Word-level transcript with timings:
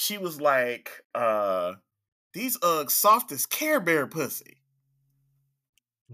she 0.00 0.16
was 0.16 0.40
like, 0.40 0.90
uh, 1.14 1.74
these 2.32 2.58
Uggs 2.60 2.92
soft 2.92 3.32
as 3.32 3.44
Care 3.44 3.80
Bear 3.80 4.06
pussy. 4.06 4.56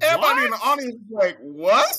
Everybody 0.02 0.44
in 0.46 0.50
the 0.50 0.56
audience 0.56 0.96
was 1.08 1.24
like, 1.24 1.38
what? 1.40 1.96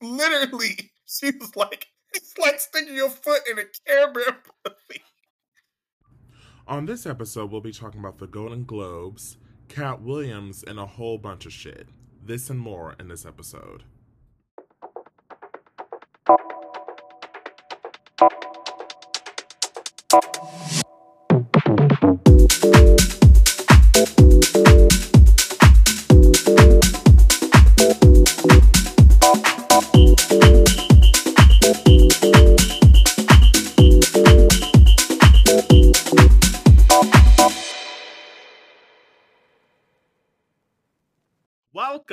Literally, 0.00 0.90
she 1.06 1.30
was 1.38 1.54
like, 1.56 1.86
it's 2.14 2.38
like 2.38 2.58
sticking 2.58 2.94
your 2.94 3.10
foot 3.10 3.42
in 3.50 3.58
a 3.58 3.64
Care 3.86 4.12
Bear 4.12 4.38
pussy. 4.64 5.02
On 6.66 6.86
this 6.86 7.04
episode, 7.04 7.50
we'll 7.50 7.60
be 7.60 7.72
talking 7.72 8.00
about 8.00 8.18
the 8.18 8.26
Golden 8.26 8.64
Globes, 8.64 9.36
Kat 9.68 10.00
Williams, 10.00 10.64
and 10.66 10.78
a 10.78 10.86
whole 10.86 11.18
bunch 11.18 11.44
of 11.44 11.52
shit. 11.52 11.86
This 12.24 12.48
and 12.48 12.58
more 12.58 12.96
in 12.98 13.08
this 13.08 13.26
episode. 13.26 13.82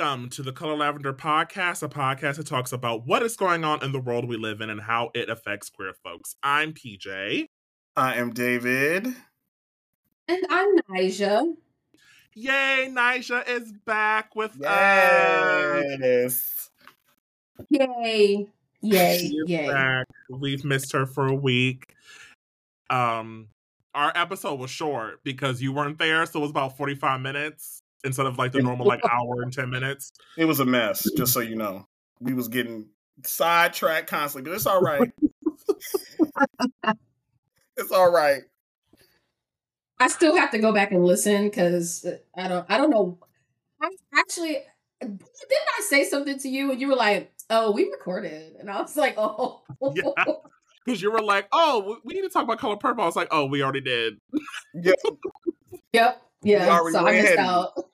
Welcome 0.00 0.30
to 0.30 0.42
the 0.42 0.52
Color 0.52 0.76
Lavender 0.76 1.12
Podcast, 1.12 1.82
a 1.82 1.88
podcast 1.88 2.36
that 2.36 2.46
talks 2.46 2.72
about 2.72 3.06
what 3.06 3.22
is 3.22 3.36
going 3.36 3.64
on 3.64 3.84
in 3.84 3.92
the 3.92 4.00
world 4.00 4.26
we 4.26 4.38
live 4.38 4.62
in 4.62 4.70
and 4.70 4.80
how 4.80 5.10
it 5.14 5.28
affects 5.28 5.68
queer 5.68 5.92
folks. 5.92 6.36
I'm 6.42 6.72
PJ. 6.72 7.44
I 7.96 8.14
am 8.14 8.32
David. 8.32 9.08
And 10.26 10.46
I'm 10.48 10.78
Nyjah. 10.90 11.52
Yay, 12.34 12.88
Nyjah 12.90 13.46
is 13.46 13.72
back 13.84 14.34
with 14.34 14.52
us. 14.64 15.84
Yes. 16.00 16.70
Yay. 17.68 18.46
Yay. 18.80 19.18
She's 19.18 19.34
Yay. 19.48 19.68
back. 19.68 20.06
We've 20.30 20.64
missed 20.64 20.92
her 20.92 21.04
for 21.04 21.26
a 21.26 21.34
week. 21.34 21.94
Um, 22.88 23.48
our 23.94 24.12
episode 24.14 24.58
was 24.60 24.70
short 24.70 25.22
because 25.24 25.60
you 25.60 25.74
weren't 25.74 25.98
there, 25.98 26.24
so 26.24 26.38
it 26.38 26.42
was 26.42 26.50
about 26.50 26.78
45 26.78 27.20
minutes 27.20 27.82
instead 28.04 28.26
of 28.26 28.38
like 28.38 28.52
the 28.52 28.62
normal 28.62 28.86
like 28.86 29.00
hour 29.10 29.42
and 29.42 29.52
10 29.52 29.68
minutes. 29.70 30.12
It 30.36 30.44
was 30.44 30.60
a 30.60 30.64
mess, 30.64 31.06
just 31.16 31.32
so 31.32 31.40
you 31.40 31.56
know. 31.56 31.86
We 32.20 32.34
was 32.34 32.48
getting 32.48 32.86
sidetracked 33.24 34.08
constantly, 34.08 34.50
but 34.50 34.56
it's 34.56 34.66
all 34.66 34.80
right. 34.80 35.10
it's 37.76 37.90
all 37.92 38.10
right. 38.10 38.42
I 39.98 40.08
still 40.08 40.36
have 40.36 40.50
to 40.52 40.58
go 40.58 40.72
back 40.72 40.92
and 40.92 41.04
listen 41.04 41.44
because 41.48 42.04
uh, 42.04 42.16
I 42.34 42.48
don't 42.48 42.66
I 42.70 42.78
don't 42.78 42.90
know. 42.90 43.18
I 43.82 43.90
actually 44.14 44.58
didn't 45.00 45.22
I 45.78 45.82
say 45.88 46.04
something 46.04 46.38
to 46.38 46.48
you 46.48 46.70
and 46.72 46.80
you 46.80 46.88
were 46.88 46.96
like, 46.96 47.30
oh, 47.50 47.70
we 47.72 47.84
recorded. 47.90 48.56
And 48.58 48.70
I 48.70 48.80
was 48.80 48.96
like, 48.96 49.14
oh 49.18 49.62
Yeah. 49.94 50.10
Because 50.84 51.02
you 51.02 51.10
were 51.12 51.22
like, 51.22 51.48
oh, 51.52 51.84
we- 51.86 52.00
we 52.04 52.14
need 52.14 52.22
to 52.26 52.30
talk 52.30 52.44
about 52.44 52.58
color 52.58 52.76
purple. 52.76 53.02
I 53.02 53.06
was 53.06 53.16
like, 53.16 53.28
oh, 53.30 53.44
we 53.46 53.62
already 53.62 53.82
did. 53.82 54.18
Yep. 54.74 54.96
Yep. 55.92 56.22
Yeah. 56.42 56.68
already 56.70 56.94
So 56.94 57.06
I 57.06 57.12
missed 57.12 57.38
out. 57.38 57.89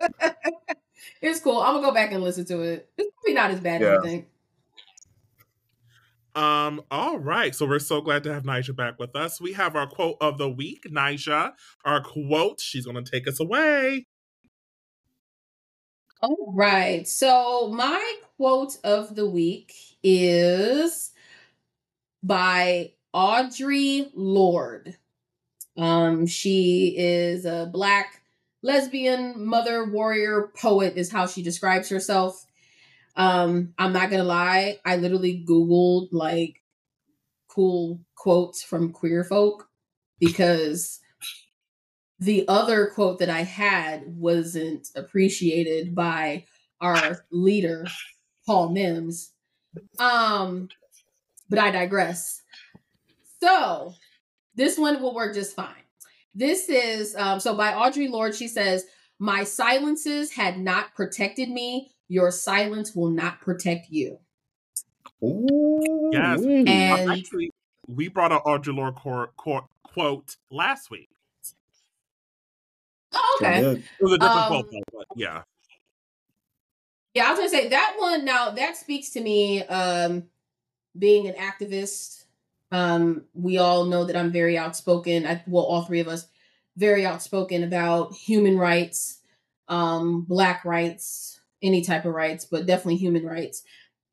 it's 1.22 1.40
cool. 1.40 1.58
I'm 1.60 1.74
gonna 1.74 1.86
go 1.86 1.92
back 1.94 2.12
and 2.12 2.22
listen 2.22 2.44
to 2.46 2.60
it. 2.62 2.90
It's 2.96 3.10
probably 3.14 3.34
not 3.34 3.50
as 3.50 3.60
bad 3.60 3.80
Yeah. 3.80 3.88
as 3.98 4.04
you 4.04 4.10
think. 4.10 4.26
Um, 6.34 6.82
all 6.90 7.18
right. 7.18 7.54
So 7.54 7.66
we're 7.66 7.80
so 7.80 8.00
glad 8.00 8.22
to 8.24 8.32
have 8.32 8.44
Nyjah 8.44 8.76
back 8.76 8.98
with 8.98 9.16
us. 9.16 9.40
We 9.40 9.52
have 9.54 9.74
our 9.74 9.86
quote 9.86 10.16
of 10.20 10.38
the 10.38 10.48
week, 10.48 10.84
Nyjah. 10.88 11.52
Our 11.84 12.02
quote, 12.02 12.60
she's 12.60 12.86
gonna 12.86 13.02
take 13.02 13.26
us 13.26 13.40
away. 13.40 14.06
All 16.22 16.52
right. 16.54 17.06
So 17.08 17.68
my 17.68 18.14
quote 18.36 18.76
of 18.84 19.16
the 19.16 19.26
week 19.26 19.74
is 20.02 21.12
by 22.22 22.92
Audre 23.14 24.10
Lorde. 24.14 24.96
Um, 25.76 26.26
she 26.26 26.94
is 26.96 27.44
a 27.46 27.68
black 27.72 28.19
lesbian 28.62 29.46
mother 29.46 29.84
warrior 29.84 30.50
poet 30.56 30.94
is 30.96 31.10
how 31.10 31.26
she 31.26 31.42
describes 31.42 31.88
herself. 31.88 32.44
Um, 33.16 33.74
I'm 33.78 33.92
not 33.92 34.10
gonna 34.10 34.24
lie, 34.24 34.78
I 34.84 34.96
literally 34.96 35.44
Googled 35.46 36.08
like 36.12 36.62
cool 37.48 38.00
quotes 38.14 38.62
from 38.62 38.92
queer 38.92 39.24
folk 39.24 39.68
because 40.18 41.00
the 42.18 42.44
other 42.48 42.86
quote 42.86 43.18
that 43.18 43.30
I 43.30 43.42
had 43.42 44.04
wasn't 44.06 44.88
appreciated 44.94 45.94
by 45.94 46.44
our 46.80 47.24
leader, 47.30 47.86
Paul 48.46 48.70
Mims. 48.70 49.32
Um, 49.98 50.68
but 51.48 51.58
I 51.58 51.70
digress. 51.70 52.42
So 53.42 53.94
this 54.54 54.78
one 54.78 55.00
will 55.02 55.14
work 55.14 55.34
just 55.34 55.56
fine. 55.56 55.74
This 56.34 56.68
is 56.68 57.14
um, 57.16 57.40
so 57.40 57.56
by 57.56 57.72
Audre 57.72 58.10
Lorde. 58.10 58.34
She 58.34 58.48
says, 58.48 58.84
"My 59.18 59.44
silences 59.44 60.32
had 60.32 60.58
not 60.58 60.94
protected 60.94 61.48
me. 61.48 61.92
Your 62.08 62.30
silence 62.30 62.94
will 62.94 63.10
not 63.10 63.40
protect 63.40 63.90
you." 63.90 64.18
Ooh. 65.22 66.10
Yes. 66.12 66.40
And 66.42 67.10
actually, 67.10 67.50
we 67.88 68.08
brought 68.08 68.32
an 68.32 68.40
Audre 68.46 68.74
Lorde 68.74 68.94
cor- 68.94 69.32
cor- 69.36 69.68
quote 69.82 70.36
last 70.50 70.90
week. 70.90 71.08
oh, 73.12 73.38
okay. 73.42 73.60
It 73.60 73.82
was 74.00 74.12
a 74.12 74.18
different 74.18 74.40
Um, 74.40 74.46
quote, 74.46 74.70
though, 74.70 74.82
but 74.92 75.06
yeah. 75.16 75.42
Yeah, 77.14 77.26
I 77.26 77.30
was 77.30 77.38
gonna 77.40 77.50
say 77.50 77.68
that 77.68 77.96
one. 77.98 78.24
Now 78.24 78.50
that 78.50 78.76
speaks 78.76 79.10
to 79.10 79.20
me. 79.20 79.64
Um, 79.64 80.28
being 80.98 81.28
an 81.28 81.34
activist, 81.34 82.19
um, 82.72 83.24
we 83.34 83.58
all 83.58 83.84
know 83.84 84.04
that 84.04 84.16
I'm 84.16 84.32
very 84.32 84.56
outspoken. 84.56 85.26
I, 85.26 85.42
well, 85.46 85.64
all 85.64 85.82
three 85.82 86.00
of 86.00 86.08
us, 86.08 86.26
very 86.76 87.04
outspoken 87.04 87.62
about 87.64 88.14
human 88.14 88.56
rights, 88.58 89.20
um, 89.68 90.22
black 90.22 90.64
rights, 90.64 91.40
any 91.62 91.82
type 91.82 92.04
of 92.04 92.14
rights, 92.14 92.44
but 92.44 92.66
definitely 92.66 92.96
human 92.96 93.26
rights. 93.26 93.62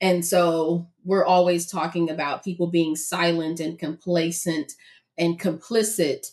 And 0.01 0.23
so 0.25 0.87
we're 1.03 1.25
always 1.25 1.69
talking 1.69 2.09
about 2.09 2.43
people 2.43 2.67
being 2.67 2.95
silent 2.95 3.59
and 3.59 3.79
complacent 3.79 4.73
and 5.17 5.39
complicit 5.39 6.27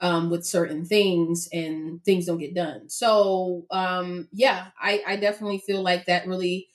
um, 0.00 0.30
with 0.30 0.46
certain 0.46 0.84
things 0.86 1.48
and 1.52 2.02
things 2.04 2.26
don't 2.26 2.38
get 2.38 2.54
done. 2.54 2.88
So 2.88 3.66
um, 3.70 4.28
yeah, 4.32 4.68
I, 4.80 5.02
I 5.06 5.16
definitely 5.16 5.58
feel 5.58 5.82
like 5.82 6.06
that 6.06 6.26
really 6.26 6.68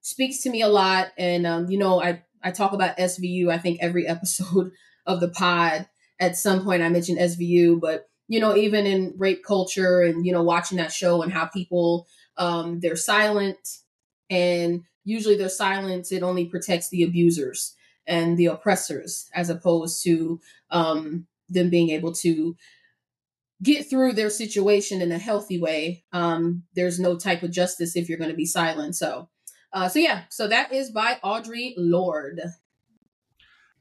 speaks 0.00 0.40
to 0.42 0.50
me 0.50 0.62
a 0.62 0.68
lot. 0.68 1.08
And 1.16 1.46
um, 1.46 1.70
you 1.70 1.78
know, 1.78 2.02
I 2.02 2.22
I 2.42 2.50
talk 2.50 2.72
about 2.72 2.96
SVU. 2.96 3.48
I 3.50 3.58
think 3.58 3.78
every 3.80 4.06
episode 4.08 4.72
of 5.06 5.20
the 5.20 5.28
pod 5.28 5.88
at 6.20 6.36
some 6.36 6.64
point 6.64 6.82
I 6.82 6.88
mention 6.88 7.16
SVU, 7.16 7.80
but 7.80 8.08
you 8.28 8.40
know, 8.40 8.56
even 8.56 8.86
in 8.86 9.14
rape 9.16 9.44
culture 9.44 10.00
and 10.00 10.24
you 10.24 10.32
know, 10.32 10.42
watching 10.42 10.78
that 10.78 10.92
show 10.92 11.22
and 11.22 11.32
how 11.32 11.46
people 11.46 12.06
um, 12.36 12.80
they're 12.80 12.96
silent 12.96 13.58
and 14.30 14.82
usually 15.04 15.36
their 15.36 15.48
silence 15.48 16.12
it 16.12 16.22
only 16.22 16.46
protects 16.46 16.88
the 16.88 17.02
abusers 17.02 17.74
and 18.06 18.38
the 18.38 18.46
oppressors 18.46 19.28
as 19.34 19.50
opposed 19.50 20.02
to 20.04 20.40
um, 20.70 21.26
them 21.48 21.70
being 21.70 21.90
able 21.90 22.12
to 22.12 22.56
get 23.62 23.88
through 23.88 24.12
their 24.12 24.30
situation 24.30 25.00
in 25.00 25.12
a 25.12 25.18
healthy 25.18 25.58
way. 25.58 26.04
Um, 26.12 26.64
there's 26.74 26.98
no 26.98 27.16
type 27.16 27.42
of 27.42 27.52
justice 27.52 27.94
if 27.94 28.08
you're 28.08 28.18
going 28.18 28.30
to 28.30 28.36
be 28.36 28.46
silent. 28.46 28.96
So, 28.96 29.28
uh, 29.72 29.88
so 29.88 29.98
yeah, 29.98 30.22
so 30.30 30.48
that 30.48 30.72
is 30.72 30.90
by 30.90 31.18
Audre 31.24 31.74
Lorde. 31.76 32.40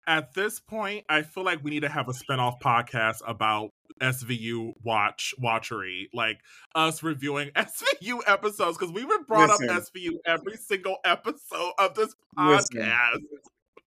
At 0.07 0.33
this 0.33 0.59
point, 0.59 1.05
I 1.09 1.21
feel 1.21 1.43
like 1.43 1.63
we 1.63 1.69
need 1.71 1.81
to 1.81 1.89
have 1.89 2.09
a 2.09 2.11
spinoff 2.11 2.59
podcast 2.59 3.17
about 3.25 3.69
SVU 4.01 4.73
watch 4.83 5.33
watchery, 5.37 6.09
like 6.11 6.39
us 6.73 7.03
reviewing 7.03 7.49
SVU 7.55 8.19
episodes 8.25 8.77
because 8.77 8.91
we 8.91 9.05
were 9.05 9.23
brought 9.27 9.49
Listen. 9.59 9.69
up 9.69 9.83
SVU 9.83 10.13
every 10.25 10.57
single 10.57 10.97
episode 11.05 11.73
of 11.77 11.93
this 11.93 12.15
Listen. 12.35 12.77
podcast. 12.81 13.15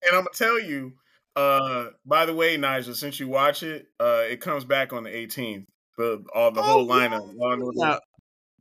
And 0.04 0.12
I'm 0.16 0.24
gonna 0.24 0.28
tell 0.32 0.60
you, 0.60 0.92
uh, 1.34 1.86
by 2.06 2.24
the 2.24 2.34
way, 2.34 2.56
Nyjah, 2.56 2.94
since 2.94 3.18
you 3.18 3.26
watch 3.28 3.64
it, 3.64 3.88
uh, 3.98 4.22
it 4.30 4.40
comes 4.40 4.64
back 4.64 4.92
on 4.92 5.02
the 5.02 5.10
18th. 5.10 5.66
The 5.98 6.24
all 6.34 6.52
the 6.52 6.60
Oh, 6.60 6.64
whole 6.64 6.86
yeah. 6.86 7.08
lineup, 7.08 7.34
Law 7.34 7.52
and 7.52 7.62
Order, 7.64 7.78
Yeah, 7.78 7.98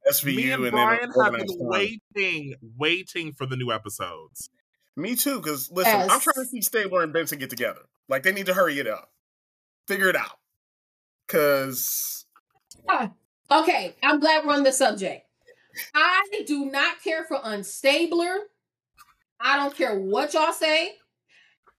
SVU, 0.07 0.35
me 0.35 0.51
and 0.51 0.63
and 0.63 0.71
Brian 0.71 0.99
then 1.01 1.23
have 1.23 1.33
been 1.33 1.47
Crime. 1.47 1.99
waiting, 2.15 2.55
waiting 2.77 3.33
for 3.33 3.45
the 3.45 3.55
new 3.55 3.71
episodes. 3.71 4.49
Me 4.95 5.15
too, 5.15 5.41
because 5.41 5.71
listen, 5.71 6.01
I'm 6.01 6.19
trying 6.19 6.35
to 6.35 6.45
see 6.45 6.61
Stabler 6.61 7.03
and 7.03 7.11
Benson 7.11 7.39
get 7.39 7.49
together. 7.49 7.81
Like 8.07 8.23
they 8.23 8.31
need 8.31 8.45
to 8.45 8.53
hurry 8.53 8.79
it 8.79 8.87
up, 8.87 9.11
figure 9.87 10.09
it 10.09 10.15
out. 10.15 10.37
Cause 11.27 12.25
Okay, 13.51 13.95
I'm 14.01 14.19
glad 14.19 14.45
we're 14.45 14.53
on 14.53 14.63
the 14.63 14.71
subject. 14.71 15.27
I 15.93 16.43
do 16.47 16.65
not 16.65 17.03
care 17.03 17.25
for 17.25 17.37
Unstabler. 17.37 18.37
I 19.39 19.57
don't 19.57 19.75
care 19.75 19.99
what 19.99 20.33
y'all 20.33 20.53
say. 20.53 20.93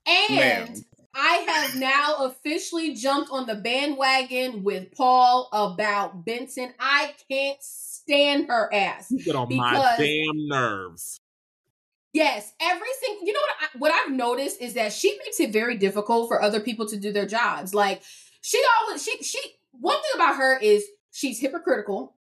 And 0.06 0.36
Ma'am. 0.36 0.74
I 1.16 1.44
have 1.48 1.76
now 1.76 2.26
officially 2.26 2.94
jumped 2.94 3.30
on 3.30 3.46
the 3.46 3.54
bandwagon 3.54 4.62
with 4.62 4.92
Paul 4.92 5.48
about 5.52 6.24
Benson. 6.26 6.74
I 6.78 7.14
can't 7.28 7.56
stand 7.62 8.48
her 8.48 8.72
ass. 8.72 9.10
You 9.10 9.24
get 9.24 9.34
on 9.34 9.54
my 9.56 9.94
damn 9.98 10.48
nerves. 10.48 11.20
Yes, 12.12 12.52
every 12.60 12.88
single. 13.00 13.26
You 13.26 13.32
know 13.32 13.40
what? 13.40 13.56
I, 13.60 13.78
what 13.78 13.92
I've 13.92 14.12
noticed 14.14 14.60
is 14.60 14.74
that 14.74 14.92
she 14.92 15.18
makes 15.24 15.40
it 15.40 15.52
very 15.52 15.76
difficult 15.76 16.28
for 16.28 16.42
other 16.42 16.60
people 16.60 16.86
to 16.88 16.96
do 16.98 17.12
their 17.12 17.26
jobs. 17.26 17.74
Like 17.74 18.02
she 18.42 18.60
always 18.80 19.02
she 19.02 19.22
she. 19.22 19.40
One 19.72 19.96
thing 19.96 20.10
about 20.14 20.36
her 20.36 20.58
is 20.58 20.84
she's 21.12 21.40
hypocritical. 21.40 22.14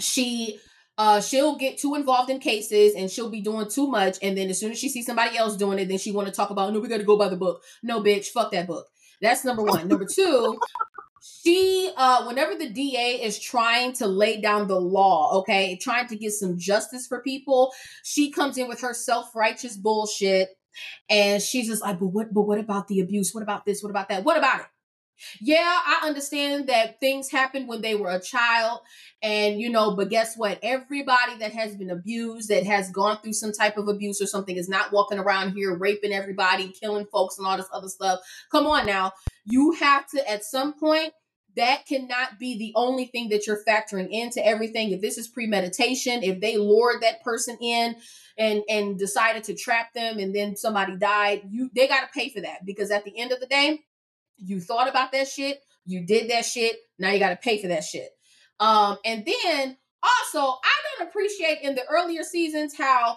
She 0.00 0.58
uh 0.98 1.20
she'll 1.20 1.56
get 1.56 1.78
too 1.78 1.94
involved 1.94 2.30
in 2.30 2.38
cases 2.38 2.94
and 2.94 3.10
she'll 3.10 3.30
be 3.30 3.40
doing 3.40 3.68
too 3.68 3.86
much. 3.86 4.18
And 4.22 4.36
then 4.36 4.48
as 4.50 4.60
soon 4.60 4.72
as 4.72 4.78
she 4.78 4.88
sees 4.88 5.06
somebody 5.06 5.36
else 5.36 5.56
doing 5.56 5.78
it 5.78 5.88
then 5.88 5.98
she 5.98 6.12
want 6.12 6.28
to 6.28 6.34
talk 6.34 6.50
about 6.50 6.72
no 6.72 6.80
we 6.80 6.88
got 6.88 6.98
to 6.98 7.04
go 7.04 7.16
by 7.16 7.28
the 7.28 7.36
book. 7.36 7.62
No 7.82 8.02
bitch 8.02 8.26
fuck 8.26 8.52
that 8.52 8.66
book. 8.66 8.86
That's 9.20 9.44
number 9.44 9.62
one. 9.62 9.88
Number 9.88 10.06
two 10.06 10.58
she 11.42 11.90
uh 11.96 12.24
whenever 12.24 12.54
the 12.54 12.68
da 12.68 13.22
is 13.22 13.38
trying 13.38 13.94
to 13.94 14.06
lay 14.06 14.40
down 14.40 14.68
the 14.68 14.78
law 14.78 15.38
okay 15.38 15.78
trying 15.80 16.06
to 16.06 16.16
get 16.16 16.32
some 16.32 16.58
justice 16.58 17.06
for 17.06 17.22
people 17.22 17.72
she 18.02 18.30
comes 18.30 18.58
in 18.58 18.68
with 18.68 18.82
her 18.82 18.92
self-righteous 18.92 19.78
bullshit 19.78 20.50
and 21.08 21.42
she's 21.42 21.68
just 21.68 21.82
like 21.82 21.98
but 21.98 22.08
what 22.08 22.32
but 22.32 22.42
what 22.42 22.58
about 22.58 22.88
the 22.88 23.00
abuse? 23.00 23.34
What 23.34 23.42
about 23.42 23.64
this? 23.64 23.82
What 23.82 23.90
about 23.90 24.08
that? 24.08 24.24
What 24.24 24.36
about 24.36 24.60
it 24.60 24.66
yeah 25.40 25.80
i 25.86 26.00
understand 26.06 26.68
that 26.68 27.00
things 27.00 27.30
happened 27.30 27.68
when 27.68 27.80
they 27.80 27.94
were 27.94 28.10
a 28.10 28.20
child 28.20 28.80
and 29.24 29.58
you 29.58 29.70
know 29.70 29.94
but 29.96 30.10
guess 30.10 30.36
what? 30.36 30.58
Everybody 30.62 31.36
that 31.38 31.52
has 31.52 31.74
been 31.74 31.90
abused 31.90 32.50
that 32.50 32.64
has 32.64 32.90
gone 32.90 33.18
through 33.22 33.32
some 33.32 33.52
type 33.52 33.78
of 33.78 33.88
abuse 33.88 34.20
or 34.20 34.26
something 34.26 34.56
is 34.56 34.68
not 34.68 34.92
walking 34.92 35.18
around 35.18 35.52
here 35.52 35.74
raping 35.74 36.12
everybody 36.12 36.68
killing 36.68 37.06
folks 37.06 37.38
and 37.38 37.46
all 37.46 37.56
this 37.56 37.66
other 37.72 37.88
stuff. 37.88 38.20
Come 38.52 38.66
on 38.66 38.86
now. 38.86 39.12
You 39.46 39.72
have 39.72 40.06
to 40.10 40.30
at 40.30 40.44
some 40.44 40.78
point 40.78 41.12
that 41.56 41.86
cannot 41.86 42.38
be 42.38 42.58
the 42.58 42.72
only 42.74 43.06
thing 43.06 43.28
that 43.28 43.46
you're 43.46 43.64
factoring 43.66 44.08
into 44.10 44.44
everything. 44.44 44.90
If 44.90 45.00
this 45.00 45.16
is 45.16 45.28
premeditation 45.28 46.22
if 46.22 46.40
they 46.40 46.58
lured 46.58 47.02
that 47.02 47.22
person 47.22 47.56
in 47.62 47.96
and 48.36 48.62
and 48.68 48.98
decided 48.98 49.44
to 49.44 49.54
trap 49.54 49.94
them 49.94 50.18
and 50.18 50.34
then 50.34 50.56
somebody 50.56 50.96
died 50.96 51.42
you 51.50 51.70
they 51.74 51.86
got 51.86 52.00
to 52.00 52.12
pay 52.12 52.28
for 52.28 52.40
that 52.40 52.66
because 52.66 52.90
at 52.90 53.04
the 53.04 53.18
end 53.18 53.30
of 53.30 53.40
the 53.40 53.46
day 53.46 53.80
you 54.38 54.60
thought 54.60 54.88
about 54.88 55.12
that 55.12 55.28
shit 55.28 55.60
you 55.86 56.04
did 56.06 56.30
that 56.30 56.44
shit 56.44 56.76
now 56.98 57.10
you 57.10 57.18
got 57.18 57.30
to 57.30 57.36
pay 57.36 57.60
for 57.60 57.68
that 57.68 57.84
shit 57.84 58.08
um 58.60 58.96
and 59.04 59.24
then 59.26 59.76
also 60.02 60.58
i 60.64 60.72
don't 60.98 61.08
appreciate 61.08 61.58
in 61.62 61.74
the 61.74 61.84
earlier 61.90 62.22
seasons 62.22 62.74
how 62.76 63.16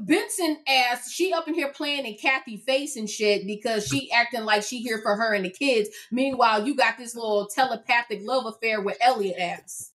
Benson 0.00 0.58
asked, 0.66 1.12
she 1.12 1.32
up 1.32 1.46
in 1.48 1.54
here 1.54 1.70
playing 1.72 2.06
in 2.06 2.16
Kathy 2.16 2.56
face 2.56 2.96
and 2.96 3.08
shit 3.08 3.46
because 3.46 3.86
she 3.86 4.10
acting 4.10 4.44
like 4.44 4.62
she 4.64 4.80
here 4.80 5.00
for 5.02 5.14
her 5.14 5.32
and 5.32 5.44
the 5.44 5.50
kids. 5.50 5.88
Meanwhile, 6.10 6.66
you 6.66 6.74
got 6.74 6.98
this 6.98 7.14
little 7.14 7.46
telepathic 7.46 8.20
love 8.24 8.46
affair 8.46 8.80
with 8.80 8.96
Elliot 9.00 9.38
ass. 9.38 9.92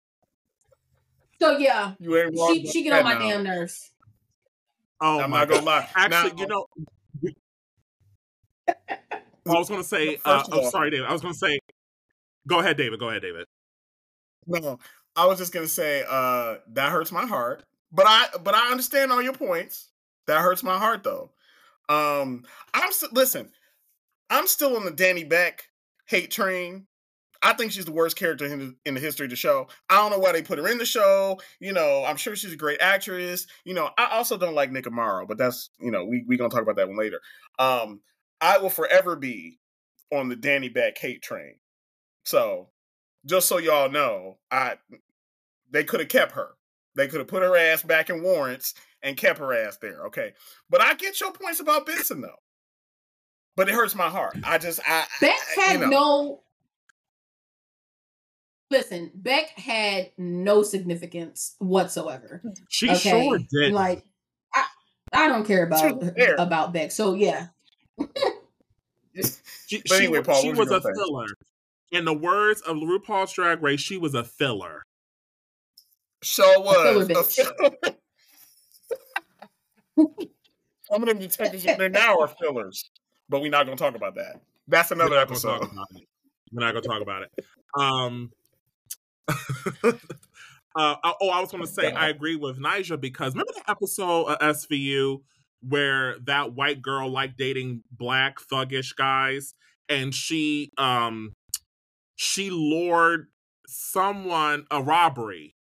So 1.40 1.56
yeah, 1.56 1.94
You 2.00 2.16
ain't 2.18 2.36
she 2.36 2.66
she 2.66 2.82
get 2.82 2.92
on 2.92 3.04
my 3.04 3.14
now. 3.14 3.20
damn 3.20 3.44
nerves. 3.44 3.90
Oh 5.00 5.20
I'm 5.20 5.30
not 5.30 5.48
gonna 5.48 5.64
lie. 5.64 5.88
Actually, 5.94 6.32
Now- 6.32 6.40
you 6.42 6.46
know, 6.48 6.66
I 9.48 9.58
was 9.58 9.68
gonna 9.68 9.84
say. 9.84 10.16
First 10.16 10.26
Uh, 10.26 10.44
I'm 10.52 10.58
all- 10.60 10.70
sorry, 10.70 10.90
David. 10.90 11.06
I 11.06 11.12
was 11.12 11.22
gonna 11.22 11.34
say. 11.34 11.58
Go 12.46 12.60
ahead, 12.60 12.76
David. 12.76 12.98
Go 13.00 13.08
ahead, 13.10 13.22
David. 13.22 13.44
No, 14.46 14.78
I 15.16 15.26
was 15.26 15.38
just 15.38 15.52
gonna 15.52 15.68
say 15.68 16.04
uh 16.08 16.56
that 16.68 16.90
hurts 16.90 17.12
my 17.12 17.26
heart. 17.26 17.64
But 17.92 18.06
I 18.06 18.28
but 18.42 18.54
I 18.54 18.70
understand 18.70 19.12
all 19.12 19.22
your 19.22 19.34
points. 19.34 19.90
That 20.26 20.40
hurts 20.40 20.62
my 20.62 20.78
heart 20.78 21.02
though. 21.04 21.32
Um 21.88 22.44
I'm 22.74 22.92
st- 22.92 23.12
listen, 23.12 23.50
I'm 24.30 24.46
still 24.46 24.76
on 24.76 24.84
the 24.84 24.92
Dani 24.92 25.28
Beck 25.28 25.64
hate 26.06 26.30
train. 26.30 26.86
I 27.42 27.52
think 27.52 27.70
she's 27.70 27.84
the 27.84 27.92
worst 27.92 28.16
character 28.16 28.46
in 28.46 28.58
the, 28.58 28.74
in 28.84 28.94
the 28.94 29.00
history 29.00 29.26
of 29.26 29.30
the 29.30 29.36
show. 29.36 29.68
I 29.88 29.96
don't 29.96 30.10
know 30.10 30.18
why 30.18 30.32
they 30.32 30.42
put 30.42 30.58
her 30.58 30.66
in 30.66 30.78
the 30.78 30.84
show. 30.84 31.38
You 31.60 31.72
know, 31.72 32.04
I'm 32.04 32.16
sure 32.16 32.34
she's 32.34 32.52
a 32.52 32.56
great 32.56 32.80
actress. 32.80 33.46
You 33.64 33.74
know, 33.74 33.90
I 33.96 34.06
also 34.16 34.36
don't 34.36 34.56
like 34.56 34.72
Nick 34.72 34.86
Amaro, 34.86 35.28
but 35.28 35.38
that's 35.38 35.70
you 35.78 35.90
know 35.90 36.04
we 36.04 36.24
we 36.26 36.36
gonna 36.36 36.50
talk 36.50 36.62
about 36.62 36.76
that 36.76 36.88
one 36.88 36.96
later. 36.98 37.20
Um, 37.58 38.00
I 38.40 38.58
will 38.58 38.70
forever 38.70 39.16
be 39.16 39.58
on 40.12 40.28
the 40.28 40.36
Dani 40.36 40.72
Beck 40.72 40.96
hate 40.98 41.22
train. 41.22 41.54
So, 42.24 42.68
just 43.26 43.48
so 43.48 43.58
y'all 43.58 43.90
know, 43.90 44.38
I 44.50 44.76
they 45.70 45.84
could 45.84 46.00
have 46.00 46.08
kept 46.08 46.32
her. 46.32 46.50
They 46.96 47.06
could 47.08 47.18
have 47.20 47.28
put 47.28 47.42
her 47.42 47.56
ass 47.56 47.82
back 47.82 48.10
in 48.10 48.22
warrants 48.22 48.74
and 49.02 49.16
kept 49.16 49.38
her 49.38 49.52
ass 49.52 49.76
there. 49.78 50.06
Okay, 50.06 50.32
but 50.70 50.80
I 50.80 50.94
get 50.94 51.20
your 51.20 51.32
points 51.32 51.60
about 51.60 51.86
Benson 51.86 52.20
though. 52.20 52.40
But 53.56 53.68
it 53.68 53.74
hurts 53.74 53.94
my 53.94 54.08
heart. 54.08 54.36
I 54.44 54.58
just 54.58 54.80
I 54.86 55.04
Beck 55.20 55.34
I- 55.56 55.60
had 55.60 55.72
you 55.80 55.86
know. 55.86 55.90
no. 55.90 56.42
Listen, 58.70 59.10
Beck 59.14 59.48
had 59.58 60.10
no 60.18 60.62
significance 60.62 61.54
whatsoever. 61.58 62.42
She 62.68 62.90
Okay, 62.90 63.26
sure 63.26 63.38
did. 63.50 63.72
like 63.72 64.04
I, 64.54 64.66
I 65.12 65.28
don't 65.28 65.46
care 65.46 65.64
about 65.64 65.96
was 66.02 66.10
about 66.38 66.72
Beck. 66.74 66.90
So 66.92 67.14
yeah, 67.14 67.46
she, 69.66 69.78
But 69.78 69.88
she 69.88 70.04
anyway, 70.04 70.22
Paul, 70.22 70.42
she 70.42 70.50
was 70.50 70.58
was 70.58 70.70
a 70.70 70.74
you 70.74 70.80
say? 70.82 70.92
filler. 70.94 71.26
In 71.90 72.04
the 72.04 72.14
words 72.14 72.60
of 72.62 72.76
RuPaul's 72.76 73.32
Drag 73.32 73.62
Race, 73.62 73.80
she 73.80 73.96
was 73.96 74.14
a 74.14 74.24
filler. 74.24 74.82
Sure 76.22 76.60
was. 76.60 77.06
filler 77.08 77.20
A 77.20 77.24
fill- 77.24 77.98
Some 80.90 81.02
of 81.02 81.08
them 81.08 81.18
detectives 81.18 81.64
in 81.66 81.78
there 81.78 81.88
now 81.88 82.18
are 82.20 82.28
fillers, 82.28 82.90
but 83.28 83.40
we're 83.42 83.50
not 83.50 83.66
going 83.66 83.76
to 83.76 83.82
talk 83.82 83.94
about 83.94 84.14
that. 84.14 84.40
That's 84.68 84.90
another 84.90 85.10
We're 85.10 85.16
not 85.16 85.28
gonna 85.28 85.40
talk 85.40 85.62
episode. 85.62 85.78
We're 86.52 86.64
not 86.64 86.74
gonna 86.74 86.86
talk 86.86 87.02
about 87.02 87.22
it. 87.22 87.44
Um. 87.74 88.30
uh, 90.76 90.96
oh, 91.20 91.30
I 91.30 91.40
was 91.40 91.50
gonna 91.50 91.66
say 91.66 91.90
I 91.92 92.08
agree 92.08 92.36
with 92.36 92.58
Nyjah 92.58 93.00
because 93.00 93.32
remember 93.34 93.52
the 93.54 93.70
episode 93.70 94.26
of 94.26 94.38
SVU 94.38 95.22
where 95.60 96.18
that 96.20 96.54
white 96.54 96.82
girl 96.82 97.08
liked 97.10 97.36
dating 97.38 97.82
black 97.90 98.36
thuggish 98.40 98.94
guys, 98.96 99.54
and 99.88 100.14
she 100.14 100.72
um 100.78 101.34
she 102.16 102.50
lured 102.50 103.28
someone 103.66 104.66
a 104.70 104.82
robbery, 104.82 105.54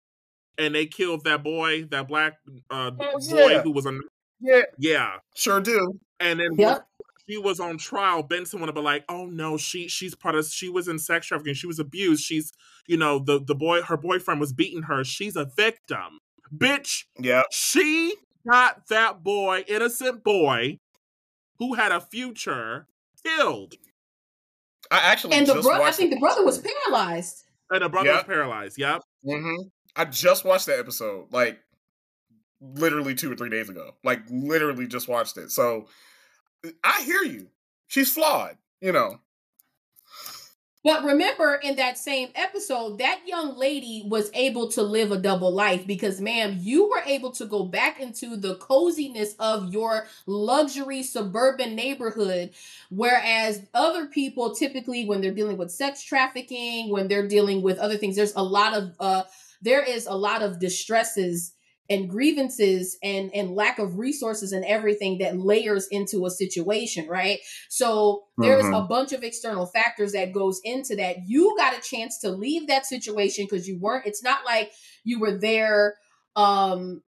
and 0.57 0.73
they 0.75 0.85
killed 0.85 1.23
that 1.25 1.43
boy, 1.43 1.83
that 1.91 2.07
black 2.07 2.37
uh 2.69 2.91
Oh, 2.99 3.19
boy 3.29 3.51
yeah. 3.51 3.61
who 3.61 3.71
was 3.71 3.85
a 3.85 3.99
Yeah, 4.39 4.61
yeah, 4.77 5.17
sure 5.35 5.61
do. 5.61 5.99
and 6.19 6.39
then 6.39 6.49
Yep. 6.57 6.87
she 7.29 7.37
was 7.37 7.59
on 7.59 7.77
trial, 7.77 8.23
Benson 8.23 8.59
would 8.59 8.67
have 8.67 8.75
been 8.75 8.83
like, 8.83 9.03
"Oh 9.09 9.25
no, 9.25 9.57
she 9.57 9.87
she's 9.87 10.15
part 10.15 10.35
of 10.35 10.45
she 10.47 10.69
was 10.69 10.87
in 10.87 10.99
sex 10.99 11.27
trafficking, 11.27 11.53
she 11.55 11.67
was 11.67 11.79
abused, 11.79 12.23
she's 12.23 12.51
you 12.87 12.97
know 12.97 13.19
the 13.19 13.39
the 13.43 13.55
boy 13.55 13.81
her 13.81 13.97
boyfriend 13.97 14.39
was 14.39 14.53
beating 14.53 14.83
her, 14.83 15.03
she's 15.03 15.35
a 15.35 15.45
victim, 15.45 16.19
bitch. 16.55 17.03
Yeah. 17.19 17.43
She 17.51 18.15
got 18.49 18.87
that 18.87 19.23
boy, 19.23 19.63
innocent 19.67 20.23
boy, 20.23 20.79
who 21.59 21.73
had 21.73 21.91
a 21.91 22.01
future, 22.01 22.87
killed, 23.23 23.75
I 24.91 24.99
actually 24.99 25.33
and 25.35 25.47
the 25.47 25.55
just 25.55 25.67
brother. 25.67 25.83
I 25.83 25.91
think 25.91 26.11
the 26.11 26.19
brother 26.19 26.45
was 26.45 26.59
paralyzed. 26.59 27.43
and 27.71 27.83
the 27.83 27.89
brother 27.89 28.11
was 28.13 28.23
paralyzed. 28.23 28.77
Yep. 28.77 29.01
hmm 29.25 29.55
I 29.95 30.05
just 30.05 30.45
watched 30.45 30.67
that 30.67 30.79
episode, 30.79 31.33
like 31.33 31.59
literally 32.61 33.15
two 33.15 33.31
or 33.31 33.35
three 33.35 33.49
days 33.49 33.69
ago. 33.69 33.91
Like 34.03 34.21
literally 34.29 34.87
just 34.87 35.07
watched 35.07 35.37
it. 35.37 35.51
So 35.51 35.87
I 36.83 37.01
hear 37.03 37.23
you. 37.23 37.47
She's 37.87 38.13
flawed, 38.13 38.57
you 38.81 38.91
know. 38.91 39.19
But 40.83 41.03
remember, 41.03 41.55
in 41.55 41.75
that 41.75 41.97
same 41.97 42.29
episode, 42.35 42.99
that 42.99 43.21
young 43.25 43.57
lady 43.57 44.03
was 44.07 44.31
able 44.33 44.69
to 44.71 44.83
live 44.83 45.11
a 45.11 45.17
double 45.17 45.51
life 45.51 45.85
because, 45.85 46.21
ma'am, 46.21 46.57
you 46.61 46.87
were 46.87 47.01
able 47.05 47.31
to 47.31 47.45
go 47.45 47.65
back 47.65 47.99
into 47.99 48.37
the 48.37 48.55
coziness 48.55 49.35
of 49.39 49.73
your 49.73 50.07
luxury 50.27 51.03
suburban 51.03 51.75
neighborhood. 51.75 52.51
Whereas 52.89 53.63
other 53.73 54.05
people 54.05 54.55
typically, 54.55 55.05
when 55.05 55.19
they're 55.19 55.33
dealing 55.33 55.57
with 55.57 55.71
sex 55.71 56.03
trafficking, 56.03 56.89
when 56.89 57.07
they're 57.07 57.27
dealing 57.27 57.61
with 57.61 57.79
other 57.79 57.97
things, 57.97 58.15
there's 58.15 58.35
a 58.35 58.43
lot 58.43 58.73
of, 58.73 58.93
uh, 58.99 59.23
there 59.61 59.83
is 59.83 60.05
a 60.05 60.15
lot 60.15 60.41
of 60.41 60.59
distresses 60.59 61.53
and 61.89 62.09
grievances 62.09 62.97
and 63.01 63.33
and 63.33 63.55
lack 63.55 63.79
of 63.79 63.97
resources 63.97 64.51
and 64.51 64.65
everything 64.65 65.17
that 65.19 65.37
layers 65.37 65.87
into 65.89 66.25
a 66.25 66.29
situation 66.31 67.07
right 67.07 67.39
so 67.69 68.23
there's 68.37 68.65
Mhm. 68.65 68.83
a 68.83 68.87
bunch 68.87 69.13
of 69.13 69.23
external 69.23 69.65
factors 69.65 70.11
that 70.11 70.33
goes 70.33 70.59
into 70.63 70.95
that 70.95 71.17
you 71.27 71.55
got 71.57 71.77
a 71.77 71.81
chance 71.81 72.19
to 72.19 72.29
leave 72.29 72.67
that 72.67 72.85
situation 72.85 73.45
because 73.49 73.67
you 73.67 73.79
weren't 73.79 74.05
it's 74.05 74.23
not 74.23 74.45
like 74.45 74.71
you 75.03 75.19
were 75.19 75.37
there 75.37 75.95
um 76.35 77.01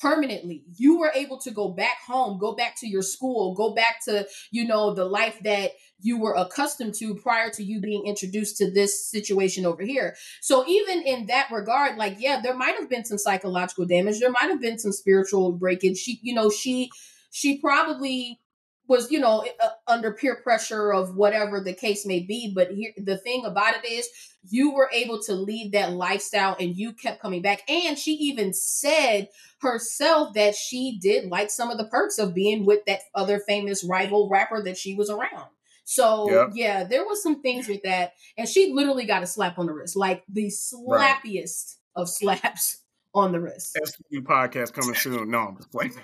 permanently. 0.00 0.64
You 0.76 0.98
were 0.98 1.12
able 1.14 1.38
to 1.40 1.50
go 1.50 1.68
back 1.68 1.98
home 2.06 2.38
go 2.38 2.54
back 2.54 2.78
to 2.80 2.88
your 2.88 3.02
school 3.02 3.54
go 3.54 3.74
back 3.74 4.04
to 4.04 4.26
you 4.50 4.66
know 4.66 4.94
the 4.94 5.04
life 5.04 5.38
that 5.44 5.72
you 6.00 6.18
were 6.18 6.34
accustomed 6.34 6.94
to 6.94 7.14
prior 7.16 7.50
to 7.50 7.64
you 7.64 7.80
being 7.80 8.06
introduced 8.06 8.56
to 8.58 8.70
this 8.70 9.10
situation 9.10 9.66
over 9.66 9.82
here. 9.82 10.14
So 10.40 10.64
even 10.68 11.02
in 11.02 11.26
that 11.26 11.50
regard 11.50 11.96
like 11.96 12.16
yeah 12.18 12.40
there 12.42 12.56
might 12.56 12.76
have 12.78 12.88
been 12.88 13.04
some 13.04 13.18
psychological 13.18 13.86
damage. 13.86 14.20
There 14.20 14.30
might 14.30 14.50
have 14.50 14.60
been 14.60 14.78
some 14.78 14.92
spiritual 14.92 15.52
breakage. 15.52 15.98
She 15.98 16.20
you 16.22 16.34
know 16.34 16.50
she 16.50 16.90
she 17.30 17.58
probably 17.58 18.40
was 18.88 19.10
you 19.10 19.20
know 19.20 19.46
uh, 19.62 19.68
under 19.86 20.12
peer 20.12 20.36
pressure 20.36 20.92
of 20.92 21.14
whatever 21.14 21.60
the 21.60 21.72
case 21.74 22.04
may 22.06 22.20
be 22.20 22.52
but 22.54 22.70
here 22.72 22.92
the 22.96 23.16
thing 23.18 23.44
about 23.44 23.74
it 23.76 23.86
is 23.86 24.08
you 24.50 24.72
were 24.72 24.90
able 24.92 25.20
to 25.22 25.34
lead 25.34 25.72
that 25.72 25.92
lifestyle 25.92 26.56
and 26.58 26.76
you 26.76 26.92
kept 26.92 27.20
coming 27.20 27.42
back 27.42 27.62
and 27.68 27.98
she 27.98 28.12
even 28.12 28.52
said 28.52 29.28
herself 29.60 30.34
that 30.34 30.54
she 30.54 30.98
did 31.00 31.28
like 31.28 31.50
some 31.50 31.70
of 31.70 31.78
the 31.78 31.86
perks 31.88 32.18
of 32.18 32.34
being 32.34 32.64
with 32.64 32.80
that 32.86 33.00
other 33.14 33.38
famous 33.46 33.84
rival 33.84 34.28
rapper 34.30 34.62
that 34.62 34.76
she 34.76 34.94
was 34.94 35.10
around 35.10 35.48
so 35.84 36.30
Yep. 36.30 36.50
yeah 36.54 36.84
there 36.84 37.04
was 37.04 37.22
some 37.22 37.40
things 37.42 37.68
with 37.68 37.82
that 37.82 38.12
and 38.36 38.48
she 38.48 38.72
literally 38.72 39.04
got 39.06 39.22
a 39.22 39.26
slap 39.26 39.58
on 39.58 39.66
the 39.66 39.72
wrist 39.72 39.96
like 39.96 40.24
the 40.28 40.46
slappiest 40.46 41.76
of 41.94 42.08
slaps 42.08 42.82
on 43.14 43.32
the 43.32 43.40
wrist 43.40 43.76
SVU 43.82 44.20
podcast 44.22 44.72
coming 44.72 44.94
soon. 44.94 45.30
No, 45.30 45.38
I'm 45.48 45.56
just 45.56 45.70
playing. 45.72 45.94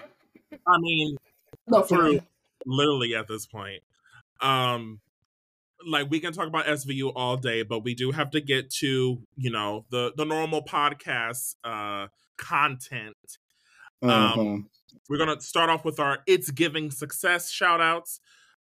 I 0.66 0.78
mean, 0.78 1.16
no, 1.68 1.82
for 1.82 1.96
True. 1.98 2.10
real. 2.12 2.24
Literally 2.66 3.14
at 3.14 3.28
this 3.28 3.46
point. 3.46 3.82
Um 4.40 5.00
like 5.86 6.10
we 6.10 6.18
can 6.20 6.32
talk 6.32 6.46
about 6.46 6.66
SVU 6.66 7.12
all 7.14 7.36
day, 7.36 7.62
but 7.62 7.80
we 7.80 7.94
do 7.94 8.10
have 8.10 8.30
to 8.30 8.40
get 8.40 8.70
to, 8.70 9.18
you 9.36 9.50
know, 9.50 9.84
the 9.90 10.12
the 10.16 10.24
normal 10.24 10.62
podcast 10.62 11.56
uh 11.64 12.08
content. 12.38 13.14
Um, 14.02 14.10
Mhm. 14.10 14.64
We're 15.08 15.18
gonna 15.18 15.40
start 15.40 15.70
off 15.70 15.84
with 15.84 16.00
our 16.00 16.18
It's 16.26 16.50
Giving 16.50 16.90
Success 16.90 17.50
shout 17.50 17.80
outs. 17.80 18.20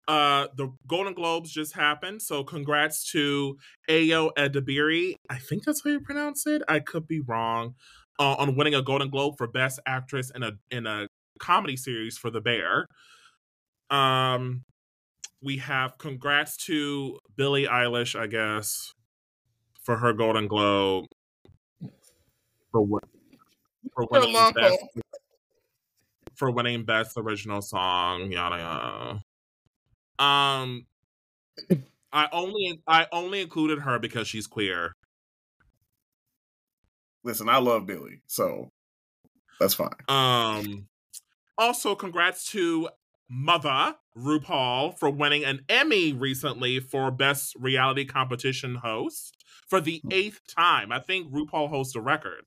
Uh 0.09 0.49
the 0.57 0.73
Golden 0.89 1.15
Globes 1.15 1.51
just 1.53 1.75
happened, 1.75 2.23
so 2.23 2.43
congrats 2.43 3.09
to 3.13 3.57
Ayo 3.89 4.31
Edebiri. 4.37 5.15
I 5.31 5.39
think 5.39 5.65
that's 5.65 5.85
how 5.85 5.91
you 5.91 6.01
pronounce 6.01 6.47
it. 6.47 6.63
I 6.69 6.81
could 6.81 7.07
be 7.07 7.21
wrong. 7.21 7.75
Uh, 8.19 8.35
on 8.39 8.57
winning 8.57 8.75
a 8.75 8.83
Golden 8.83 9.09
Globe 9.11 9.35
for 9.39 9.47
Best 9.47 9.81
Actress 9.87 10.31
in 10.35 10.43
a 10.43 10.53
in 10.71 10.87
a 10.87 11.07
comedy 11.39 11.77
series 11.77 12.19
for 12.19 12.31
The 12.31 12.41
Bear. 12.41 12.87
Um, 13.93 14.65
we 15.43 15.59
have 15.59 15.99
congrats 15.99 16.57
to 16.67 17.19
Billie 17.37 17.67
Eilish, 17.67 18.19
I 18.19 18.27
guess, 18.27 18.95
for 19.83 19.99
her 19.99 20.13
Golden 20.13 20.49
Globe 20.49 21.07
for 22.71 22.81
what 22.81 23.05
for 23.95 24.07
winning 24.11 24.33
long 24.33 24.53
best 24.53 24.79
for 26.35 26.51
winning 26.51 26.85
best 26.85 27.17
original 27.17 27.61
song. 27.61 28.33
Yada 28.33 28.57
yada. 28.57 30.25
Um, 30.25 30.87
I 32.13 32.29
only 32.33 32.81
I 32.87 33.07
only 33.13 33.43
included 33.43 33.81
her 33.81 33.99
because 33.99 34.27
she's 34.27 34.47
queer. 34.47 34.93
Listen, 37.25 37.49
I 37.49 37.59
love 37.59 37.87
Billie, 37.87 38.23
so 38.27 38.71
that's 39.61 39.75
fine. 39.75 39.91
Um, 40.09 40.89
also, 41.57 41.95
congrats 41.95 42.51
to 42.53 42.89
Mother 43.29 43.95
RuPaul 44.17 44.99
for 44.99 45.11
winning 45.11 45.45
an 45.45 45.61
Emmy 45.69 46.13
recently 46.13 46.81
for 46.81 47.11
Best 47.11 47.55
Reality 47.59 48.05
Competition 48.05 48.77
Host 48.77 49.45
for 49.69 49.81
the 49.81 50.03
eighth 50.11 50.41
time. 50.47 50.93
I 50.93 50.99
think 50.99 51.33
RuPaul 51.33 51.69
holds 51.69 51.93
the 51.93 52.01
record. 52.01 52.45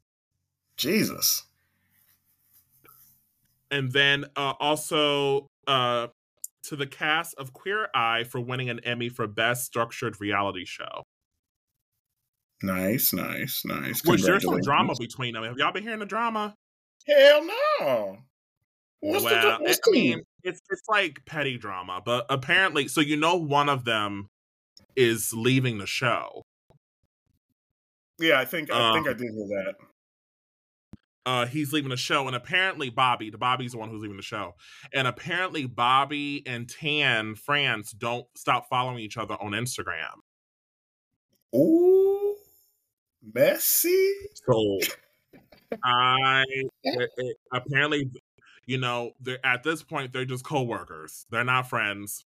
Jesus. 0.77 1.43
And 3.71 3.91
then 3.91 4.25
uh, 4.35 4.53
also 4.59 5.49
uh, 5.67 6.07
to 6.63 6.75
the 6.75 6.87
cast 6.87 7.35
of 7.35 7.53
Queer 7.53 7.89
Eye 7.95 8.23
for 8.23 8.39
winning 8.39 8.69
an 8.69 8.79
Emmy 8.81 9.09
for 9.09 9.27
Best 9.27 9.65
Structured 9.65 10.21
Reality 10.21 10.65
Show. 10.65 11.03
Nice, 12.61 13.13
nice, 13.13 13.63
nice. 13.65 14.03
Which 14.05 14.23
there's 14.23 14.43
some 14.43 14.61
drama 14.61 14.93
between 14.99 15.33
them. 15.33 15.43
Have 15.43 15.57
y'all 15.57 15.71
been 15.71 15.83
hearing 15.83 15.99
the 15.99 16.05
drama? 16.05 16.55
Hell 17.07 17.45
no. 17.45 18.17
What's 19.01 19.23
the, 19.23 19.29
well, 19.29 19.57
what's 19.61 19.79
I 19.87 19.91
mean, 19.91 20.21
it's 20.45 20.61
it's 20.69 20.87
like 20.87 21.25
petty 21.25 21.57
drama, 21.57 22.01
but 22.05 22.25
apparently, 22.29 22.87
so 22.87 23.01
you 23.01 23.17
know, 23.17 23.35
one 23.35 23.67
of 23.67 23.83
them 23.85 24.29
is 24.95 25.33
leaving 25.33 25.77
the 25.79 25.87
show. 25.87 26.41
yeah, 28.19 28.39
I 28.39 28.45
think 28.45 28.71
I 28.71 28.93
think 28.93 29.07
um, 29.07 29.13
I 29.13 29.17
did 29.17 29.31
hear 29.31 29.47
that. 29.47 29.75
Uh, 31.27 31.45
he's 31.47 31.73
leaving 31.73 31.89
the 31.89 31.97
show, 31.97 32.27
and 32.27 32.35
apparently, 32.35 32.89
Bobby, 32.91 33.31
the 33.31 33.37
Bobby's 33.39 33.71
the 33.71 33.79
one 33.79 33.89
who's 33.89 33.99
leaving 34.01 34.15
the 34.17 34.21
show, 34.23 34.53
and 34.93 35.07
apparently, 35.07 35.65
Bobby 35.65 36.43
and 36.45 36.69
Tan 36.69 37.33
France 37.33 37.91
don't 37.91 38.27
stop 38.37 38.67
following 38.69 38.99
each 38.99 39.17
other 39.17 39.33
on 39.41 39.53
Instagram. 39.53 40.13
Ooh, 41.55 42.35
messy. 43.33 44.13
So, 44.47 44.79
I 45.83 46.43
it- 46.83 47.09
it- 47.17 47.37
apparently, 47.51 48.11
you 48.65 48.77
know, 48.77 49.11
they're 49.19 49.43
at 49.45 49.63
this 49.63 49.83
point 49.83 50.13
they're 50.13 50.25
just 50.25 50.43
co-workers. 50.43 51.25
They're 51.29 51.43
not 51.43 51.69
friends. 51.69 52.25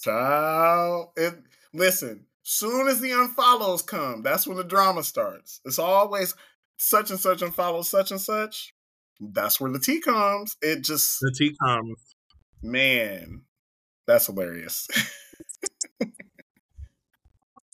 Child, 0.00 1.10
it 1.16 1.34
listen. 1.72 2.26
Soon 2.42 2.88
as 2.88 3.00
the 3.00 3.10
unfollows 3.10 3.86
come, 3.86 4.22
that's 4.22 4.46
when 4.46 4.56
the 4.56 4.64
drama 4.64 5.02
starts. 5.02 5.60
It's 5.64 5.78
always 5.78 6.34
such 6.78 7.10
and 7.10 7.20
such 7.20 7.40
unfollows 7.40 7.86
such 7.86 8.10
and 8.10 8.20
such. 8.20 8.74
That's 9.20 9.60
where 9.60 9.70
the 9.72 9.80
tea 9.80 10.00
comes. 10.00 10.56
It 10.62 10.82
just 10.82 11.18
The 11.20 11.34
tea 11.36 11.54
comes. 11.62 12.14
man, 12.62 13.42
that's 14.06 14.26
hilarious. 14.26 14.88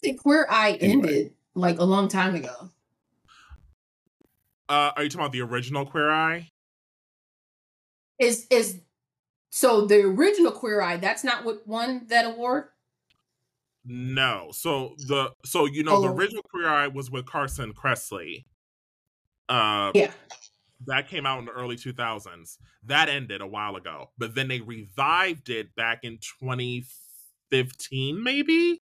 think 0.02 0.20
Queer 0.22 0.46
Eye 0.50 0.78
Anyway. 0.80 1.08
ended 1.08 1.34
like 1.54 1.78
a 1.78 1.84
long 1.84 2.08
time 2.08 2.34
ago. 2.34 2.70
Uh, 4.68 4.92
are 4.96 5.02
you 5.02 5.08
talking 5.10 5.20
about 5.20 5.32
the 5.32 5.42
original 5.42 5.84
Queer 5.86 6.10
Eye? 6.10 6.50
Is 8.18 8.46
is 8.50 8.80
so 9.50 9.86
the 9.86 10.02
original 10.02 10.52
Queer 10.52 10.80
Eye? 10.80 10.96
That's 10.96 11.24
not 11.24 11.44
what 11.44 11.66
won 11.66 12.06
that 12.08 12.24
award. 12.26 12.68
No. 13.84 14.50
So 14.52 14.94
the 15.08 15.32
so 15.44 15.66
you 15.66 15.82
know 15.82 16.00
the 16.00 16.08
Oh. 16.08 16.14
original 16.14 16.42
Queer 16.44 16.68
Eye 16.68 16.88
was 16.88 17.10
with 17.10 17.26
Carson 17.26 17.72
Kressley. 17.74 18.44
Uh, 19.48 19.90
Yeah. 19.94 20.12
that 20.86 21.08
came 21.08 21.26
out 21.26 21.38
in 21.38 21.44
the 21.46 21.52
early 21.52 21.76
2000s. 21.76 22.58
That 22.84 23.08
ended 23.08 23.40
a 23.40 23.46
while 23.46 23.76
ago, 23.76 24.10
but 24.18 24.34
then 24.34 24.48
they 24.48 24.60
revived 24.60 25.48
it 25.50 25.74
back 25.74 26.04
in 26.04 26.18
2015, 26.18 28.22
maybe 28.22 28.80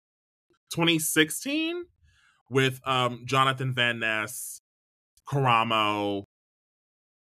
2016, 0.71 1.85
with 2.51 2.81
um 2.87 3.25
Jonathan 3.27 3.75
Van 3.75 3.99
Ness, 3.99 4.61
Karamo, 5.27 6.25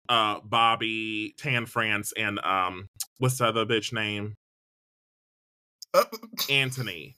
uh, 0.09 0.39
Bobby, 0.43 1.33
Tan 1.37 1.65
France, 1.65 2.13
and 2.17 2.39
um, 2.39 2.89
what's 3.19 3.37
the 3.37 3.45
other 3.45 3.65
bitch 3.65 3.93
name? 3.93 4.35
Uh, 5.93 6.03
Anthony. 6.49 7.15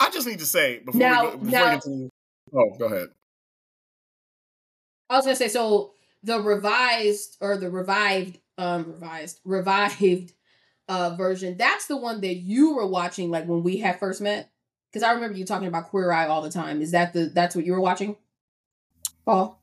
I 0.00 0.10
just 0.10 0.26
need 0.26 0.40
to 0.40 0.46
say 0.46 0.80
before 0.84 0.98
Now- 0.98 1.24
we 1.24 1.30
go, 1.30 1.36
before 1.38 1.50
now- 1.50 1.80
we 1.86 2.02
get 2.02 2.10
oh, 2.54 2.76
go 2.78 2.84
ahead. 2.86 3.08
I 5.10 5.16
was 5.16 5.24
gonna 5.24 5.36
say 5.36 5.48
so 5.48 5.92
the 6.22 6.40
revised 6.40 7.36
or 7.40 7.56
the 7.56 7.70
revived 7.70 8.38
um 8.58 8.84
revised 8.92 9.40
revived 9.44 10.32
uh 10.88 11.14
version 11.16 11.56
that's 11.56 11.86
the 11.86 11.96
one 11.96 12.20
that 12.22 12.34
you 12.36 12.74
were 12.74 12.86
watching 12.86 13.30
like 13.30 13.46
when 13.46 13.62
we 13.62 13.76
had 13.78 13.98
first 13.98 14.20
met 14.20 14.50
because 14.90 15.02
I 15.02 15.12
remember 15.12 15.36
you 15.36 15.44
talking 15.44 15.68
about 15.68 15.88
Queer 15.90 16.10
Eye 16.12 16.26
all 16.26 16.40
the 16.42 16.50
time. 16.50 16.80
Is 16.80 16.92
that 16.92 17.12
the 17.12 17.26
that's 17.26 17.54
what 17.56 17.64
you 17.66 17.72
were 17.72 17.80
watching? 17.80 18.16
Paul. 19.26 19.60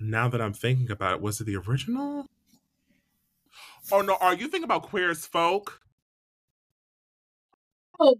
Now 0.00 0.28
that 0.28 0.40
I'm 0.40 0.54
thinking 0.54 0.90
about 0.90 1.14
it, 1.14 1.20
was 1.20 1.40
it 1.40 1.44
the 1.44 1.56
original? 1.56 2.26
Oh 3.92 4.00
no, 4.00 4.16
are 4.20 4.34
you 4.34 4.48
thinking 4.48 4.64
about 4.64 4.84
Queer 4.84 5.10
as 5.10 5.26
Folk? 5.26 5.80
Oh, 7.98 8.16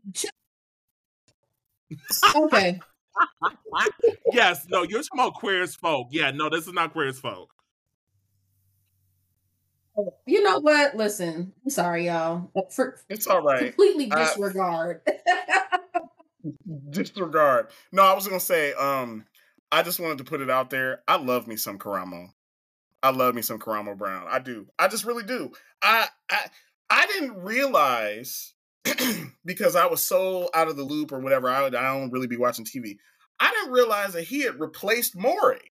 okay. 2.37 2.81
yes, 4.33 4.67
no, 4.69 4.83
you're 4.83 5.03
talking 5.03 5.21
about 5.21 5.35
Queer 5.35 5.63
as 5.63 5.75
Folk. 5.75 6.09
Yeah, 6.11 6.31
no, 6.33 6.51
this 6.51 6.67
is 6.67 6.73
not 6.73 6.93
Queer 6.93 7.09
as 7.09 7.19
Folk. 7.19 7.51
You 10.27 10.43
know 10.43 10.61
what? 10.61 10.97
Listen, 10.97 11.53
I'm 11.65 11.71
sorry, 11.71 12.07
y'all. 12.07 12.51
For 12.71 12.99
It's 13.09 13.27
all 13.27 13.43
right. 13.43 13.67
completely 13.77 14.11
Uh, 14.11 14.17
disregard. 14.17 15.03
Disregard. 16.91 17.69
No, 17.93 18.03
I 18.03 18.15
was 18.15 18.27
gonna 18.27 18.41
say, 18.41 18.73
um, 18.75 19.27
I 19.73 19.83
just 19.83 20.01
wanted 20.01 20.19
to 20.19 20.25
put 20.25 20.41
it 20.41 20.51
out 20.51 20.71
there. 20.71 21.03
I 21.07 21.17
love 21.17 21.47
me 21.47 21.57
some 21.57 21.79
Karamo. 21.79 22.29
I 23.03 23.11
love 23.11 23.35
me 23.35 23.43
some 23.43 23.59
Karamo 23.59 23.97
Brown. 23.97 24.27
I 24.29 24.39
do. 24.39 24.67
I 24.79 24.89
just 24.89 25.05
really 25.05 25.25
do. 25.25 25.53
I 25.83 26.09
I 26.31 26.47
I 26.91 27.07
didn't 27.07 27.43
realize 27.43 28.55
because 29.45 29.77
I 29.77 29.87
was 29.87 30.03
so 30.03 30.51
out 30.55 30.69
of 30.69 30.77
the 30.77 30.83
loop 30.83 31.13
or 31.13 31.21
whatever. 31.21 31.49
I, 31.49 31.67
I 31.67 31.71
don't 31.71 32.11
really 32.11 32.27
be 32.27 32.37
watching 32.37 32.65
TV. 32.65 32.97
I 33.39 33.51
didn't 33.51 33.73
realize 33.73 34.13
that 34.13 34.25
he 34.25 34.43
had 34.43 34.61
replaced 34.61 35.17
Maury. 35.17 35.73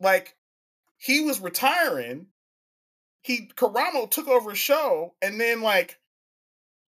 Like 0.00 0.36
he 0.96 1.20
was 1.20 1.40
retiring. 1.40 2.28
He 3.22 3.50
Karamo 3.56 4.10
took 4.10 4.28
over 4.28 4.50
his 4.50 4.58
show, 4.58 5.14
and 5.20 5.40
then 5.40 5.60
like 5.60 5.98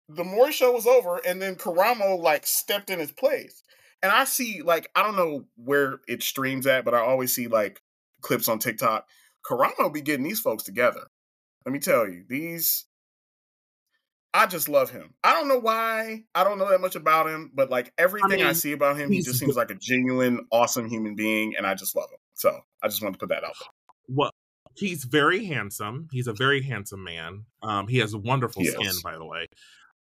the 0.08 0.24
Maury 0.24 0.54
show 0.54 0.72
was 0.72 0.88
over, 0.88 1.20
and 1.26 1.42
then 1.42 1.56
Karamo 1.56 2.20
like 2.20 2.46
stepped 2.46 2.90
in 2.90 3.00
his 3.00 3.12
place. 3.12 3.64
And 4.04 4.12
I 4.12 4.26
see 4.26 4.62
like 4.62 4.90
I 4.96 5.04
don't 5.04 5.16
know 5.16 5.46
where 5.56 6.00
it 6.08 6.24
streams 6.24 6.68
at, 6.68 6.86
but 6.86 6.94
I 6.94 7.00
always 7.00 7.34
see 7.34 7.48
like 7.48 7.82
clips 8.22 8.48
on 8.48 8.60
TikTok. 8.60 9.08
Karamo 9.46 9.94
be 9.94 10.02
getting 10.02 10.26
these 10.26 10.40
folks 10.40 10.64
together. 10.64 11.08
let 11.66 11.72
me 11.72 11.80
tell 11.80 12.08
you, 12.08 12.24
these 12.28 12.86
I 14.34 14.46
just 14.46 14.70
love 14.70 14.92
him. 14.92 15.16
I 15.24 15.34
don't 15.34 15.48
know 15.48 15.58
why. 15.58 16.24
I 16.36 16.44
don't 16.44 16.60
know 16.60 16.70
that 16.70 16.82
much 16.82 16.96
about 16.96 17.28
him, 17.28 17.52
but 17.56 17.72
like 17.72 17.92
everything 17.98 18.34
I, 18.34 18.36
mean, 18.36 18.46
I 18.46 18.54
see 18.54 18.72
about 18.72 18.98
him, 18.98 19.12
he 19.12 19.22
just 19.22 19.40
seems 19.40 19.56
like 19.56 19.72
a 19.72 19.76
genuine, 19.76 20.46
awesome 20.52 20.88
human 20.90 21.16
being, 21.16 21.56
and 21.58 21.66
I 21.66 21.74
just 21.74 21.96
love 21.96 22.10
him. 22.12 22.20
So 22.36 22.60
I 22.84 22.88
just 22.88 23.02
wanted 23.02 23.14
to 23.14 23.20
put 23.20 23.30
that 23.30 23.44
out 23.44 23.56
there. 23.60 23.70
Well, 24.10 24.32
he's 24.76 25.06
very 25.06 25.46
handsome. 25.46 26.08
He's 26.12 26.28
a 26.28 26.34
very 26.34 26.62
handsome 26.62 27.04
man. 27.04 27.46
Um, 27.64 27.88
he 27.88 27.98
has 27.98 28.16
wonderful 28.16 28.64
Yes. 28.64 28.74
skin, 28.74 28.94
by 29.04 29.18
the 29.18 29.26
way. 29.26 29.48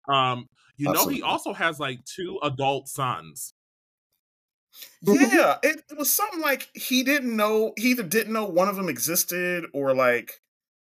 Um, 0.07 0.47
you 0.77 0.91
know, 0.91 1.07
he 1.07 1.23
also 1.23 1.53
has 1.53 1.79
like 1.79 2.05
two 2.05 2.37
adult 2.43 2.87
sons. 2.87 3.53
Yeah, 5.01 5.57
it, 5.63 5.83
it 5.89 5.97
was 5.97 6.11
something 6.11 6.41
like 6.41 6.69
he 6.73 7.03
didn't 7.03 7.35
know. 7.35 7.73
He 7.77 7.91
either 7.91 8.03
didn't 8.03 8.33
know 8.33 8.45
one 8.45 8.67
of 8.67 8.75
them 8.75 8.89
existed, 8.89 9.65
or 9.73 9.93
like. 9.95 10.41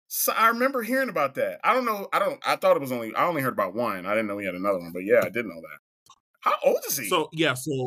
So 0.08 0.32
I 0.32 0.49
remember 0.49 0.82
hearing 0.82 1.08
about 1.08 1.34
that. 1.37 1.60
I 1.62 1.72
don't 1.72 1.84
know. 1.84 2.08
I 2.12 2.18
don't. 2.18 2.40
I 2.44 2.56
thought 2.56 2.76
it 2.76 2.80
was 2.80 2.92
only. 2.92 3.14
I 3.14 3.26
only 3.26 3.42
heard 3.42 3.52
about 3.52 3.75
one. 3.75 4.06
I 4.06 4.10
didn't 4.10 4.26
know 4.26 4.38
he 4.38 4.46
had 4.46 4.54
another 4.54 4.78
one. 4.78 4.92
But 4.92 5.04
yeah, 5.04 5.20
I 5.25 5.28
did 5.28 5.46
know 5.46 5.60
that. 5.60 5.78
How 6.40 6.54
old 6.64 6.78
is 6.88 6.96
he? 6.99 7.08
So 7.08 7.28
yeah, 7.32 7.54
so 7.54 7.87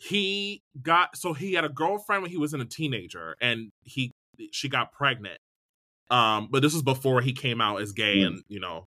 he 0.00 0.62
got 0.82 1.16
so 1.16 1.32
he 1.32 1.54
had 1.54 1.64
a 1.64 1.68
girlfriend 1.68 2.22
when 2.22 2.30
he 2.30 2.36
was 2.36 2.52
in 2.52 2.60
a 2.60 2.64
teenager, 2.66 3.36
and 3.40 3.70
he 3.82 4.10
she 4.50 4.68
got 4.68 4.92
pregnant. 4.92 5.38
Um, 6.10 6.48
but 6.50 6.60
this 6.62 6.74
was 6.74 6.82
before 6.82 7.22
he 7.22 7.32
came 7.32 7.60
out 7.60 7.80
as 7.80 7.92
gay, 7.92 8.18
Mm. 8.18 8.26
and 8.26 8.42
you 8.48 8.60
know, 8.60 8.84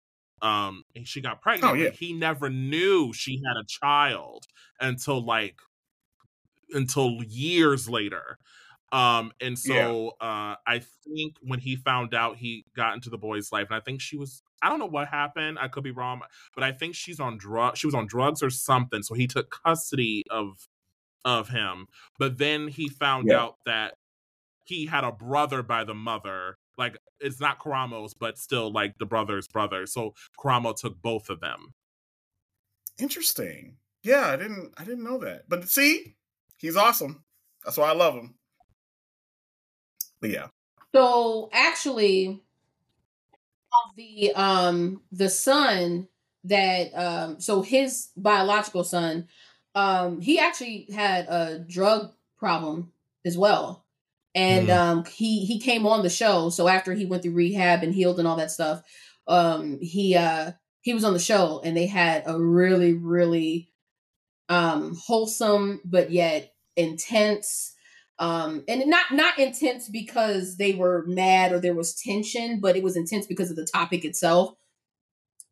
um, 0.42 0.84
and 0.96 1.08
she 1.08 1.20
got 1.22 1.42
pregnant. 1.42 1.72
Oh, 1.72 1.76
yeah. 1.76 1.90
but 1.90 1.96
he 1.96 2.14
never 2.14 2.50
knew 2.50 3.12
she 3.12 3.42
had 3.46 3.58
a 3.60 3.66
child 3.68 4.46
until 4.80 5.24
like 5.26 5.56
until 6.74 7.24
years 7.24 7.90
later. 7.90 8.38
Um, 8.92 9.32
and 9.40 9.58
so 9.58 10.10
uh 10.20 10.56
I 10.68 10.80
think 11.16 11.36
when 11.42 11.60
he 11.60 11.78
found 11.78 12.14
out 12.14 12.36
he 12.38 12.66
got 12.76 12.94
into 12.94 13.10
the 13.10 13.18
boy's 13.18 13.52
life, 13.52 13.68
and 13.70 13.76
I 13.78 13.80
think 13.80 14.02
she 14.02 14.18
was 14.18 14.44
I 14.62 14.70
don't 14.70 14.80
know 14.80 14.86
what 14.86 15.08
happened, 15.08 15.60
I 15.60 15.70
could 15.70 15.84
be 15.84 15.92
wrong, 15.92 16.22
but 16.56 16.64
I 16.64 16.72
think 16.74 16.96
she's 16.96 17.20
on 17.20 17.38
drug 17.38 17.78
she 17.78 17.88
was 17.88 17.96
on 17.96 18.06
drugs 18.08 18.44
or 18.44 18.50
something. 18.50 19.02
So 19.04 19.14
he 19.16 19.28
took 19.28 19.50
custody 19.64 20.24
of 20.30 20.68
of 21.26 21.50
him. 21.50 21.88
But 22.20 22.38
then 22.38 22.68
he 22.68 22.90
found 22.90 23.30
Yeah. 23.30 23.40
out 23.42 23.56
that 23.66 23.96
he 24.66 24.86
had 24.88 25.04
a 25.04 25.12
brother 25.12 25.64
by 25.64 25.84
the 25.84 25.96
mother. 25.96 26.58
Like 26.78 26.98
it's 27.20 27.40
not 27.40 27.60
Karamo's, 27.60 28.14
but 28.14 28.38
still 28.38 28.72
like 28.72 28.98
the 29.00 29.06
brother's 29.06 29.48
brother. 29.48 29.86
So 29.86 30.16
Karamo 30.40 30.76
took 30.76 31.02
both 31.02 31.30
of 31.30 31.40
them. 31.42 31.74
Interesting. 33.00 33.78
Yeah, 34.04 34.28
I 34.28 34.36
didn't. 34.36 34.74
I 34.78 34.84
didn't 34.84 35.04
know 35.04 35.18
that. 35.20 35.48
But 35.48 35.68
see, 35.70 36.16
he's 36.62 36.78
awesome. 36.78 37.24
That's 37.66 37.78
why 37.78 37.90
I 37.90 37.94
love 37.94 38.16
him. 38.16 38.36
But 40.22 40.30
yeah. 40.32 40.48
So 40.96 41.50
actually, 41.52 42.42
the 43.96 44.32
um 44.36 45.02
the 45.12 45.30
son 45.30 46.08
that 46.44 46.92
um 46.94 47.40
so 47.40 47.62
his 47.62 48.10
biological 48.18 48.84
son 48.84 49.28
um 49.76 50.22
he 50.22 50.40
actually 50.40 50.88
had 50.94 51.28
a 51.28 51.60
drug 51.68 52.14
problem 52.38 52.92
as 53.26 53.38
well 53.38 53.86
and 54.34 54.70
Mhm. 54.70 54.78
um 54.78 55.06
he 55.06 55.46
he 55.46 55.60
came 55.60 55.86
on 55.86 56.04
the 56.04 56.10
show 56.10 56.50
so 56.50 56.68
after 56.68 56.94
he 56.94 57.06
went 57.06 57.24
through 57.24 57.34
rehab 57.34 57.84
and 57.84 57.94
healed 57.94 58.20
and 58.20 58.28
all 58.28 58.38
that 58.38 58.52
stuff 58.52 58.84
um 59.28 59.80
he 59.82 60.16
uh 60.16 60.52
he 60.82 60.94
was 60.94 61.04
on 61.04 61.14
the 61.14 61.20
show 61.20 61.62
and 61.64 61.78
they 61.78 61.86
had 61.86 62.24
a 62.26 62.40
really 62.40 62.94
really 62.94 63.72
um 64.50 64.96
wholesome 64.96 65.82
but 65.86 66.12
yet 66.12 66.51
intense 66.76 67.74
um 68.20 68.64
and 68.68 68.84
not 68.88 69.06
not 69.12 69.38
intense 69.40 69.90
because 69.90 70.58
they 70.58 70.74
were 70.74 71.04
mad 71.08 71.52
or 71.52 71.60
there 71.60 71.76
was 71.76 71.96
tension 71.96 72.60
but 72.60 72.76
it 72.76 72.84
was 72.84 72.96
intense 72.96 73.26
because 73.28 73.50
of 73.50 73.56
the 73.58 73.68
topic 73.74 74.06
itself 74.06 74.54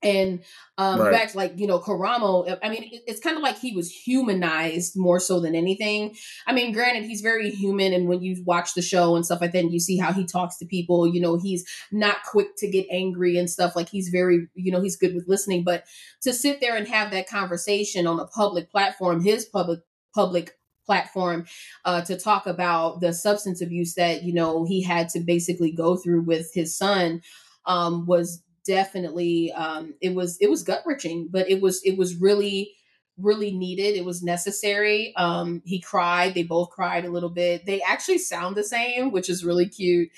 and 0.02 0.42
um 0.78 0.98
Right. 0.98 1.12
back 1.12 1.32
to 1.32 1.38
like 1.38 1.54
you 1.58 1.68
know 1.68 1.78
karamo 1.80 2.58
i 2.64 2.70
mean 2.70 2.84
it- 2.84 3.04
it's 3.06 3.20
kind 3.20 3.36
of 3.36 3.44
like 3.44 3.58
he 3.60 3.76
was 3.76 3.92
humanized 3.92 4.94
more 4.96 5.20
so 5.20 5.42
than 5.42 5.56
anything 5.56 6.16
i 6.48 6.54
mean 6.54 6.72
granted 6.72 7.04
he's 7.04 7.20
very 7.20 7.50
human 7.50 7.92
and 7.92 8.08
when 8.08 8.22
you 8.22 8.42
watch 8.46 8.76
the 8.76 8.82
show 8.82 9.18
and 9.18 9.26
stuff 9.26 9.42
like 9.42 9.52
that 9.52 9.60
and 9.60 9.74
you 9.74 9.80
see 9.80 9.98
how 9.98 10.14
he 10.14 10.26
talks 10.26 10.58
to 10.58 10.66
people 10.66 11.06
you 11.14 11.20
know 11.20 11.38
he's 11.38 11.66
not 11.92 12.24
quick 12.24 12.48
to 12.58 12.70
get 12.70 12.86
angry 12.90 13.38
and 13.38 13.50
stuff 13.50 13.76
like 13.76 13.90
he's 13.90 14.08
very 14.08 14.48
you 14.54 14.72
know 14.72 14.80
he's 14.80 14.96
good 14.96 15.14
with 15.14 15.28
listening 15.28 15.66
but 15.66 15.84
to 16.22 16.32
sit 16.32 16.62
there 16.62 16.78
and 16.78 16.88
have 16.88 17.12
that 17.12 17.28
conversation 17.28 18.08
on 18.08 18.22
a 18.22 18.28
public 18.28 18.72
platform 18.72 19.22
his 19.22 19.44
public 19.46 19.80
public 20.16 20.52
platform 20.90 21.46
uh, 21.86 22.02
to 22.02 22.18
talk 22.18 22.48
about 22.48 23.00
the 23.00 23.14
substance 23.14 23.62
abuse 23.62 23.94
that 23.94 24.24
you 24.24 24.34
know 24.34 24.66
he 24.66 24.82
had 24.82 25.08
to 25.10 25.20
basically 25.20 25.72
go 25.72 25.96
through 25.96 26.22
with 26.22 26.52
his 26.52 26.76
son 26.76 27.22
um, 27.68 28.08
was 28.08 28.42
definitely 28.66 29.52
um, 29.54 29.94
it 30.02 30.14
was 30.16 30.38
it 30.42 30.50
was 30.50 30.64
gut 30.64 30.82
wrenching, 30.86 31.28
but 31.30 31.50
it 31.50 31.62
was 31.62 31.82
it 31.84 31.98
was 31.98 32.16
really 32.16 32.74
really 33.22 33.52
needed. 33.52 33.96
It 33.96 34.06
was 34.06 34.24
necessary. 34.24 35.14
Um, 35.16 35.62
he 35.66 35.80
cried. 35.80 36.34
They 36.34 36.44
both 36.44 36.70
cried 36.70 37.06
a 37.06 37.12
little 37.12 37.30
bit. 37.30 37.66
They 37.66 37.82
actually 37.82 38.18
sound 38.20 38.56
the 38.56 38.64
same, 38.64 39.12
which 39.12 39.30
is 39.30 39.46
really 39.46 39.68
cute. 39.68 40.10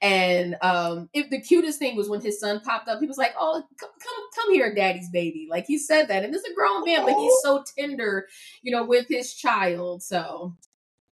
And 0.00 0.56
um, 0.62 1.08
if 1.12 1.28
the 1.30 1.40
cutest 1.40 1.78
thing 1.78 1.96
was 1.96 2.08
when 2.08 2.20
his 2.20 2.38
son 2.38 2.60
popped 2.60 2.88
up, 2.88 3.00
he 3.00 3.06
was 3.06 3.18
like, 3.18 3.34
"Oh, 3.38 3.62
come, 3.80 3.90
come, 3.90 4.24
come 4.34 4.52
here, 4.52 4.72
daddy's 4.74 5.10
baby!" 5.10 5.48
Like 5.50 5.66
he 5.66 5.76
said 5.78 6.08
that, 6.08 6.24
and 6.24 6.32
this 6.32 6.42
is 6.42 6.52
a 6.52 6.54
grown 6.54 6.84
man, 6.84 7.04
but 7.04 7.18
he's 7.18 7.34
so 7.42 7.64
tender, 7.76 8.28
you 8.62 8.70
know, 8.70 8.84
with 8.84 9.06
his 9.08 9.34
child. 9.34 10.02
So, 10.02 10.54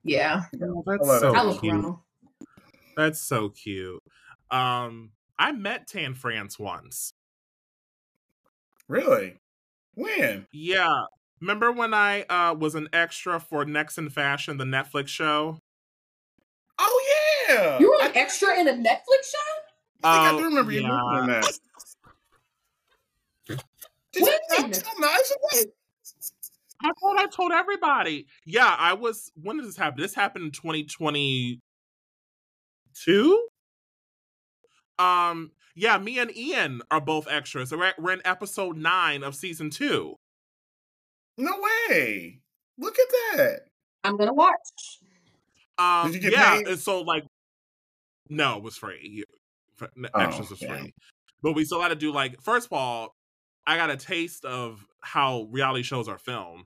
yeah, 0.03 0.43
Oh, 0.63 0.83
that's 0.87 1.07
so. 1.21 1.35
I 1.35 1.57
cute. 1.59 1.75
Karamo. 1.75 2.01
That's 2.97 3.21
so 3.21 3.49
cute. 3.49 4.03
Um, 4.51 5.13
I 5.39 5.53
met 5.53 5.89
Tan 5.89 6.15
France 6.15 6.59
once. 6.59 7.15
Really? 8.89 9.41
When? 9.95 10.47
Yeah. 10.53 11.05
Remember 11.41 11.73
when 11.73 11.93
I 11.95 12.23
uh 12.23 12.55
was 12.55 12.75
an 12.75 12.89
extra 12.93 13.39
for 13.41 13.65
Next 13.65 13.99
in 13.99 14.11
Fashion, 14.11 14.57
the 14.57 14.65
Netflix 14.65 15.09
show? 15.09 15.59
Oh 16.79 17.01
yeah. 17.49 17.79
You 17.79 17.91
were 17.91 18.03
I, 18.03 18.07
an 18.09 18.17
extra 18.17 18.59
in 18.59 18.67
a 18.69 18.73
Netflix 18.73 19.31
show. 19.31 19.63
I 20.03 20.15
think 20.15 20.27
I 20.27 20.31
Oh, 20.35 20.39
do 20.39 20.45
remember 20.45 20.73
you 20.73 20.81
yeah. 20.83 20.89
mentioning 20.89 21.27
that. 21.41 21.59
Did 24.13 24.21
you 24.21 24.27
When? 24.59 24.71
not 24.71 24.73
tell 24.73 24.95
Nyjah? 24.95 25.65
I 26.83 26.91
thought 27.01 27.17
I 27.19 27.27
told 27.27 27.53
everybody. 27.53 28.27
Yeah, 28.45 28.75
I 28.79 28.93
was 28.95 29.31
when 29.41 29.57
did 29.57 29.67
this 29.67 29.77
happen? 29.77 30.01
This 30.01 30.15
happened 30.15 30.45
in 30.47 30.51
2022? 30.53 33.49
Um, 34.99 35.53
yeah, 35.75 35.99
me 35.99 36.19
and 36.19 36.35
Ian 36.37 36.83
are 36.91 37.01
both 37.01 37.27
extras. 37.29 37.71
So 37.71 37.79
we're, 37.79 37.95
we're 37.99 38.13
in 38.13 38.21
episode 38.25 38.77
nine 38.77 39.23
of 39.25 39.35
season 39.35 39.71
two. 39.71 40.17
No 41.37 41.53
way. 41.89 42.41
Look 42.79 42.97
at 42.99 43.09
that. 43.37 43.61
I'm 44.05 44.17
gonna 44.17 44.35
watch. 44.35 45.01
Um, 45.79 46.13
Did 46.13 46.15
you 46.23 46.31
get 46.31 46.33
yeah, 46.39 46.57
paid? 46.57 46.69
and 46.69 46.79
so 46.79 47.01
like, 47.03 47.25
no, 48.29 48.57
it 48.59 48.63
was 48.63 48.77
free. 48.77 49.01
You- 49.03 49.25
for- 49.75 49.91
Oh, 50.15 50.21
Extras 50.21 50.51
was 50.51 50.63
yeah. 50.63 50.79
free, 50.79 50.95
but 51.43 51.53
we 51.55 51.65
still 51.65 51.81
had 51.83 51.89
to 51.89 51.97
do 51.97 52.13
like. 52.13 52.41
First 52.41 52.67
of 52.67 52.73
all, 52.75 53.15
I 53.67 53.77
got 53.77 53.91
a 53.91 53.97
taste 53.97 54.45
of 54.45 54.87
how 55.01 55.49
reality 55.51 55.83
shows 55.83 56.07
are 56.09 56.19
filmed, 56.19 56.65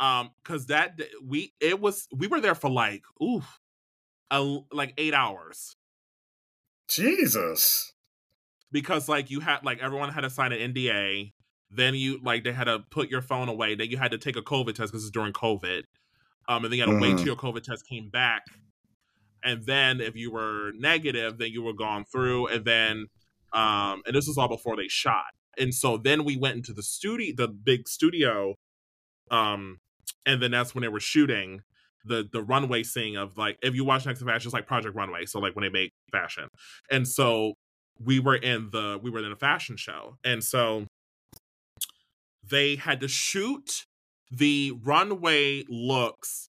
um, 0.00 0.30
because 0.42 0.66
that 0.66 1.00
we 1.22 1.52
it 1.60 1.80
was 1.80 2.08
we 2.12 2.26
were 2.26 2.40
there 2.40 2.56
for 2.56 2.68
like 2.70 3.04
ooh, 3.22 3.42
a, 4.32 4.58
like 4.72 4.92
eight 4.98 5.14
hours 5.14 5.76
Jesus. 6.88 7.92
because 8.72 9.08
like 9.08 9.30
you 9.30 9.40
had 9.40 9.64
like 9.64 9.80
everyone 9.80 10.10
had 10.12 10.22
to 10.22 10.30
sign 10.30 10.52
an 10.52 10.72
NDA. 10.74 11.32
Then 11.70 11.94
you 11.94 12.18
like 12.22 12.44
they 12.44 12.52
had 12.52 12.64
to 12.64 12.80
put 12.90 13.10
your 13.10 13.22
phone 13.22 13.48
away. 13.48 13.74
Then 13.74 13.90
you 13.90 13.98
had 13.98 14.10
to 14.12 14.18
take 14.18 14.36
a 14.36 14.42
COVID 14.42 14.74
test 14.74 14.92
because 14.92 15.04
it's 15.04 15.10
during 15.10 15.32
COVID. 15.32 15.82
Um, 16.48 16.64
and 16.64 16.72
then 16.72 16.78
you 16.78 16.80
had 16.86 16.90
to 16.90 17.00
wait 17.00 17.16
Mhm. 17.16 17.18
till 17.18 17.26
your 17.26 17.36
COVID 17.36 17.62
test 17.62 17.86
came 17.88 18.10
back. 18.10 18.42
And 19.42 19.64
then 19.66 20.00
if 20.00 20.16
you 20.16 20.30
were 20.32 20.72
negative, 20.74 21.38
then 21.38 21.52
you 21.52 21.62
were 21.62 21.72
gone 21.72 22.04
through. 22.04 22.48
And 22.48 22.64
then, 22.64 23.06
um, 23.52 24.02
and 24.06 24.14
this 24.14 24.26
was 24.26 24.36
all 24.36 24.48
before 24.48 24.76
they 24.76 24.88
shot. 24.88 25.26
And 25.58 25.74
so 25.74 25.96
then 25.96 26.24
we 26.24 26.36
went 26.36 26.56
into 26.56 26.72
the 26.72 26.82
studio, 26.82 27.34
the 27.36 27.48
big 27.48 27.88
studio, 27.88 28.54
um, 29.30 29.78
and 30.26 30.42
then 30.42 30.50
that's 30.50 30.74
when 30.74 30.82
they 30.82 30.88
were 30.88 31.00
shooting 31.00 31.62
the 32.04 32.28
the 32.32 32.42
runway 32.42 32.82
scene 32.82 33.16
of 33.16 33.36
like 33.36 33.58
if 33.62 33.74
you 33.74 33.84
watch 33.84 34.06
Next 34.06 34.20
in 34.20 34.26
Fashion, 34.26 34.48
it's 34.48 34.54
like 34.54 34.66
Project 34.66 34.94
Runway. 34.96 35.26
So 35.26 35.40
like 35.40 35.54
when 35.56 35.64
they 35.64 35.68
make 35.70 35.92
fashion, 36.12 36.48
and 36.90 37.06
so 37.08 37.54
we 38.00 38.20
were 38.20 38.36
in 38.36 38.70
the 38.70 38.98
we 39.02 39.10
were 39.10 39.18
in 39.24 39.32
a 39.32 39.36
fashion 39.36 39.76
show, 39.76 40.16
and 40.24 40.42
so 40.42 40.86
they 42.50 42.76
had 42.76 43.00
to 43.00 43.08
shoot 43.08 43.84
the 44.30 44.72
runway 44.82 45.64
looks 45.68 46.48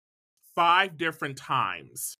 five 0.56 0.98
different 0.98 1.38
times. 1.38 2.16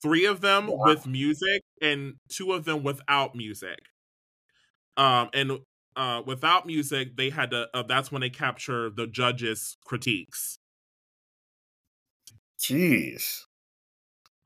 Three 0.00 0.24
of 0.24 0.40
them 0.40 0.78
Wow. 0.78 0.84
with 0.84 1.06
music 1.06 1.60
and 1.82 2.18
two 2.30 2.52
of 2.52 2.64
them 2.64 2.82
without 2.82 3.34
music. 3.34 3.80
Um, 4.96 5.30
and 5.34 5.52
uh, 5.94 6.22
without 6.26 6.66
music, 6.66 7.16
they 7.16 7.30
had 7.30 7.50
to. 7.50 7.68
Uh, 7.74 7.82
that's 7.82 8.10
when 8.10 8.20
they 8.20 8.30
capture 8.30 8.90
the 8.90 9.06
judges' 9.06 9.76
critiques. 9.84 10.58
Jeez. 12.58 13.46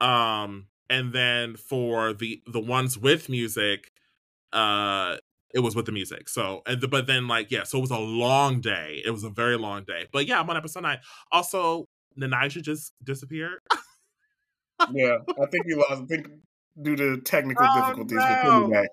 Um, 0.00 0.68
and 0.88 1.12
then 1.12 1.57
for 1.57 2.12
the 2.12 2.42
the 2.46 2.61
ones 2.61 2.98
with 2.98 3.29
music, 3.29 3.92
uh, 4.53 5.18
it 5.55 5.61
was 5.61 5.75
with 5.75 5.87
the 5.87 5.93
music. 5.93 6.29
So, 6.29 6.63
and 6.67 6.81
the, 6.81 6.89
but 6.89 7.07
then 7.07 7.29
like 7.29 7.51
yeah, 7.51 7.65
so 7.65 7.79
it 7.79 7.83
was 7.83 7.91
a 7.91 7.99
long 7.99 8.61
day. 8.61 9.03
It 9.05 9.11
was 9.11 9.25
a 9.25 9.31
very 9.31 9.57
long 9.57 9.85
day. 9.85 10.07
But 10.13 10.27
yeah, 10.27 10.41
I'm 10.41 10.49
on 10.51 10.57
episode 10.57 10.83
nine. 10.83 10.99
Also, 11.33 11.87
Nanisha 12.19 12.63
just 12.63 12.93
disappeared. 13.03 13.61
yeah, 14.93 15.17
I 15.41 15.47
think 15.47 15.67
he 15.67 15.75
lost. 15.75 16.03
I 16.03 16.07
think 16.07 16.29
due 16.81 16.97
to 16.97 17.21
technical 17.21 17.67
Oh, 17.69 17.81
difficulties 17.81 18.25
no. 18.27 18.37
coming 18.43 18.71
back. 18.71 18.89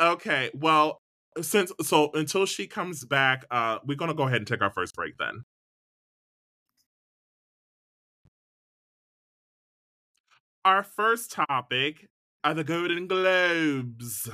Okay, 0.00 0.50
well, 0.54 0.98
since 1.42 1.72
so 1.82 2.10
until 2.14 2.46
she 2.46 2.66
comes 2.66 3.04
back, 3.04 3.44
uh, 3.50 3.78
we're 3.84 3.96
gonna 3.96 4.14
go 4.14 4.24
ahead 4.24 4.38
and 4.38 4.46
take 4.46 4.62
our 4.62 4.70
first 4.70 4.94
break 4.94 5.16
then. 5.18 5.44
Our 10.64 10.82
first 10.82 11.32
topic 11.32 12.08
are 12.44 12.54
the 12.54 12.64
Golden 12.64 13.06
Globes. 13.06 14.28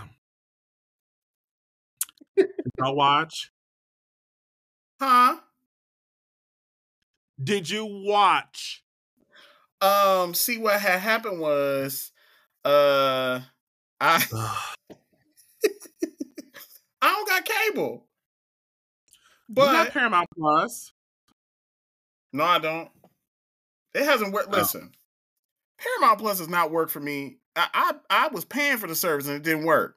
Did 2.37 2.49
y'all 2.79 2.97
watch? 2.97 3.51
Huh? 5.01 5.37
Did 7.43 7.69
you 7.69 7.85
watch? 7.87 8.83
Um, 9.81 10.33
see 10.35 10.57
what 10.59 10.81
had 10.81 11.01
happened 11.01 11.39
was 11.41 12.11
uh 12.65 13.41
I 14.01 14.25
I 17.03 17.13
don't 17.13 17.29
got 17.29 17.45
cable. 17.45 18.07
you 19.49 19.55
got 19.55 19.87
But 19.87 19.93
Paramount 19.93 20.29
Plus. 20.37 20.93
no, 22.33 22.45
I 22.45 22.59
don't. 22.59 22.91
It 23.95 24.05
hasn't 24.05 24.33
worked. 24.33 24.49
Oh. 24.53 24.59
Listen, 24.59 24.93
Paramount 25.79 26.19
Plus 26.21 26.39
has 26.39 26.49
not 26.49 26.71
worked 26.71 26.91
for 26.91 27.01
me. 27.01 27.39
I, 27.55 27.69
I 27.73 27.93
I 28.11 28.29
was 28.29 28.45
paying 28.45 28.79
for 28.79 28.87
the 28.87 28.95
service 28.95 29.27
and 29.27 29.37
it 29.37 29.43
didn't 29.43 29.65
work. 29.65 29.96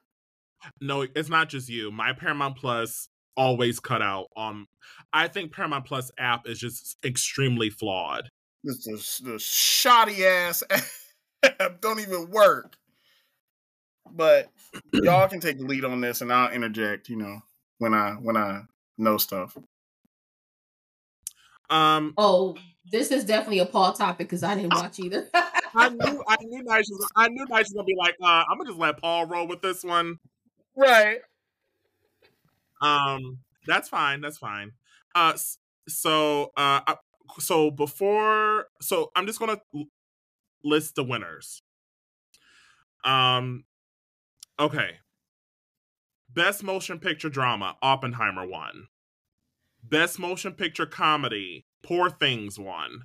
No, 0.80 1.02
it's 1.02 1.28
not 1.28 1.48
just 1.48 1.68
you. 1.68 1.90
My 1.90 2.12
Paramount 2.12 2.56
Plus 2.56 3.08
always 3.36 3.80
cut 3.80 4.02
out. 4.02 4.26
Um, 4.36 4.66
I 5.12 5.28
think 5.28 5.52
Paramount 5.52 5.86
Plus 5.86 6.10
app 6.18 6.46
is 6.46 6.58
just 6.58 6.96
extremely 7.04 7.70
flawed. 7.70 8.28
This 8.62 8.86
is 8.86 9.20
the 9.24 9.38
shoddy 9.38 10.24
ass 10.26 10.62
app 11.42 11.80
don't 11.80 12.00
even 12.00 12.30
work. 12.30 12.76
But 14.12 14.50
y'all 14.92 15.28
can 15.28 15.40
take 15.40 15.58
the 15.58 15.64
lead 15.64 15.84
on 15.84 16.00
this, 16.00 16.20
and 16.20 16.32
I'll 16.32 16.50
interject. 16.50 17.08
You 17.08 17.16
know 17.16 17.40
when 17.78 17.94
I 17.94 18.12
when 18.12 18.36
I 18.36 18.62
know 18.98 19.16
stuff. 19.16 19.56
Um, 21.70 22.14
Oh, 22.18 22.56
this 22.90 23.10
is 23.10 23.24
definitely 23.24 23.60
a 23.60 23.66
Paul 23.66 23.92
topic 23.92 24.28
because 24.28 24.42
I 24.42 24.54
didn't 24.56 24.74
watch 24.74 24.98
either. 24.98 25.28
I 25.74 25.88
knew 25.88 26.22
I 26.26 26.36
knew 26.42 26.62
Nice 26.64 26.90
I 27.16 27.28
knew 27.28 27.46
Nice 27.46 27.66
was 27.66 27.72
gonna 27.72 27.84
be 27.84 27.96
like, 27.96 28.16
uh, 28.22 28.44
I'm 28.48 28.58
gonna 28.58 28.70
just 28.70 28.78
let 28.78 29.00
Paul 29.00 29.26
roll 29.26 29.46
with 29.46 29.62
this 29.62 29.84
one. 29.84 30.18
Right. 30.76 31.18
Um, 32.80 33.38
that's 33.66 33.88
fine. 33.88 34.20
That's 34.20 34.38
fine. 34.38 34.72
Uh, 35.14 35.34
so 35.88 36.52
uh, 36.56 36.94
so 37.38 37.70
before, 37.70 38.66
so 38.80 39.10
I'm 39.14 39.26
just 39.26 39.38
gonna 39.38 39.60
list 40.64 40.94
the 40.94 41.04
winners. 41.04 41.62
Um, 43.04 43.64
okay. 44.58 44.98
Best 46.32 46.62
motion 46.62 46.98
picture 47.00 47.28
drama, 47.28 47.76
Oppenheimer 47.82 48.46
won. 48.46 48.86
Best 49.82 50.18
motion 50.18 50.52
picture 50.52 50.86
comedy, 50.86 51.66
Poor 51.82 52.08
Things 52.10 52.58
won. 52.58 53.02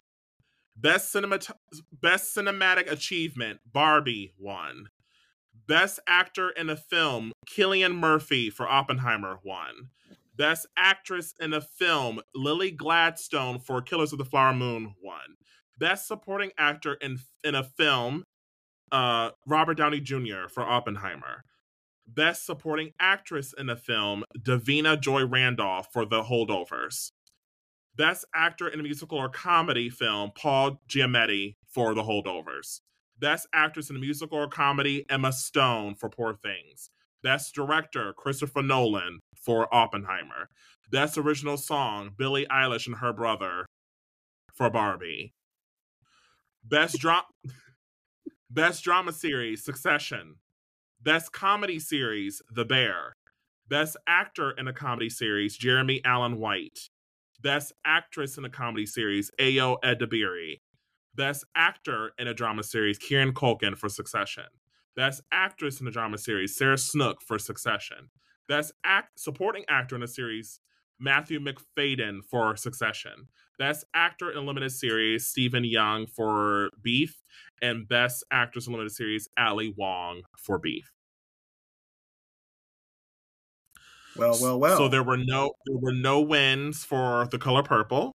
Best 0.76 1.14
cinemat 1.14 1.52
best 1.92 2.36
cinematic 2.36 2.92
achievement, 2.92 3.62
Barbie 3.72 4.34
won. 4.38 4.90
Best 5.68 6.00
actor 6.08 6.50
in 6.50 6.70
a 6.70 6.76
film, 6.76 7.32
Cillian 7.48 7.96
Murphy 7.96 8.50
for 8.50 8.68
Oppenheimer 8.68 9.40
won. 9.44 9.90
Best 10.36 10.68
actress 10.78 11.34
in 11.40 11.54
a 11.54 11.62
film, 11.62 12.22
Lily 12.36 12.70
Gladstone 12.70 13.58
for 13.60 13.82
Killers 13.82 14.12
of 14.12 14.20
the 14.20 14.26
Flower 14.26 14.54
Moon 14.54 14.94
won. 15.02 15.38
Best 15.80 16.08
supporting 16.08 16.52
actor 16.58 16.94
in 16.96 17.20
in 17.44 17.56
a 17.56 17.64
film, 17.64 18.24
uh, 18.92 19.32
Robert 19.48 19.76
Downey 19.76 20.02
Jr. 20.02 20.48
for 20.50 20.64
Oppenheimer. 20.64 21.44
Best 22.08 22.46
supporting 22.46 22.92
actress 23.00 23.54
in 23.58 23.70
a 23.70 23.76
film, 23.76 24.24
Davina 24.38 25.00
Joy 25.00 25.26
Randolph 25.26 25.88
for 25.92 26.06
The 26.06 26.24
Holdovers. 26.24 27.12
Best 27.96 28.26
actor 28.36 28.68
in 28.68 28.80
a 28.80 28.84
musical 28.84 29.18
or 29.18 29.30
comedy 29.30 29.90
film, 29.90 30.32
Paul 30.36 30.82
Giamatti 30.88 31.56
for 31.68 31.96
The 31.96 32.04
Holdovers. 32.04 32.82
Best 33.18 33.48
actress 33.54 33.90
in 33.90 33.96
a 33.96 34.00
musical 34.00 34.38
or 34.38 34.48
comedy, 34.48 35.06
Emma 35.10 35.32
Stone 35.32 35.96
for 35.96 36.10
Poor 36.10 36.34
Things. 36.34 36.90
Best 37.24 37.56
director, 37.56 38.14
Christopher 38.14 38.62
Nolan 38.62 39.20
for 39.36 39.74
Oppenheimer. 39.74 40.50
Best 40.92 41.18
original 41.18 41.58
song, 41.58 42.12
Billie 42.18 42.46
Eilish 42.52 42.88
and 42.88 42.98
her 42.98 43.14
brother 43.14 43.66
for 44.54 44.70
Barbie. 44.70 45.34
Best 46.64 47.00
drama 47.00 47.24
Best 48.50 48.84
drama 48.84 49.12
series, 49.12 49.64
Succession. 49.64 50.36
Best 51.02 51.32
comedy 51.34 51.80
series, 51.80 52.42
The 52.54 52.64
Bear. 52.64 53.14
Best 53.68 53.98
actor 54.08 54.52
in 54.52 54.68
a 54.68 54.74
comedy 54.74 55.10
series, 55.10 55.58
Jeremy 55.58 56.02
Allen 56.06 56.40
White. 56.40 56.90
Best 57.42 57.74
actress 57.86 58.38
in 58.38 58.46
a 58.46 58.50
comedy 58.50 58.86
series, 58.86 59.32
Ayo 59.40 59.78
Edebiri. 59.84 60.60
Best 61.16 61.46
actor 61.56 62.12
in 62.20 62.28
a 62.28 62.34
drama 62.34 62.64
series, 62.64 62.98
Kieran 62.98 63.34
Culkin 63.34 63.78
for 63.78 63.90
Succession. 63.90 64.46
Best 64.96 65.22
actress 65.32 65.82
in 65.82 65.88
a 65.88 65.92
drama 65.92 66.18
series, 66.18 66.58
Sarah 66.58 66.78
Snook 66.78 67.22
for 67.22 67.40
Succession. 67.40 68.10
Best 68.48 68.74
act 68.84 69.20
supporting 69.20 69.64
actor 69.68 69.96
in 69.96 70.04
a 70.04 70.08
series, 70.08 70.60
Matthew 71.00 71.40
Macfadyen 71.40 72.24
for 72.24 72.56
Succession. 72.56 73.28
Best 73.58 73.86
actor 73.94 74.32
in 74.32 74.38
a 74.38 74.42
limited 74.42 74.72
series, 74.72 75.28
Steven 75.28 75.64
Yeun 75.64 76.10
for 76.10 76.72
Beef. 76.82 77.24
And 77.62 77.88
best 77.88 78.24
actress 78.32 78.68
in 78.68 78.74
a 78.74 78.76
limited 78.76 78.94
series, 78.94 79.28
Ali 79.38 79.74
Wong 79.78 80.24
for 80.38 80.60
Beef. 80.60 80.92
Well, 84.18 84.38
well, 84.42 84.60
well. 84.60 84.78
So 84.78 84.88
there 84.88 85.04
were 85.04 85.18
no 85.18 85.52
there 85.66 85.78
were 85.78 85.94
no 85.94 86.22
wins 86.22 86.84
for 86.84 87.28
The 87.32 87.38
Color 87.38 87.64
Purple. 87.64 88.14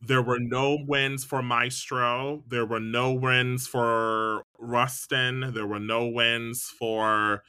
There 0.00 0.22
were 0.22 0.38
no 0.38 0.78
wins 0.86 1.24
for 1.24 1.42
Maestro. 1.42 2.44
There 2.48 2.66
were 2.66 2.80
no 2.80 3.12
wins 3.12 3.66
for 3.66 4.42
Rustin. 4.58 5.52
There 5.54 5.66
were 5.66 5.80
no 5.80 6.06
wins 6.06 6.64
for 6.78 7.42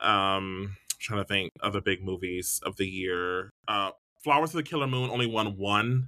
um 0.00 0.76
I'm 0.92 0.98
trying 0.98 1.20
to 1.22 1.28
think 1.28 1.50
other 1.62 1.80
big 1.80 2.02
movies 2.02 2.60
of 2.64 2.76
the 2.76 2.86
year. 2.86 3.50
Uh 3.68 3.90
Flowers 4.22 4.50
of 4.50 4.56
the 4.56 4.62
Killer 4.62 4.86
Moon 4.86 5.08
only 5.08 5.26
won 5.26 5.56
one 5.56 6.06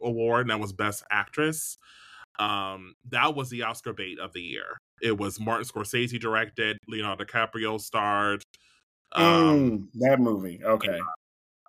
award, 0.00 0.42
and 0.42 0.50
that 0.50 0.60
was 0.60 0.72
Best 0.72 1.02
Actress. 1.10 1.76
Um, 2.38 2.94
that 3.10 3.34
was 3.34 3.50
the 3.50 3.62
Oscar 3.62 3.92
bait 3.92 4.18
of 4.18 4.32
the 4.32 4.40
year. 4.40 4.78
It 5.02 5.18
was 5.18 5.38
Martin 5.38 5.66
Scorsese 5.66 6.18
directed, 6.18 6.78
Leonardo 6.88 7.24
DiCaprio 7.24 7.78
starred. 7.78 8.42
Um, 9.12 9.24
Mm, 9.24 10.00
that 10.00 10.18
movie. 10.18 10.60
Okay. 10.64 10.98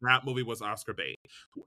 That 0.03 0.25
movie 0.25 0.43
was 0.43 0.61
Oscar 0.61 0.93
bait. 0.93 1.15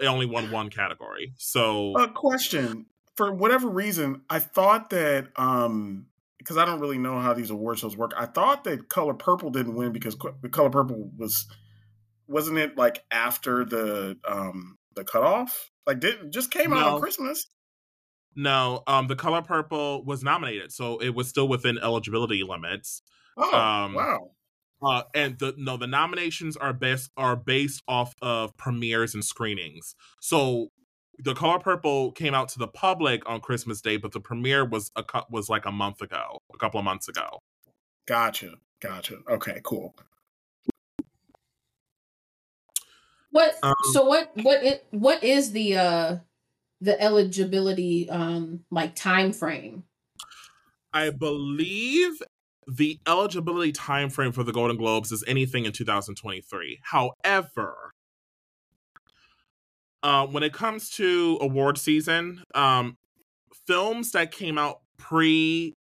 It 0.00 0.06
only 0.06 0.26
won 0.26 0.50
one 0.50 0.70
category. 0.70 1.32
So 1.36 1.96
A 1.96 2.08
question. 2.08 2.86
For 3.16 3.32
whatever 3.32 3.68
reason, 3.68 4.22
I 4.28 4.38
thought 4.40 4.90
that 4.90 5.28
um 5.36 6.06
because 6.38 6.58
I 6.58 6.64
don't 6.64 6.80
really 6.80 6.98
know 6.98 7.18
how 7.18 7.32
these 7.32 7.50
award 7.50 7.78
shows 7.78 7.96
work. 7.96 8.12
I 8.16 8.26
thought 8.26 8.64
that 8.64 8.88
Color 8.88 9.14
Purple 9.14 9.50
didn't 9.50 9.74
win 9.74 9.90
because 9.92 10.16
the 10.42 10.48
Color 10.48 10.70
Purple 10.70 11.10
was 11.16 11.46
wasn't 12.28 12.58
it 12.58 12.76
like 12.76 13.04
after 13.10 13.64
the 13.64 14.18
um 14.28 14.76
the 14.94 15.04
cutoff? 15.04 15.70
Like 15.86 16.00
did 16.00 16.32
just 16.32 16.50
came 16.50 16.72
out 16.72 16.86
on 16.86 17.00
Christmas. 17.00 17.46
no, 18.34 18.82
um, 18.86 19.06
the 19.06 19.16
color 19.16 19.40
purple 19.42 20.04
was 20.04 20.22
nominated, 20.22 20.72
so 20.72 20.98
it 20.98 21.10
was 21.14 21.28
still 21.28 21.48
within 21.48 21.78
eligibility 21.78 22.42
limits. 22.42 23.02
Oh 23.38 23.54
Um, 23.56 23.94
wow. 23.94 24.30
Uh, 24.82 25.02
and 25.14 25.38
the 25.38 25.54
no, 25.56 25.76
the 25.76 25.86
nominations 25.86 26.56
are 26.56 26.72
best 26.72 27.10
are 27.16 27.36
based 27.36 27.82
off 27.88 28.14
of 28.20 28.56
premieres 28.56 29.14
and 29.14 29.24
screenings. 29.24 29.94
So 30.20 30.68
the 31.18 31.34
color 31.34 31.58
purple 31.58 32.12
came 32.12 32.34
out 32.34 32.50
to 32.50 32.58
the 32.58 32.68
public 32.68 33.28
on 33.28 33.40
Christmas 33.40 33.80
Day, 33.80 33.96
but 33.96 34.12
the 34.12 34.20
premiere 34.20 34.64
was 34.64 34.90
a 34.94 35.02
cou- 35.02 35.24
was 35.30 35.48
like 35.48 35.64
a 35.64 35.72
month 35.72 36.02
ago, 36.02 36.38
a 36.54 36.58
couple 36.58 36.78
of 36.78 36.84
months 36.84 37.08
ago. 37.08 37.40
Gotcha. 38.06 38.54
Gotcha. 38.80 39.18
Okay, 39.28 39.60
cool. 39.64 39.94
what? 43.36 43.54
Um, 43.62 43.74
so 43.92 44.04
what? 44.04 44.30
What? 44.42 44.64
It, 44.64 44.86
what 44.90 45.22
is 45.22 45.52
the 45.52 45.76
uh 45.76 46.16
the 46.80 47.00
eligibility 47.00 48.08
um 48.10 48.64
like 48.70 48.94
time 48.94 49.32
frame? 49.32 49.84
I 50.92 51.10
believe 51.10 52.22
the 52.66 52.98
eligibility 53.06 53.72
time 53.72 54.10
frame 54.10 54.32
for 54.32 54.42
the 54.42 54.52
Golden 54.52 54.76
Globes 54.76 55.12
is 55.12 55.24
anything 55.26 55.64
in 55.64 55.72
2023. 55.72 56.80
However, 56.82 57.92
uh, 60.02 60.26
when 60.26 60.42
it 60.42 60.52
comes 60.52 60.90
to 60.90 61.38
award 61.40 61.78
season, 61.78 62.42
um, 62.54 62.96
films 63.66 64.12
that 64.12 64.30
came 64.32 64.58
out 64.58 64.80
pre 64.98 65.74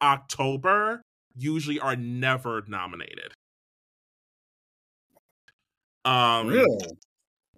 October 0.00 1.02
usually 1.36 1.80
are 1.80 1.96
never 1.96 2.62
nominated. 2.66 3.32
Um, 6.04 6.46
Really? 6.48 6.78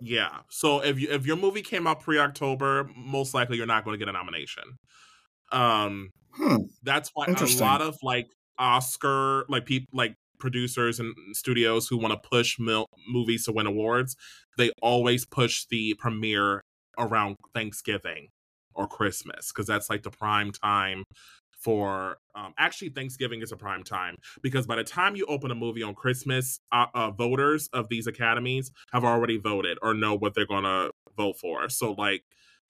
Yeah. 0.01 0.39
So 0.49 0.81
if 0.83 0.99
you 0.99 1.09
if 1.11 1.27
your 1.27 1.37
movie 1.37 1.63
came 1.63 1.87
out 1.87 2.01
pre 2.01 2.19
October, 2.19 2.89
most 2.97 3.35
likely 3.35 3.59
you're 3.59 3.67
not 3.67 3.85
going 3.85 3.95
to 3.95 3.99
get 3.99 4.09
a 4.09 4.13
nomination. 4.13 4.79
Um, 5.53 6.11
Hmm. 6.33 6.57
that's 6.83 7.11
why 7.15 7.27
a 7.27 7.47
lot 7.59 7.83
of 7.83 7.97
like 8.03 8.29
Oscar 8.59 9.45
like 9.49 9.67
people 9.67 9.89
like 9.93 10.15
producers 10.39 11.01
and 11.01 11.15
studios 11.37 11.89
who 11.89 11.97
want 11.99 12.13
to 12.13 12.29
push 12.29 12.59
mil- 12.59 12.87
movies 13.09 13.45
to 13.45 13.53
win 13.53 13.67
awards, 13.67 14.17
they 14.57 14.71
always 14.83 15.27
push 15.27 15.67
the 15.67 15.95
premiere 15.95 16.63
around 16.99 17.37
Thanksgiving 17.55 18.29
or 18.75 18.87
Christmas 18.87 19.53
because 19.53 19.67
that's 19.67 19.91
like 19.91 20.03
the 20.03 20.11
prime 20.11 20.53
time 20.53 21.05
for 21.61 22.17
um, 22.35 22.55
actually 22.59 22.89
Thanksgiving 22.89 23.43
is 23.43 23.53
a 23.53 23.57
prime 23.57 23.83
time 23.83 24.17
because 24.43 24.67
by 24.67 24.77
the 24.77 24.85
time 24.85 25.15
you 25.15 25.27
open 25.27 25.51
a 25.51 25.55
movie 25.55 25.83
on 25.83 25.95
Christmas, 25.95 26.59
uh, 26.73 26.87
uh, 26.95 27.11
voters 27.11 27.69
of 27.73 27.89
these 27.89 28.07
academies 28.07 28.71
have 28.93 29.05
already 29.05 29.37
voted 29.37 29.79
or 29.83 29.93
know 29.93 30.15
what 30.15 30.35
they're 30.35 30.47
gonna 30.47 30.91
vote 31.17 31.37
for. 31.39 31.69
So 31.69 31.93
like 31.93 32.23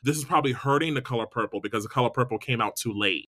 this 0.03 0.17
is 0.17 0.25
probably 0.25 0.53
hurting 0.53 0.95
the 0.95 1.03
color 1.03 1.27
purple 1.27 1.61
because 1.61 1.83
the 1.83 1.89
color 1.89 2.11
purple 2.11 2.39
came 2.39 2.61
out 2.61 2.77
too 2.77 2.93
late, 2.93 3.29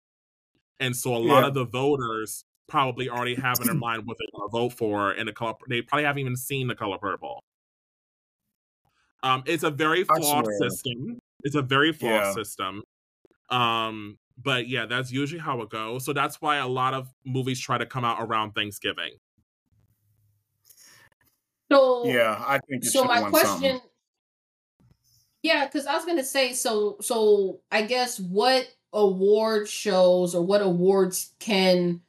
and 0.78 0.96
so 0.96 1.14
a 1.14 1.18
lot 1.18 1.44
of 1.44 1.54
the 1.54 1.64
voters 1.64 2.44
probably 2.68 3.09
already 3.09 3.35
have 3.35 3.61
in 3.61 3.66
their 3.66 3.74
mind 3.88 4.06
what 4.06 4.16
they're 4.18 4.28
gonna 4.38 4.48
vote 4.50 4.72
for, 4.72 5.12
and 5.12 5.28
the 5.28 5.33
color 5.33 5.54
they 5.68 5.83
probably 5.83 6.04
haven't 6.04 6.20
even 6.20 6.37
seen 6.37 6.68
the 6.68 6.74
color 6.74 6.98
purple. 6.98 7.42
Um, 9.22 9.42
it's 9.46 9.64
a 9.64 9.70
very 9.70 10.04
flawed 10.04 10.46
system. 10.59 11.18
It's 11.42 11.54
a 11.54 11.62
very 11.62 11.92
flawed 11.92 12.24
Yeah. 12.24 12.33
system. 12.33 12.83
Um, 13.50 14.18
but 14.38 14.68
yeah, 14.68 14.87
that's 14.87 15.12
usually 15.12 15.40
how 15.40 15.61
it 15.61 15.68
goes. 15.68 16.04
So 16.04 16.12
that's 16.12 16.40
why 16.40 16.56
a 16.56 16.66
lot 16.68 16.94
of 16.94 17.12
movies 17.26 17.61
try 17.61 17.76
to 17.76 17.85
come 17.85 18.04
out 18.04 18.18
around 18.20 18.52
Thanksgiving. 18.52 19.12
So 21.70 22.04
Yeah, 22.04 22.42
I 22.46 22.59
think 22.68 22.85
it 22.85 22.92
so 22.92 23.02
should 23.02 23.09
my 23.09 23.20
question 23.28 23.46
something. 23.46 23.80
Yeah 25.42 25.66
because 25.66 25.87
i 25.87 25.94
was 25.94 26.05
gonna 26.05 26.24
say 26.24 26.53
so 26.53 26.96
so 27.00 27.61
i 27.70 27.83
guess 27.83 28.18
what 28.18 28.68
award 28.92 29.68
shows 29.68 30.35
or 30.35 30.42
what 30.42 30.62
awards 30.62 31.33
can 31.38 32.00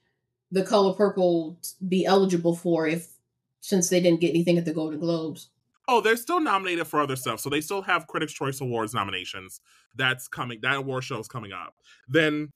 the 0.52 0.64
color 0.64 0.94
purple 0.94 1.58
be 1.88 2.06
eligible 2.06 2.56
for 2.56 2.88
if 2.88 3.14
since 3.62 3.90
they 3.90 4.00
didn't 4.00 4.20
get 4.20 4.30
anything 4.30 4.58
at 4.58 4.66
the 4.66 4.74
golden 4.74 5.00
globes 5.00 5.50
Oh, 5.88 6.00
they're 6.00 6.16
still 6.16 6.40
nominated 6.40 6.88
for 6.88 7.02
other 7.02 7.18
stuff. 7.18 7.42
So 7.42 7.50
they 7.50 7.60
still 7.60 7.82
have 7.82 8.08
Critics' 8.08 8.32
Choice 8.32 8.62
Awards 8.62 8.94
nominations. 8.94 9.60
That's 9.94 10.30
coming. 10.30 10.60
That 10.62 10.78
award 10.78 11.04
show 11.04 11.20
is 11.20 11.28
coming 11.28 11.52
up. 11.52 11.76
Then 12.08 12.50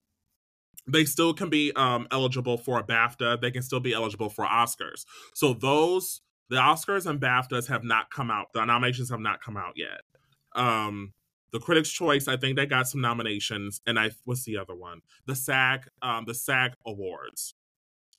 they 0.88 1.06
still 1.06 1.34
can 1.34 1.50
be 1.50 1.74
um, 1.76 2.08
eligible 2.12 2.58
for 2.58 2.80
a 2.80 2.84
BAFTA. 2.84 3.42
They 3.42 3.52
can 3.52 3.62
still 3.62 3.80
be 3.80 3.94
eligible 3.94 4.30
for 4.30 4.46
Oscars. 4.46 5.06
So 5.34 5.54
those 5.54 6.22
the 6.50 6.58
Oscars 6.58 7.08
and 7.08 7.20
BAFTAs 7.20 7.68
have 7.68 7.84
not 7.84 8.12
come 8.12 8.30
out. 8.30 8.54
The 8.54 8.64
nominations 8.64 9.10
have 9.10 9.20
not 9.20 9.42
come 9.42 9.58
out 9.58 9.74
yet. 9.76 10.02
Um, 10.56 11.14
the 11.52 11.60
Critics' 11.60 11.90
Choice, 11.90 12.28
I 12.28 12.38
think 12.38 12.58
they 12.58 12.66
got 12.66 12.88
some 12.88 13.02
nominations, 13.02 13.82
and 13.86 14.00
I 14.00 14.12
what's 14.26 14.44
the 14.44 14.58
other 14.58 14.76
one? 14.76 15.02
The 15.26 15.36
SAG, 15.36 15.88
um, 16.02 16.26
the 16.26 16.34
SAG 16.34 16.74
Awards. 16.86 17.54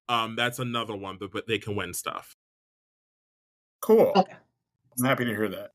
Um, 0.08 0.36
that's 0.36 0.58
another 0.58 0.96
one, 0.96 1.16
but, 1.18 1.32
but 1.32 1.46
they 1.46 1.58
can 1.58 1.74
win 1.74 1.92
stuff. 1.92 2.36
Cool. 3.80 4.12
Okay. 4.16 4.36
I'm 4.98 5.04
happy 5.04 5.24
to 5.24 5.34
hear 5.34 5.48
that. 5.48 5.72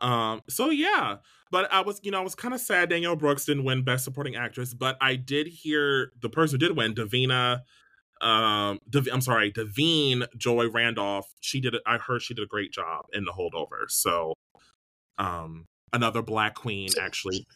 Um, 0.00 0.42
so 0.48 0.70
yeah, 0.70 1.16
but 1.50 1.72
I 1.72 1.80
was, 1.80 2.00
you 2.02 2.10
know, 2.10 2.20
I 2.20 2.22
was 2.22 2.34
kind 2.34 2.54
of 2.54 2.60
sad 2.60 2.90
Danielle 2.90 3.16
Brooks 3.16 3.44
didn't 3.44 3.64
win 3.64 3.82
Best 3.82 4.04
Supporting 4.04 4.36
Actress, 4.36 4.74
but 4.74 4.96
I 5.00 5.16
did 5.16 5.48
hear 5.48 6.12
the 6.20 6.28
person 6.28 6.60
who 6.60 6.68
did 6.68 6.76
win, 6.76 6.94
Davina. 6.94 7.62
Um, 8.20 8.78
Dav- 8.88 9.08
I'm 9.12 9.20
sorry, 9.20 9.52
Da'Vine 9.52 10.26
Joy 10.36 10.68
Randolph. 10.68 11.32
She 11.40 11.60
did. 11.60 11.74
I 11.86 11.98
heard 11.98 12.22
she 12.22 12.34
did 12.34 12.42
a 12.42 12.48
great 12.48 12.72
job 12.72 13.06
in 13.12 13.24
The 13.24 13.32
Holdover. 13.32 13.88
So, 13.88 14.34
um, 15.18 15.66
another 15.92 16.22
Black 16.22 16.54
Queen 16.54 16.88
actually. 17.00 17.46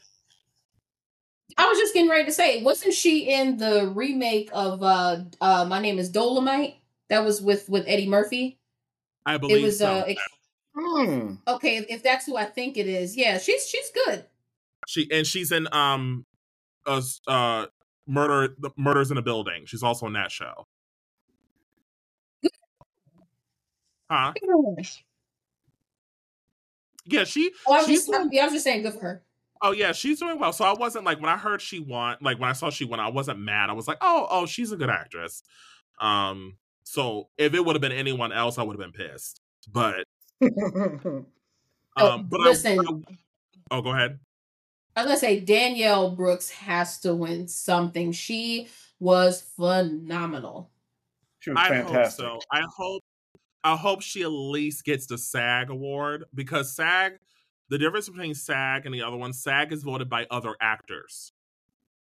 i 1.59 1.67
was 1.69 1.79
just 1.79 1.95
getting 1.95 2.11
ready 2.11 2.25
to 2.25 2.33
say 2.33 2.63
wasn't 2.63 2.95
she 2.95 3.31
in 3.33 3.59
the 3.59 3.87
remake 3.95 4.49
of 4.53 4.83
uh 4.83 5.19
uh 5.41 5.65
my 5.65 5.81
name 5.81 5.99
is 5.99 6.11
Dolemite 6.11 6.77
that 7.09 7.25
was 7.25 7.43
with 7.43 7.69
with 7.69 7.85
eddie 7.87 8.09
murphy 8.09 8.59
I 9.27 9.37
believe 9.39 9.59
it 9.59 9.63
was 9.65 9.79
so. 9.79 9.87
uh 9.87 10.05
ex- 10.07 10.23
Hmm. 10.75 11.35
okay 11.47 11.85
if 11.91 12.03
that's 12.03 12.25
who 12.25 12.35
i 12.39 12.47
think 12.47 12.79
it 12.79 12.87
is 12.87 13.15
yeah 13.15 13.37
she's 13.37 13.69
she's 13.69 13.91
good 14.07 14.25
she 14.87 15.09
and 15.13 15.27
she's 15.27 15.53
in 15.53 15.69
um, 15.73 16.27
uh, 16.87 17.03
uh, 17.27 17.67
murder 18.07 18.55
the 18.59 18.71
murders 18.77 19.11
in 19.11 19.19
a 19.19 19.23
building. 19.23 19.65
She's 19.67 19.83
also 19.83 20.07
in 20.07 20.15
that 20.15 20.31
show. 20.31 20.67
Huh? 24.11 24.33
Yeah, 27.05 27.25
she 27.25 27.53
oh, 27.67 27.75
I 27.75 27.77
was, 27.79 27.87
she's 27.87 28.07
just, 28.07 28.21
I, 28.21 28.27
yeah, 28.31 28.43
I 28.43 28.45
was 28.45 28.53
just 28.55 28.65
saying 28.65 28.83
good 28.83 28.95
for 28.95 29.01
her 29.01 29.25
Oh 29.65 29.71
yeah, 29.71 29.93
she's 29.93 30.19
doing 30.19 30.41
well. 30.41 30.53
So 30.53 30.65
I 30.65 30.73
wasn't 30.73 31.05
like 31.05 31.21
when 31.21 31.31
I 31.31 31.37
heard 31.37 31.63
she 31.63 31.79
won, 31.79 32.17
like 32.21 32.41
when 32.41 32.51
I 32.51 32.53
saw 32.53 32.69
she 32.69 32.85
won, 32.85 32.99
I 32.99 33.09
wasn't 33.09 33.39
mad. 33.39 33.71
I 33.71 33.75
was 33.75 33.87
like, 33.87 33.99
oh, 34.01 34.27
oh, 34.29 34.45
she's 34.45 34.73
a 34.73 34.77
good 34.77 34.91
actress. 34.91 35.45
Um, 36.01 36.57
so 36.83 37.29
if 37.39 37.55
it 37.55 37.65
would 37.65 37.77
have 37.77 37.81
been 37.81 37.93
anyone 37.93 38.33
else, 38.33 38.59
I 38.59 38.65
would 38.65 38.79
have 38.79 38.93
been 38.93 39.07
pissed. 39.09 39.41
But 39.71 40.05
Oh, 41.95 42.11
um, 42.11 42.27
but 42.29 42.41
listen. 42.41 42.81
I, 42.81 42.83
I- 42.83 43.17
oh, 43.71 43.83
go 43.83 43.91
ahead. 43.91 44.19
I 44.97 45.03
was 45.03 45.07
gonna 45.09 45.19
say 45.21 45.41
Danielle 45.41 46.11
Brooks 46.11 46.51
has 46.51 46.99
to 47.01 47.15
win 47.15 47.47
something. 47.49 48.13
She 48.13 48.69
was 48.99 49.43
phenomenal. 49.57 50.71
She 51.39 51.51
was 51.51 51.59
I 51.61 51.69
fantastic. 51.69 52.27
hope 52.27 52.43
so. 52.43 52.47
I 52.51 52.63
hope 52.77 53.02
I 53.65 53.77
hope 53.77 54.03
she 54.03 54.23
at 54.23 54.29
least 54.29 54.85
gets 54.85 55.07
the 55.07 55.19
SAG 55.19 55.71
award 55.71 56.25
because 56.35 56.75
SAG, 56.75 57.19
the 57.69 57.79
difference 57.79 58.09
between 58.09 58.35
SAG 58.35 58.87
and 58.87 58.95
the 58.95 59.03
other 59.03 59.17
one, 59.17 59.33
SAG 59.33 59.73
is 59.73 59.83
voted 59.83 60.09
by 60.09 60.27
other 60.31 60.55
actors, 60.61 61.33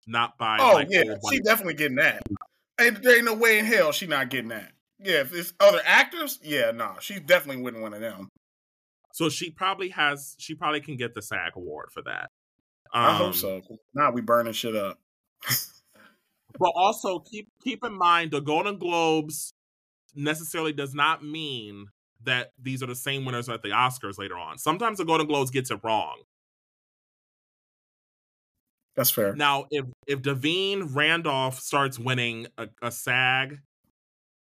not 0.08 0.38
by. 0.38 0.58
Oh 0.60 0.74
like, 0.74 0.88
yeah, 0.90 1.16
she 1.30 1.40
definitely 1.42 1.74
getting 1.76 1.98
that. 1.98 2.24
Ain't 2.80 3.04
there 3.04 3.18
ain't 3.18 3.26
no 3.26 3.34
way 3.34 3.60
in 3.60 3.66
hell 3.66 3.92
she 3.92 4.08
not 4.08 4.30
getting 4.30 4.50
that. 4.50 4.72
Yeah, 5.00 5.22
if 5.22 5.34
it's 5.34 5.54
other 5.60 5.82
actors, 5.86 6.40
yeah, 6.44 6.72
nah, 6.72 7.00
she 7.00 7.20
definitely 7.20 7.62
wouldn't 7.62 7.84
one 7.84 7.94
of 7.94 8.00
them. 8.00 8.30
So 9.12 9.30
she 9.30 9.52
probably 9.52 9.90
has. 9.90 10.36
She 10.40 10.56
probably 10.56 10.82
can 10.82 10.96
get 10.96 11.14
the 11.14 11.22
SAG 11.22 11.56
award 11.56 11.90
for 11.92 12.02
that. 12.04 12.30
I 12.94 13.10
Um, 13.10 13.16
hope 13.18 13.36
so. 13.36 13.62
Now 13.94 14.12
we 14.12 14.22
burning 14.22 14.54
shit 14.54 14.76
up. 14.76 14.98
But 16.60 16.72
also 16.76 17.20
keep 17.20 17.48
keep 17.64 17.84
in 17.84 17.98
mind 17.98 18.30
the 18.32 18.40
Golden 18.40 18.78
Globes 18.78 19.54
necessarily 20.16 20.74
does 20.74 20.94
not 20.94 21.24
mean 21.24 21.88
that 22.24 22.52
these 22.62 22.82
are 22.82 22.88
the 22.88 22.96
same 22.96 23.26
winners 23.26 23.50
at 23.50 23.62
the 23.62 23.70
Oscars 23.70 24.18
later 24.18 24.38
on. 24.38 24.58
Sometimes 24.58 24.98
the 24.98 25.06
Golden 25.06 25.28
Globes 25.28 25.52
gets 25.52 25.72
it 25.72 25.80
wrong. 25.84 26.22
That's 28.96 29.10
fair. 29.10 29.36
Now, 29.36 29.66
if 29.72 29.86
if 30.06 30.22
Da'Vine 30.22 30.94
Randolph 30.94 31.60
starts 31.60 31.98
winning 31.98 32.48
a, 32.58 32.70
a 32.82 32.92
SAG 32.92 33.60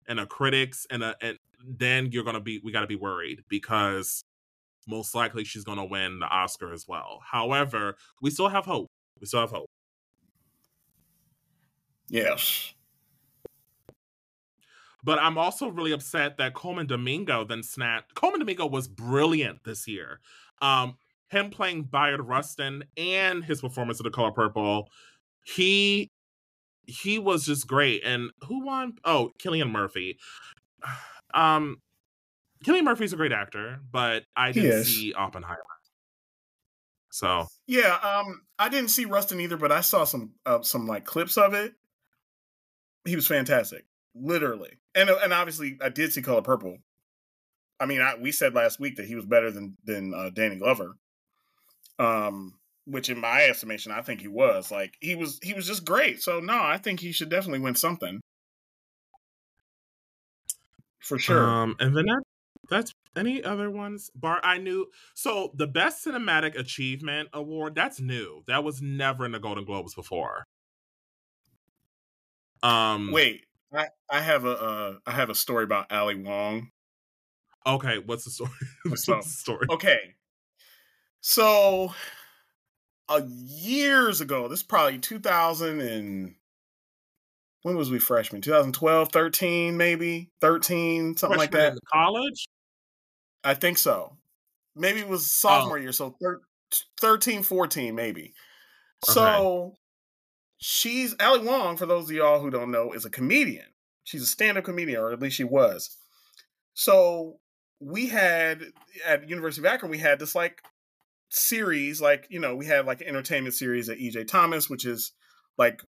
and 0.07 0.19
a 0.19 0.25
critics 0.25 0.86
and 0.91 1.03
a 1.03 1.15
and 1.21 1.38
then 1.65 2.12
you're 2.12 2.23
gonna 2.23 2.39
be 2.39 2.62
we 2.63 2.71
gotta 2.71 2.88
be 2.88 2.95
worried 2.95 3.43
because 3.49 4.23
most 4.88 5.15
likely 5.15 5.43
she's 5.43 5.63
gonna 5.63 5.86
win 5.86 6.19
the 6.19 6.27
Oscar 6.27 6.71
as 6.71 6.88
well. 6.88 7.21
However, 7.25 7.95
we 8.21 8.29
still 8.29 8.49
have 8.49 8.65
hope. 8.65 8.89
We 9.19 9.25
still 9.25 9.41
have 9.41 9.51
hope. 9.51 9.69
Yes. 12.09 12.72
But 15.03 15.19
I'm 15.19 15.37
also 15.37 15.67
really 15.67 15.91
upset 15.91 16.37
that 16.37 16.53
Colman 16.53 16.87
Domingo 16.87 17.43
then 17.43 17.61
snapped. 17.63 18.15
Colman 18.15 18.39
Domingo 18.39 18.65
was 18.65 18.87
brilliant 18.87 19.63
this 19.63 19.87
year. 19.87 20.21
Um, 20.61 20.97
him 21.29 21.49
playing 21.49 21.83
Bayard 21.83 22.21
Rustin 22.21 22.83
and 22.95 23.43
his 23.43 23.61
performance 23.61 23.99
of 23.99 24.05
The 24.05 24.11
Color 24.11 24.31
Purple, 24.31 24.89
he 25.43 26.09
he 26.85 27.17
was 27.19 27.45
just 27.45 27.67
great. 27.67 28.03
And 28.05 28.31
who 28.47 28.65
won? 28.65 28.93
Oh, 29.03 29.31
Cillian 29.39 29.71
Murphy. 29.71 30.17
Um, 31.35 31.81
Cillian 32.63 32.83
Murphy's 32.83 33.11
a 33.11 33.15
great 33.15 33.31
actor, 33.31 33.79
but 33.91 34.23
I 34.35 34.51
didn't 34.51 34.83
see 34.83 35.15
Oppenheimer. 35.15 35.57
So 37.09 37.47
Yeah, 37.67 37.97
um, 38.03 38.41
I 38.59 38.69
didn't 38.69 38.89
see 38.89 39.05
Rustin 39.05 39.39
either, 39.39 39.57
but 39.57 39.71
I 39.71 39.81
saw 39.81 40.03
some 40.03 40.33
uh, 40.45 40.61
some 40.61 40.87
like 40.87 41.05
clips 41.05 41.37
of 41.37 41.53
it. 41.53 41.73
He 43.05 43.15
was 43.15 43.27
fantastic, 43.27 43.85
literally, 44.15 44.78
and 44.95 45.10
and 45.10 45.34
obviously 45.34 45.78
I 45.82 45.89
did 45.89 46.13
see 46.13 46.21
Color 46.21 46.41
Purple. 46.41 46.78
I 47.80 47.86
mean, 47.86 48.02
I, 48.02 48.15
we 48.15 48.32
said 48.32 48.54
last 48.54 48.80
week 48.80 48.95
that 48.97 49.08
he 49.08 49.15
was 49.15 49.26
better 49.26 49.52
than 49.52 49.78
than 49.84 50.13
uh, 50.13 50.30
Danny 50.30 50.56
Glover, 50.56 50.95
um, 51.99 52.54
which 52.86 53.10
in 53.10 53.19
my 53.19 53.43
estimation, 53.43 53.91
I 53.91 54.02
think 54.02 54.21
he 54.21 54.28
was. 54.28 54.71
Like 54.71 54.95
he 55.02 55.15
was 55.15 55.39
he 55.41 55.54
was 55.54 55.67
just 55.67 55.86
great. 55.86 56.21
So 56.21 56.39
no, 56.39 56.60
I 56.62 56.78
think 56.78 56.99
he 56.99 57.12
should 57.12 57.30
definitely 57.30 57.60
win 57.60 57.76
something 57.76 58.21
for 61.04 61.19
sure. 61.19 61.43
Um, 61.43 61.76
and 61.80 61.93
Vanessa, 61.93 62.21
That's 62.69 62.93
any 63.15 63.43
other 63.43 63.69
ones? 63.69 64.10
Bar 64.15 64.39
I 64.43 64.58
knew 64.58 64.88
so 65.13 65.52
the 65.54 65.67
best 65.67 66.06
cinematic 66.06 66.58
achievement 66.58 67.30
award, 67.34 67.76
that's 67.76 67.99
new. 67.99 68.43
That 68.47 68.63
was 68.63 68.82
never 68.82 69.26
in 69.26 69.34
the 69.34 69.39
Golden 69.39 69.65
Globes 69.65 69.93
before. 69.93 70.45
Um 72.63 73.12
Wait, 73.12 73.45
I, 73.73 73.88
I 74.09 74.21
have 74.21 74.45
a 74.45 74.51
uh, 74.51 74.93
I 75.05 75.12
have 75.12 75.29
a 75.29 75.36
story 75.36 75.63
about 75.63 75.91
Ali 75.91 76.15
Wong. 76.15 76.69
Okay, 77.65 77.97
what's 77.99 78.25
the 78.25 78.31
story? 78.31 78.51
what's 78.86 79.05
So- 79.05 79.15
the 79.15 79.21
story? 79.23 79.67
Okay, 79.69 80.15
so 81.21 81.93
uh, 83.09 83.21
years 83.27 84.21
ago, 84.21 84.47
this 84.47 84.59
is 84.59 84.63
probably 84.63 84.99
2000 84.99 85.81
and 85.81 86.36
when 87.63 87.75
was 87.77 87.89
we 87.89 87.99
freshmen? 87.99 88.41
2012, 88.41 89.09
13, 89.09 89.77
maybe 89.77 90.29
13, 90.41 91.15
something 91.15 91.38
like 91.39 91.51
that. 91.51 91.73
in 91.73 91.79
college? 91.91 92.45
I 93.43 93.53
think 93.53 93.77
so. 93.77 94.17
Maybe 94.75 94.99
it 94.99 95.07
was 95.07 95.29
sophomore 95.29 95.77
year, 95.77 95.91
so 95.93 96.15
thir- 96.21 96.41
13, 96.99 97.43
14, 97.43 97.95
maybe. 97.95 98.33
So 99.05 99.75
she's 100.63 101.13
Ali 101.19 101.45
Wong, 101.45 101.76
for 101.76 101.86
those 101.86 102.06
of 102.06 102.15
y'all 102.15 102.39
who 102.39 102.49
don't 102.49 102.71
know, 102.71 102.93
is 102.93 103.04
a 103.04 103.10
comedian. 103.10 103.65
She's 104.06 104.23
a 104.23 104.28
stand-up 104.28 104.63
comedian, 104.63 105.02
or 105.02 105.12
at 105.12 105.19
least 105.19 105.36
she 105.36 105.43
was. 105.43 105.97
So 106.73 107.39
we 107.82 108.08
had 108.08 108.63
at 109.06 109.28
University 109.30 109.67
of 109.67 109.73
Akron, 109.73 109.91
we 109.91 109.97
had 109.97 110.19
this 110.19 110.36
like 110.36 110.62
series, 111.28 112.02
like, 112.02 112.28
you 112.30 112.39
know, 112.39 112.56
we 112.56 112.65
had 112.65 112.86
like 112.86 113.02
an 113.02 113.08
entertainment 113.08 113.56
series 113.56 113.89
at 113.89 113.97
EJ 113.97 114.28
Thomas, 114.28 114.69
which 114.69 114.86
is 114.86 115.12
like 115.58 115.82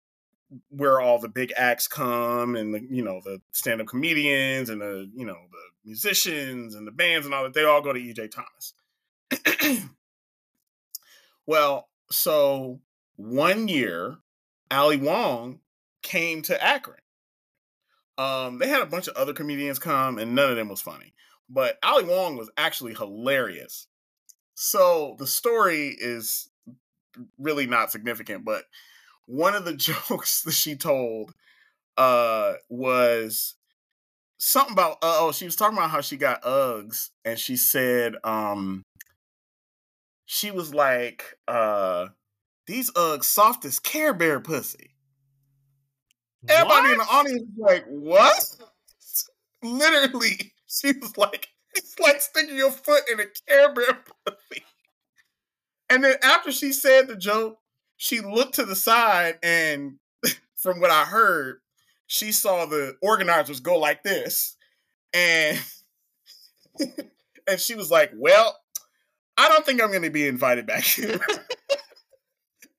where 0.70 1.00
all 1.00 1.20
the 1.20 1.28
big 1.28 1.52
acts 1.56 1.86
come 1.86 2.56
and 2.56 2.74
the 2.74 2.86
you 2.90 3.02
know 3.02 3.20
the 3.24 3.40
stand-up 3.52 3.86
comedians 3.86 4.70
and 4.70 4.80
the 4.80 5.10
you 5.14 5.24
know 5.24 5.38
the 5.50 5.88
musicians 5.88 6.74
and 6.74 6.86
the 6.86 6.92
bands 6.92 7.26
and 7.26 7.34
all 7.34 7.44
that 7.44 7.54
they 7.54 7.64
all 7.64 7.80
go 7.80 7.92
to 7.92 8.00
EJ 8.00 8.30
Thomas. 8.30 8.74
well, 11.46 11.88
so 12.10 12.80
one 13.16 13.68
year 13.68 14.18
Ali 14.74 14.96
Wong 14.96 15.60
came 16.02 16.42
to 16.42 16.62
Akron. 16.62 16.98
Um 18.18 18.58
they 18.58 18.68
had 18.68 18.82
a 18.82 18.86
bunch 18.86 19.08
of 19.08 19.16
other 19.16 19.32
comedians 19.32 19.78
come 19.78 20.18
and 20.18 20.34
none 20.34 20.50
of 20.50 20.56
them 20.56 20.68
was 20.68 20.80
funny. 20.80 21.14
But 21.48 21.78
Ali 21.82 22.04
Wong 22.04 22.36
was 22.36 22.50
actually 22.56 22.94
hilarious. 22.94 23.86
So 24.54 25.16
the 25.18 25.26
story 25.26 25.96
is 25.98 26.48
really 27.38 27.66
not 27.66 27.90
significant, 27.90 28.44
but 28.44 28.64
one 29.26 29.54
of 29.54 29.64
the 29.64 29.74
jokes 29.76 30.42
that 30.42 30.52
she 30.52 30.76
told 30.76 31.34
uh 31.96 32.54
was 32.68 33.54
something 34.38 34.72
about 34.72 34.92
uh, 35.02 35.16
oh 35.20 35.32
she 35.32 35.44
was 35.44 35.56
talking 35.56 35.78
about 35.78 35.90
how 35.90 36.00
she 36.00 36.16
got 36.16 36.42
Uggs 36.42 37.10
and 37.24 37.38
she 37.38 37.56
said 37.56 38.16
um 38.24 38.82
she 40.26 40.50
was 40.50 40.74
like 40.74 41.36
uh 41.46 42.08
these 42.66 42.90
Uggs 42.92 43.24
soft 43.24 43.64
as 43.64 43.78
Care 43.78 44.14
Bear 44.14 44.40
pussy. 44.40 44.94
Everybody 46.48 46.92
in 46.92 46.98
the 46.98 47.04
audience 47.04 47.42
was 47.56 47.72
like, 47.72 47.84
what? 47.86 48.56
Literally, 49.62 50.52
she 50.66 50.92
was 50.92 51.16
like, 51.16 51.48
it's 51.74 51.98
like 51.98 52.20
sticking 52.20 52.56
your 52.56 52.70
foot 52.70 53.02
in 53.10 53.20
a 53.20 53.24
Care 53.48 53.72
Bear 53.72 54.04
pussy. 54.26 54.62
And 55.90 56.04
then 56.04 56.16
after 56.22 56.52
she 56.52 56.72
said 56.72 57.08
the 57.08 57.16
joke, 57.16 57.58
she 57.96 58.20
looked 58.20 58.54
to 58.54 58.64
the 58.64 58.76
side 58.76 59.38
and 59.42 59.98
from 60.56 60.80
what 60.80 60.90
I 60.90 61.04
heard, 61.04 61.60
she 62.06 62.32
saw 62.32 62.66
the 62.66 62.96
organizers 63.02 63.60
go 63.60 63.78
like 63.78 64.02
this. 64.02 64.56
And 65.12 65.58
and 67.48 67.60
she 67.60 67.74
was 67.74 67.90
like, 67.90 68.10
Well, 68.14 68.58
I 69.36 69.48
don't 69.48 69.64
think 69.64 69.82
I'm 69.82 69.92
gonna 69.92 70.10
be 70.10 70.26
invited 70.26 70.66
back 70.66 70.84
here. 70.84 71.20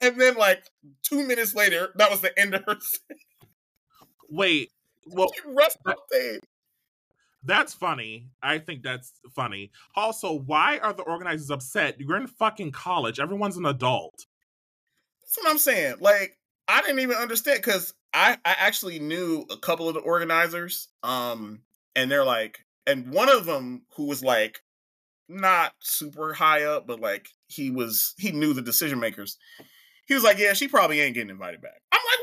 And 0.01 0.19
then 0.19 0.35
like 0.35 0.63
two 1.03 1.25
minutes 1.25 1.55
later, 1.55 1.89
that 1.95 2.09
was 2.11 2.21
the 2.21 2.37
end 2.39 2.55
of 2.55 2.63
her 2.65 2.77
Wait. 4.29 4.71
Well, 5.07 5.29
off 5.87 5.95
stage. 6.11 6.39
that's 7.43 7.73
funny. 7.73 8.29
I 8.41 8.57
think 8.57 8.81
that's 8.81 9.13
funny. 9.35 9.71
Also, 9.95 10.33
why 10.33 10.79
are 10.79 10.93
the 10.93 11.03
organizers 11.03 11.51
upset? 11.51 11.99
You're 11.99 12.17
in 12.17 12.27
fucking 12.27 12.71
college. 12.71 13.19
Everyone's 13.19 13.57
an 13.57 13.65
adult. 13.67 14.25
That's 15.21 15.37
what 15.37 15.51
I'm 15.51 15.59
saying. 15.59 15.95
Like, 15.99 16.37
I 16.67 16.81
didn't 16.81 16.99
even 16.99 17.17
understand 17.17 17.59
because 17.59 17.93
I, 18.13 18.37
I 18.45 18.55
actually 18.57 18.97
knew 18.99 19.45
a 19.51 19.57
couple 19.57 19.87
of 19.87 19.93
the 19.93 19.99
organizers. 20.01 20.87
Um, 21.03 21.61
and 21.95 22.09
they're 22.09 22.25
like, 22.25 22.65
and 22.87 23.11
one 23.11 23.29
of 23.29 23.45
them 23.45 23.83
who 23.95 24.05
was 24.05 24.23
like 24.23 24.61
not 25.27 25.73
super 25.79 26.33
high 26.33 26.63
up, 26.63 26.87
but 26.87 26.99
like 26.99 27.29
he 27.47 27.69
was 27.71 28.13
he 28.17 28.31
knew 28.31 28.53
the 28.53 28.61
decision 28.61 28.99
makers. 28.99 29.37
He 30.05 30.13
was 30.13 30.23
like, 30.23 30.37
Yeah, 30.37 30.53
she 30.53 30.67
probably 30.67 31.01
ain't 31.01 31.15
getting 31.15 31.29
invited 31.29 31.61
back. 31.61 31.81
I'm 31.91 31.99
like, 31.99 32.19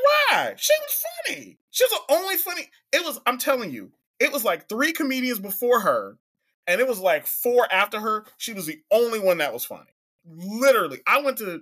why? 0.49 0.53
She 0.57 0.73
was 0.79 1.03
funny. 1.27 1.59
She 1.71 1.83
was 1.83 1.91
the 1.91 2.13
only 2.15 2.35
funny. 2.37 2.69
It 2.91 3.03
was, 3.03 3.19
I'm 3.25 3.37
telling 3.37 3.71
you, 3.71 3.91
it 4.19 4.31
was 4.31 4.43
like 4.43 4.69
three 4.69 4.93
comedians 4.93 5.39
before 5.39 5.81
her, 5.81 6.17
and 6.67 6.79
it 6.79 6.87
was 6.87 6.99
like 6.99 7.27
four 7.27 7.67
after 7.71 7.99
her. 7.99 8.25
She 8.37 8.53
was 8.53 8.65
the 8.65 8.79
only 8.91 9.19
one 9.19 9.39
that 9.39 9.53
was 9.53 9.65
funny. 9.65 9.95
Literally. 10.25 10.99
I 11.05 11.21
went 11.21 11.37
to 11.39 11.61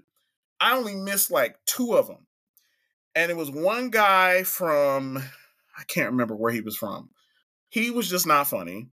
I 0.60 0.76
only 0.78 0.96
missed 0.96 1.32
like 1.32 1.58
two 1.66 1.94
of 1.96 2.08
them. 2.08 2.28
And 3.16 3.32
it 3.32 3.36
was 3.36 3.52
one 3.52 3.90
guy 3.90 4.44
from 4.44 5.18
I 5.18 5.84
can't 5.88 6.12
remember 6.12 6.36
where 6.36 6.52
he 6.52 6.62
was 6.62 6.78
from. 6.78 7.10
He 7.70 7.90
was 7.90 8.10
just 8.10 8.28
not 8.28 8.48
funny. 8.48 8.90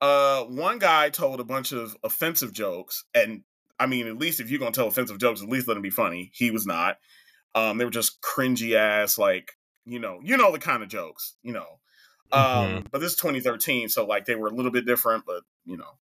Uh 0.00 0.44
one 0.44 0.78
guy 0.78 1.08
told 1.08 1.40
a 1.40 1.44
bunch 1.44 1.72
of 1.72 1.96
offensive 2.04 2.52
jokes 2.52 3.04
and 3.14 3.42
I 3.78 3.86
mean 3.86 4.06
at 4.06 4.18
least 4.18 4.40
if 4.40 4.50
you're 4.50 4.58
going 4.58 4.72
to 4.72 4.78
tell 4.78 4.88
offensive 4.88 5.18
jokes 5.18 5.42
at 5.42 5.48
least 5.48 5.68
let 5.68 5.74
them 5.74 5.82
be 5.82 5.90
funny. 5.90 6.30
He 6.34 6.50
was 6.50 6.66
not. 6.66 6.96
Um 7.54 7.78
they 7.78 7.84
were 7.84 7.90
just 7.90 8.20
cringy 8.22 8.74
ass 8.74 9.18
like, 9.18 9.52
you 9.84 9.98
know, 9.98 10.20
you 10.22 10.36
know 10.36 10.52
the 10.52 10.58
kind 10.58 10.82
of 10.82 10.88
jokes, 10.88 11.34
you 11.42 11.52
know. 11.52 11.80
Um 12.32 12.86
but 12.90 13.00
this 13.00 13.12
is 13.12 13.18
2013 13.18 13.88
so 13.88 14.04
like 14.04 14.24
they 14.24 14.34
were 14.34 14.48
a 14.48 14.54
little 14.54 14.72
bit 14.72 14.86
different 14.86 15.24
but, 15.26 15.42
you 15.64 15.76
know. 15.76 15.98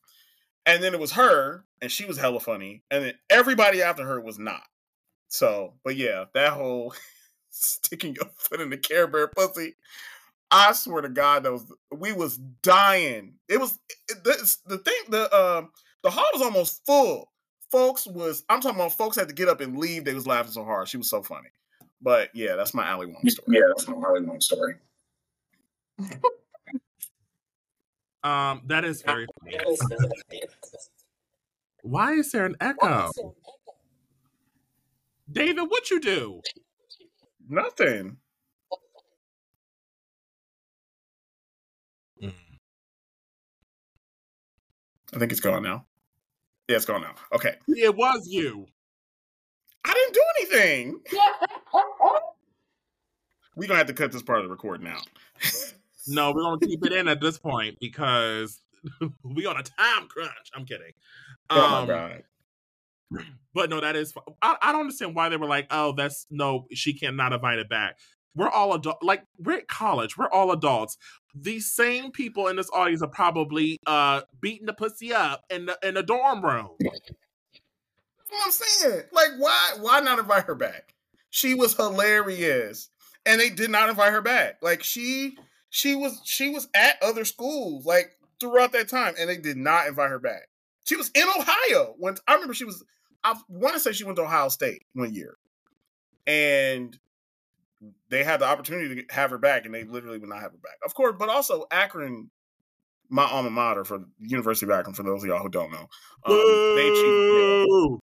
And 0.67 0.83
then 0.83 0.95
it 0.95 1.01
was 1.01 1.13
her, 1.13 1.65
and 1.81 1.91
she 1.91 2.05
was 2.05 2.19
hella 2.19 2.39
funny. 2.39 2.83
And 2.91 3.05
then 3.05 3.15
everybody 3.31 3.83
after 3.83 4.05
her 4.05 4.21
was 4.21 4.39
not. 4.39 4.63
So, 5.29 5.75
but 5.85 5.97
yeah, 5.97 6.27
that 6.35 6.53
whole 6.53 6.95
sticking 7.51 8.15
your 8.15 8.31
foot 8.37 8.61
in 8.61 8.71
the 8.71 8.77
Care 8.77 9.07
Bear 9.07 9.29
pussy. 9.29 9.75
I 10.51 10.73
swear 10.73 11.03
to 11.03 11.09
God, 11.09 11.45
that 11.45 11.53
was 11.53 11.73
we 11.93 12.13
was 12.13 12.37
dying. 12.37 13.35
It 13.49 13.61
was 13.61 13.79
it, 14.09 14.23
the, 14.25 14.57
the 14.67 14.79
thing. 14.79 15.03
The 15.09 15.33
uh, 15.33 15.63
the 16.03 16.11
hall 16.11 16.29
was 16.33 16.43
almost 16.43 16.85
full. 16.85 17.30
Folks 17.71 18.07
was 18.07 18.45
I'm 18.49 18.61
talking 18.61 18.79
about 18.79 18.93
folks 18.93 19.17
had 19.17 19.29
to 19.29 19.35
get 19.35 19.49
up 19.49 19.61
and 19.61 19.79
leave. 19.79 20.05
They 20.05 20.15
was 20.15 20.27
laughing 20.27 20.53
so 20.53 20.65
hard. 20.65 20.89
She 20.89 20.97
was 20.97 21.09
so 21.09 21.23
funny. 21.23 21.49
But 22.03 22.31
yeah, 22.35 22.57
that's 22.57 22.75
my 22.75 22.91
Ali 22.91 23.07
Wong 23.07 23.29
story. 23.29 23.59
Yeah, 23.59 23.65
that's 23.69 23.87
my 23.87 23.95
Ali 23.95 24.23
Wong 24.23 24.41
story. 24.41 24.75
Um, 28.23 28.63
that 28.67 28.85
is 28.85 29.03
very 29.03 29.27
funny. 29.41 29.59
Why 31.83 32.13
is 32.13 32.33
there 32.33 32.45
an 32.47 32.57
echo? 32.61 33.11
David, 35.31 35.63
what 35.63 35.91
you 35.91 36.01
do? 36.01 36.41
Nothing. 37.49 38.17
I 45.13 45.19
think 45.19 45.33
it's 45.33 45.41
gone 45.41 45.63
now. 45.63 45.87
Yeah, 46.71 46.77
it's 46.77 46.85
gone 46.85 47.01
now. 47.01 47.15
Okay. 47.33 47.57
It 47.67 47.97
was 47.97 48.29
you. 48.29 48.65
I 49.85 49.93
didn't 49.93 50.15
do 50.15 50.23
anything. 50.39 51.01
We're 53.57 53.67
gonna 53.67 53.79
have 53.79 53.89
to 53.89 53.93
cut 53.93 54.13
this 54.13 54.23
part 54.23 54.39
of 54.39 54.45
the 54.45 54.51
recording 54.51 54.87
out. 54.87 55.07
No, 56.07 56.33
we're 56.33 56.43
gonna 56.43 56.59
keep 56.67 56.85
it 56.87 56.93
in 56.95 57.09
at 57.09 57.21
this 57.21 57.37
point 57.39 57.77
because 57.79 58.63
we 59.23 59.45
on 59.45 59.59
a 59.59 59.63
time 59.63 60.09
crunch. 60.09 60.33
I'm 60.57 60.65
kidding. 60.65 60.93
oh 61.51 61.57
my 61.71 61.79
Um, 61.81 61.87
god. 61.87 62.23
But 63.55 63.69
no, 63.69 63.81
that 63.81 63.97
is. 63.97 64.15
I, 64.41 64.57
I 64.63 64.73
don't 64.73 64.81
understand 64.83 65.15
why 65.15 65.29
they 65.29 65.37
were 65.37 65.47
like, 65.47 65.67
"Oh, 65.71 65.93
that's 65.93 66.27
no, 66.31 66.67
she 66.73 66.95
cannot 66.95 67.33
invite 67.35 67.59
it 67.59 67.69
back." 67.69 67.99
We're 68.35 68.49
all 68.49 68.73
adult. 68.75 69.03
Like 69.03 69.25
we're 69.39 69.59
at 69.59 69.69
college. 69.69 70.17
We're 70.17 70.31
all 70.31 70.53
adults. 70.53 70.97
These 71.35 71.71
same 71.73 72.11
people 72.11 72.49
in 72.49 72.57
this 72.57 72.71
audience 72.73 73.03
are 73.03 73.09
probably 73.09 73.79
uh 73.87 74.23
beating 74.41 74.67
the 74.67 74.73
pussy 74.73 75.13
up 75.13 75.45
in 75.51 75.67
the 75.67 75.79
in 75.83 75.95
the 75.95 76.03
dorm 76.03 76.45
room. 76.45 76.71
I'm 78.45 78.51
saying. 78.51 79.03
Like, 79.13 79.31
why 79.39 79.75
why 79.81 80.01
not 80.01 80.19
invite 80.19 80.45
her 80.45 80.55
back? 80.55 80.95
She 81.31 81.55
was 81.55 81.77
hilarious. 81.77 82.91
And 83.27 83.41
they 83.41 83.51
did 83.51 83.71
not 83.71 83.89
invite 83.89 84.13
her 84.13 84.23
back. 84.23 84.59
Like 84.63 84.83
she 84.83 85.37
she 85.69 85.95
was 85.95 86.21
she 86.25 86.51
was 86.51 86.69
at 86.75 87.03
other 87.03 87.25
schools 87.25 87.85
like 87.85 88.17
throughout 88.41 88.73
that 88.73 88.89
time, 88.89 89.15
and 89.19 89.29
they 89.29 89.37
did 89.37 89.57
not 89.57 89.87
invite 89.87 90.11
her 90.11 90.19
back. 90.19 90.49
She 90.85 90.97
was 90.97 91.11
in 91.15 91.27
Ohio 91.39 91.95
when 91.99 92.17
I 92.27 92.35
remember 92.35 92.55
she 92.55 92.65
was 92.65 92.83
I 93.23 93.37
want 93.49 93.75
to 93.75 93.81
say 93.81 93.93
she 93.93 94.05
went 94.05 94.17
to 94.17 94.23
Ohio 94.23 94.49
State 94.49 94.83
one 94.95 95.15
year. 95.15 95.37
And 96.27 96.99
they 98.11 98.25
had 98.25 98.41
the 98.41 98.47
opportunity 98.47 99.03
to 99.03 99.15
have 99.15 99.31
her 99.31 99.39
back, 99.39 99.65
and 99.65 99.75
they 99.75 99.85
literally 99.85 100.19
would 100.19 100.29
not 100.29 100.41
have 100.41 100.53
her 100.53 100.59
back. 100.59 100.79
Of 100.85 100.95
course, 100.95 101.17
but 101.19 101.29
also 101.29 101.67
Akron 101.71 102.31
my 103.11 103.25
alma 103.25 103.51
mater 103.51 103.85
for 103.85 104.05
University 104.19 104.67
of 104.67 104.71
Akron. 104.71 104.95
For 104.95 105.03
those 105.03 105.23
of 105.23 105.29
y'all 105.29 105.43
who 105.43 105.49
don't 105.49 105.73
know, 105.73 105.89
um, 106.27 106.77
they 106.77 106.91
cheap. 106.95 108.01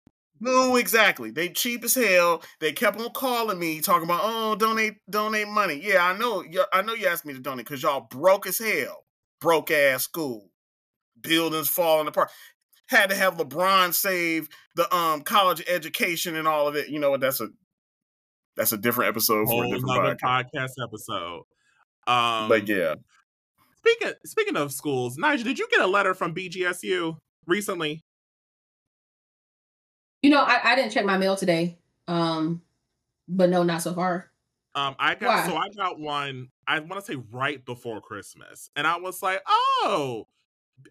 No, 0.42 0.76
exactly. 0.76 1.30
They 1.30 1.50
cheap 1.50 1.84
as 1.84 1.94
hell. 1.94 2.42
They 2.60 2.72
kept 2.72 2.98
on 2.98 3.10
calling 3.10 3.58
me, 3.58 3.80
talking 3.80 4.04
about, 4.04 4.20
oh, 4.22 4.54
donate, 4.54 4.94
donate 5.08 5.48
money. 5.48 5.80
Yeah, 5.82 6.04
I 6.04 6.16
know. 6.16 6.42
I 6.72 6.80
know 6.80 6.94
you 6.94 7.08
asked 7.08 7.26
me 7.26 7.34
to 7.34 7.40
donate 7.40 7.66
because 7.66 7.82
y'all 7.82 8.06
broke 8.10 8.46
as 8.46 8.58
hell. 8.58 9.04
Broke 9.40 9.70
ass 9.70 10.04
school. 10.04 10.50
Buildings 11.20 11.68
falling 11.68 12.08
apart. 12.08 12.30
Had 12.86 13.10
to 13.10 13.16
have 13.16 13.36
LeBron 13.36 13.92
save 13.92 14.48
the 14.76 14.92
um 14.94 15.22
college 15.22 15.62
education 15.68 16.36
and 16.36 16.48
all 16.48 16.66
of 16.66 16.74
it. 16.74 16.88
You 16.88 16.98
know 16.98 17.10
what? 17.10 17.20
That's 17.20 17.40
a 17.40 17.48
that's 18.60 18.72
a 18.72 18.76
different 18.76 19.08
episode 19.08 19.46
for 19.46 19.64
a 19.64 19.68
Whole 19.68 19.72
different 19.72 20.20
podcast. 20.20 20.46
podcast 20.52 20.84
episode. 20.84 21.42
Um, 22.06 22.48
But 22.48 22.68
yeah, 22.68 22.94
Speaking 23.78 24.12
speaking 24.26 24.56
of 24.58 24.70
schools, 24.72 25.16
Nigel, 25.16 25.44
did 25.44 25.58
you 25.58 25.66
get 25.70 25.80
a 25.80 25.86
letter 25.86 26.12
from 26.12 26.34
BGSU 26.34 27.16
recently? 27.46 28.04
You 30.22 30.28
know, 30.28 30.42
I, 30.42 30.72
I 30.72 30.76
didn't 30.76 30.92
check 30.92 31.06
my 31.06 31.16
mail 31.16 31.36
today. 31.36 31.78
Um, 32.06 32.60
but 33.26 33.48
no, 33.48 33.62
not 33.62 33.80
so 33.80 33.94
far. 33.94 34.30
Um, 34.74 34.94
I 34.98 35.14
got 35.14 35.46
Why? 35.46 35.48
so 35.48 35.56
I 35.56 35.68
got 35.74 35.98
one. 35.98 36.48
I 36.66 36.80
want 36.80 37.02
to 37.04 37.12
say 37.12 37.18
right 37.32 37.64
before 37.64 38.02
Christmas, 38.02 38.68
and 38.76 38.86
I 38.86 38.98
was 38.98 39.22
like, 39.22 39.40
"Oh, 39.48 40.26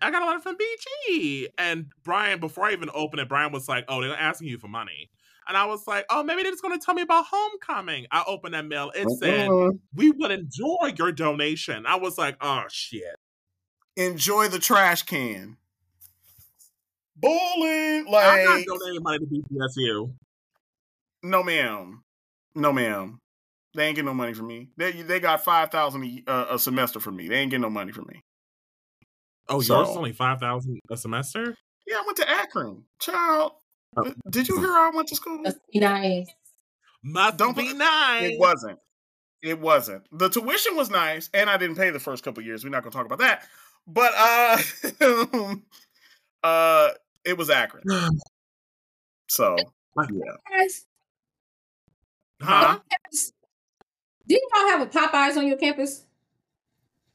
I 0.01 0.09
got 0.09 0.23
a 0.23 0.25
letter 0.25 0.39
from 0.39 0.57
BG." 0.57 1.45
And 1.59 1.91
Brian, 2.03 2.39
before 2.39 2.65
I 2.65 2.71
even 2.71 2.89
opened 2.91 3.21
it, 3.21 3.29
Brian 3.29 3.51
was 3.51 3.69
like, 3.69 3.85
"Oh, 3.87 4.01
they're 4.01 4.17
asking 4.17 4.47
you 4.47 4.57
for 4.57 4.67
money," 4.67 5.11
and 5.49 5.57
I 5.57 5.65
was 5.65 5.85
like, 5.87 6.05
"Oh, 6.09 6.23
maybe 6.23 6.43
they're 6.43 6.51
just 6.53 6.61
going 6.63 6.79
to 6.79 6.83
tell 6.85 6.95
me 6.95 7.01
about 7.01 7.25
homecoming." 7.29 8.05
I 8.11 8.23
opened 8.25 8.53
that 8.53 8.65
mail. 8.65 8.91
It 8.95 9.09
said, 9.19 9.49
Uh-uh. 9.49 9.71
"We 9.93 10.11
would 10.11 10.31
enjoy 10.31 10.93
your 10.97 11.11
donation." 11.11 11.85
I 11.85 11.95
was 11.97 12.17
like, 12.17 12.37
"Oh 12.39 12.63
shit." 12.69 13.15
enjoy 13.97 14.47
the 14.47 14.59
trash 14.59 15.03
can. 15.03 15.57
Bowling, 17.15 18.05
I'm 18.07 18.45
not 18.45 18.63
donating 18.65 19.03
money 19.03 19.19
to 19.19 19.25
BGSU. 19.25 20.13
no, 21.23 21.43
ma'am, 21.43 22.01
no, 22.55 22.71
ma'am. 22.71 23.19
They 23.75 23.85
ain't 23.87 23.95
getting 23.95 24.05
no 24.07 24.13
money 24.13 24.33
from 24.33 24.47
me. 24.47 24.69
They 24.77 24.93
they 25.01 25.19
got 25.19 25.43
five 25.43 25.69
thousand 25.69 26.23
a, 26.27 26.31
uh, 26.31 26.45
a 26.55 26.59
semester 26.59 26.99
from 27.01 27.17
me. 27.17 27.27
They 27.27 27.35
ain't 27.35 27.51
getting 27.51 27.61
no 27.61 27.69
money 27.69 27.91
from 27.91 28.05
me. 28.07 28.23
Oh, 29.49 29.59
So- 29.59 29.77
yours 29.79 29.89
is 29.89 29.97
only 29.97 30.13
five 30.13 30.39
thousand 30.39 30.79
a 30.89 30.95
semester. 30.95 31.55
Yeah, 31.85 31.97
I 31.97 32.03
went 32.05 32.17
to 32.17 32.29
Akron, 32.29 32.85
child. 32.99 33.51
Oh. 34.05 34.13
Did 34.29 34.47
you 34.47 34.59
hear 34.59 34.69
I 34.71 34.91
went 34.93 35.07
to 35.09 35.15
school? 35.15 35.39
Must 35.39 35.57
be 35.71 35.79
nice. 35.79 36.27
Must 37.03 37.37
Don't 37.37 37.55
be 37.55 37.67
put- 37.67 37.77
nice. 37.77 38.31
It 38.33 38.39
wasn't. 38.39 38.79
It 39.41 39.59
wasn't. 39.59 40.03
The 40.11 40.27
tuition 40.29 40.75
was 40.75 40.89
nice, 40.89 41.29
and 41.33 41.49
I 41.49 41.55
didn't 41.57 41.77
pay 41.77 41.91
the 41.91 41.99
first 41.99 42.23
couple 42.23 42.43
years. 42.43 42.63
We're 42.63 42.69
not 42.71 42.83
gonna 42.83 42.91
talk 42.91 43.05
about 43.05 43.19
that. 43.19 43.43
But 43.87 44.11
uh, 44.17 45.55
uh, 46.43 46.89
it 47.25 47.37
was 47.37 47.49
Akron. 47.49 47.83
So 49.31 49.55
yeah, 49.95 50.65
Huh? 52.41 52.79
didn't 54.27 54.43
y'all 54.55 54.67
have 54.69 54.81
a 54.81 54.85
Popeyes 54.87 55.37
on 55.37 55.47
your 55.47 55.57
campus? 55.57 56.03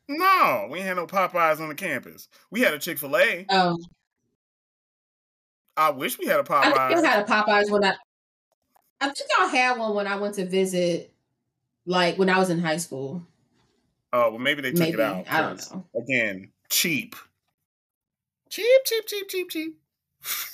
no, 0.09 0.68
we 0.70 0.80
had 0.80 0.97
no 0.97 1.07
Popeyes 1.07 1.61
on 1.61 1.68
the 1.68 1.74
campus. 1.74 2.28
We 2.53 2.61
had 2.61 2.72
a 2.74 2.78
Chick 2.78 2.99
Fil 2.99 3.16
A. 3.16 3.47
Um, 3.47 3.78
I 5.77 5.91
wish 5.91 6.18
we 6.18 6.27
had 6.27 6.41
a 6.41 6.45
I 6.62 6.72
think 6.72 6.83
y'all 6.89 7.03
Popeyes. 7.03 7.05
had 7.05 7.22
a 7.22 7.27
Popeyes 7.27 7.70
when 7.70 7.85
I. 7.85 7.97
I 9.01 9.11
think 9.11 9.29
y'all 9.37 9.49
had 9.49 9.79
one 9.79 9.95
when 9.95 10.07
I 10.07 10.16
went 10.16 10.35
to 10.37 10.47
visit, 10.47 11.14
like 11.87 12.18
when 12.18 12.31
I 12.31 12.39
was 12.39 12.51
in 12.51 12.61
high 12.61 12.79
school. 12.79 13.27
Oh 14.12 14.31
well, 14.31 14.39
maybe 14.39 14.62
they 14.62 14.72
took 14.72 14.93
Maybe 14.93 14.95
it 14.95 15.01
out. 15.01 15.27
I 15.27 15.41
don't 15.41 15.57
'cause, 15.57 15.70
know. 15.70 15.89
Again, 15.97 16.53
cheap, 16.70 17.14
cheap, 18.49 18.85
cheap, 18.87 19.05
cheap, 19.07 19.29
cheap, 19.29 19.51
cheap. 19.51 19.81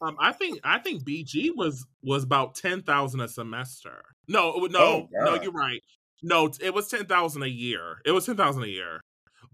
Um, 0.00 0.16
I 0.20 0.32
think 0.32 0.60
I 0.62 0.78
think 0.78 1.04
BG 1.04 1.50
was 1.50 1.84
was 2.02 2.22
about 2.22 2.54
ten 2.54 2.82
thousand 2.82 3.20
a 3.20 3.28
semester. 3.28 4.04
No, 4.28 4.68
no, 4.70 5.08
Oh, 5.10 5.10
no. 5.18 5.34
You're 5.34 5.50
right. 5.52 5.82
No, 6.22 6.50
it 6.60 6.72
was 6.72 6.88
ten 6.88 7.06
thousand 7.06 7.42
a 7.42 7.48
year. 7.48 8.00
It 8.04 8.12
was 8.12 8.26
ten 8.26 8.36
thousand 8.36 8.62
a 8.64 8.68
year. 8.68 9.00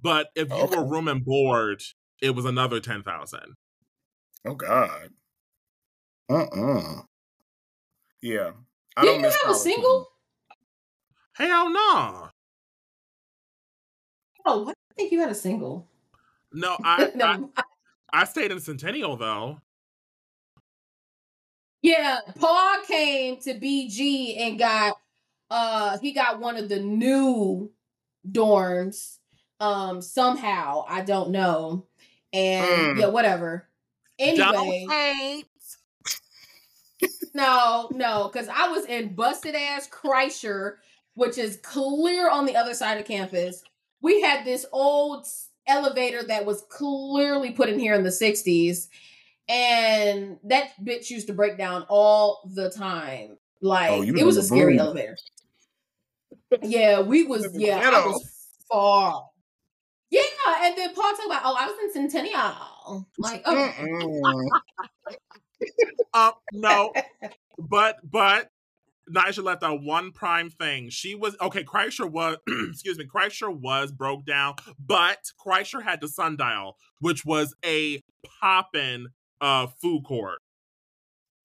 But 0.02 0.28
if 0.36 0.52
you 0.52 0.66
Okay. 0.66 0.76
were 0.76 0.86
room 0.86 1.08
and 1.08 1.24
board, 1.24 1.82
it 2.20 2.30
was 2.30 2.44
another 2.44 2.80
ten 2.80 3.02
thousand. 3.02 3.54
Oh 4.46 4.54
God. 4.54 5.10
Uh 6.30 6.44
uh 6.52 7.02
Yeah. 8.22 8.52
I 8.96 9.04
Didn't 9.04 9.22
you 9.22 9.22
miss 9.22 9.36
have 9.42 9.50
a 9.50 9.54
college 9.54 9.60
single? 9.60 10.08
Hell 11.34 11.70
no, 11.70 12.28
Oh, 14.46 14.68
I 14.70 14.74
think 14.96 15.12
you 15.12 15.20
had 15.20 15.30
a 15.30 15.34
single. 15.34 15.88
no. 16.52 16.78
I, 16.84 17.08
I 17.22 17.38
I 18.12 18.24
stayed 18.24 18.52
in 18.52 18.60
Centennial 18.60 19.16
though. 19.16 19.58
Yeah, 21.82 22.20
Paul 22.38 22.82
came 22.86 23.38
to 23.42 23.54
BG 23.54 24.40
and 24.40 24.58
got 24.58 24.94
uh 25.50 25.98
he 25.98 26.12
got 26.12 26.40
one 26.40 26.56
of 26.56 26.68
the 26.68 26.80
new 26.80 27.70
dorms 28.30 29.18
um 29.60 30.02
somehow, 30.02 30.84
I 30.88 31.02
don't 31.02 31.30
know. 31.30 31.86
And 32.32 32.92
Mm. 32.92 32.98
yeah, 32.98 33.08
whatever. 33.08 33.68
Anyway, 34.18 35.42
no, 37.34 37.88
no, 37.92 38.28
cuz 38.28 38.48
I 38.48 38.68
was 38.68 38.84
in 38.86 39.14
busted 39.14 39.54
ass 39.54 39.88
Kreischer, 39.88 40.76
which 41.14 41.38
is 41.38 41.58
clear 41.62 42.30
on 42.30 42.46
the 42.46 42.56
other 42.56 42.74
side 42.74 42.98
of 42.98 43.06
campus. 43.06 43.62
We 44.00 44.20
had 44.20 44.44
this 44.44 44.66
old 44.72 45.26
elevator 45.66 46.22
that 46.24 46.44
was 46.44 46.62
clearly 46.68 47.50
put 47.52 47.68
in 47.68 47.78
here 47.78 47.94
in 47.94 48.04
the 48.04 48.10
60s 48.10 48.88
and 49.48 50.38
that 50.44 50.72
bitch 50.82 51.10
used 51.10 51.26
to 51.26 51.32
break 51.32 51.58
down 51.58 51.84
all 51.88 52.48
the 52.54 52.70
time. 52.70 53.36
Like 53.60 53.90
Oh, 53.90 54.02
it 54.02 54.24
was 54.24 54.36
a 54.36 54.40
was 54.40 54.48
scary 54.48 54.74
boom. 54.74 54.86
elevator. 54.86 55.16
Yeah, 56.62 57.00
we 57.00 57.24
was 57.24 57.48
yeah, 57.54 57.78
I 57.78 57.82
ghetto. 57.82 58.08
was 58.10 58.30
far. 58.70 59.28
Yeah, 60.10 60.20
and 60.60 60.76
then 60.76 60.94
Paul 60.94 61.10
talked 61.12 61.26
about, 61.26 61.42
oh, 61.44 61.56
I 61.58 61.66
was 61.66 61.96
in 61.96 62.10
Centennial. 62.10 62.52
Like, 63.18 63.46
okay. 63.46 63.72
Mm-mm. 63.82 64.48
Um, 66.12 66.32
no, 66.52 66.92
but 67.58 67.98
but 68.08 68.50
Nigel 69.08 69.44
left 69.44 69.62
out 69.62 69.82
one 69.82 70.12
prime 70.12 70.50
thing. 70.50 70.90
She 70.90 71.14
was 71.14 71.36
okay. 71.40 71.64
Kreischer 71.64 72.10
was 72.10 72.38
excuse 72.70 72.98
me. 72.98 73.06
Kreischer 73.06 73.54
was 73.54 73.92
broke 73.92 74.24
down, 74.24 74.54
but 74.78 75.18
Kreischer 75.44 75.82
had 75.82 76.00
the 76.00 76.08
sundial, 76.08 76.76
which 77.00 77.24
was 77.24 77.54
a 77.64 78.02
poppin' 78.40 79.08
uh 79.40 79.68
food 79.80 80.04
court. 80.04 80.38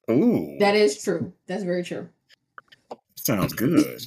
Ooh. 0.09 0.57
That 0.59 0.75
is 0.75 1.01
true. 1.03 1.33
That's 1.47 1.63
very 1.63 1.83
true. 1.83 2.09
sounds 3.15 3.53
good. 3.53 4.01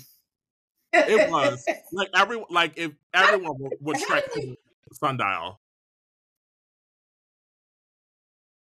It 0.92 1.30
was 1.30 1.64
like 1.92 2.10
every 2.14 2.42
like 2.50 2.74
if 2.76 2.92
everyone 3.14 3.58
would, 3.58 3.72
would 3.80 3.96
how 4.08 4.20
to 4.20 4.30
the 4.34 4.56
sundial. 4.94 5.60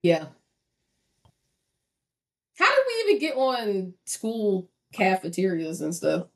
Yeah. 0.03 0.27
How 2.59 2.69
did 2.75 2.85
we 2.87 2.95
even 3.11 3.19
get 3.21 3.37
on 3.37 3.95
school 4.05 4.69
cafeterias 4.93 5.81
and 5.81 5.95
stuff? 5.95 6.27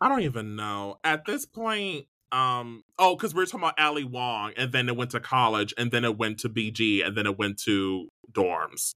I 0.00 0.08
don't 0.08 0.22
even 0.22 0.56
know 0.56 0.98
at 1.04 1.24
this 1.24 1.46
point. 1.46 2.06
Um. 2.30 2.84
Oh, 2.98 3.16
because 3.16 3.34
we 3.34 3.42
are 3.42 3.46
talking 3.46 3.60
about 3.60 3.80
Ali 3.80 4.04
Wong, 4.04 4.52
and 4.56 4.70
then 4.70 4.88
it 4.88 4.96
went 4.96 5.12
to 5.12 5.20
college, 5.20 5.72
and 5.78 5.90
then 5.90 6.04
it 6.04 6.18
went 6.18 6.38
to 6.40 6.48
BG, 6.48 7.04
and 7.06 7.16
then 7.16 7.26
it 7.26 7.38
went 7.38 7.58
to 7.60 8.08
dorms. 8.30 8.94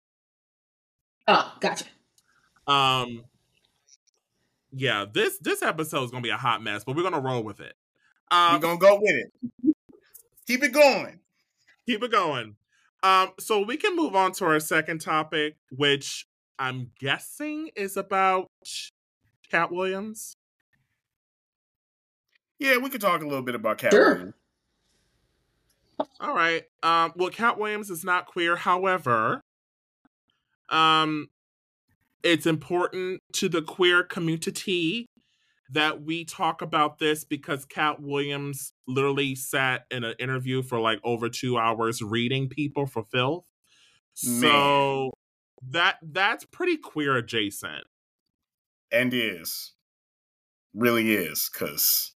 Oh, 1.26 1.54
gotcha. 1.60 1.84
Um 2.66 3.24
Yeah, 4.72 5.04
this 5.12 5.38
this 5.38 5.62
episode 5.62 6.04
is 6.04 6.10
gonna 6.10 6.22
be 6.22 6.30
a 6.30 6.36
hot 6.36 6.62
mess, 6.62 6.84
but 6.84 6.96
we're 6.96 7.02
gonna 7.02 7.20
roll 7.20 7.42
with 7.42 7.60
it. 7.60 7.74
We're 8.30 8.56
Um 8.56 8.60
gonna 8.60 8.78
go 8.78 8.98
with 9.00 9.14
it. 9.14 9.32
Keep 10.46 10.62
it 10.64 10.72
going. 10.72 11.20
keep 11.86 12.02
it 12.02 12.10
going. 12.10 12.56
Um, 13.02 13.30
so 13.38 13.64
we 13.64 13.76
can 13.76 13.94
move 13.94 14.16
on 14.16 14.32
to 14.32 14.44
our 14.46 14.60
second 14.60 15.00
topic, 15.00 15.56
which 15.70 16.26
I'm 16.58 16.90
guessing 16.98 17.70
is 17.76 17.96
about 17.96 18.48
Kat 19.50 19.70
Williams. 19.70 20.34
Yeah, 22.58 22.78
we 22.78 22.90
could 22.90 23.00
talk 23.00 23.22
a 23.22 23.26
little 23.26 23.42
bit 23.42 23.54
about 23.54 23.78
Kat 23.78 23.92
Sure. 23.92 24.14
Williams. 24.14 24.34
All 26.20 26.34
right. 26.34 26.64
Um, 26.82 27.12
well, 27.16 27.30
Kat 27.30 27.58
Williams 27.58 27.90
is 27.90 28.04
not 28.04 28.26
queer. 28.26 28.56
However, 28.56 29.40
um, 30.68 31.28
it's 32.22 32.46
important 32.46 33.20
to 33.34 33.48
the 33.48 33.62
queer 33.62 34.02
community 34.02 35.06
that 35.70 36.02
we 36.02 36.24
talk 36.24 36.62
about 36.62 36.98
this 36.98 37.24
because 37.24 37.64
Kat 37.64 38.00
Williams 38.00 38.72
literally 38.86 39.34
sat 39.34 39.84
in 39.90 40.04
an 40.04 40.14
interview 40.18 40.62
for 40.62 40.80
like 40.80 41.00
over 41.04 41.28
two 41.28 41.58
hours 41.58 42.02
reading 42.02 42.48
people 42.48 42.86
for 42.86 43.04
filth. 43.04 43.46
So 44.14 45.12
that 45.70 45.98
that's 46.02 46.44
pretty 46.44 46.76
queer 46.76 47.16
adjacent. 47.16 47.84
And 48.90 49.12
is. 49.14 49.74
Really 50.74 51.14
is, 51.14 51.50
because 51.52 52.12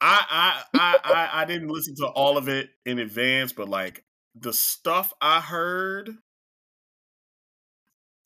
I, 0.00 0.24
I 0.30 0.78
I 0.78 0.98
I 1.04 1.42
I 1.42 1.44
didn't 1.44 1.68
listen 1.68 1.94
to 1.96 2.06
all 2.06 2.38
of 2.38 2.48
it 2.48 2.70
in 2.86 2.98
advance, 2.98 3.52
but 3.52 3.68
like 3.68 4.04
the 4.34 4.52
stuff 4.52 5.12
I 5.20 5.40
heard, 5.40 6.10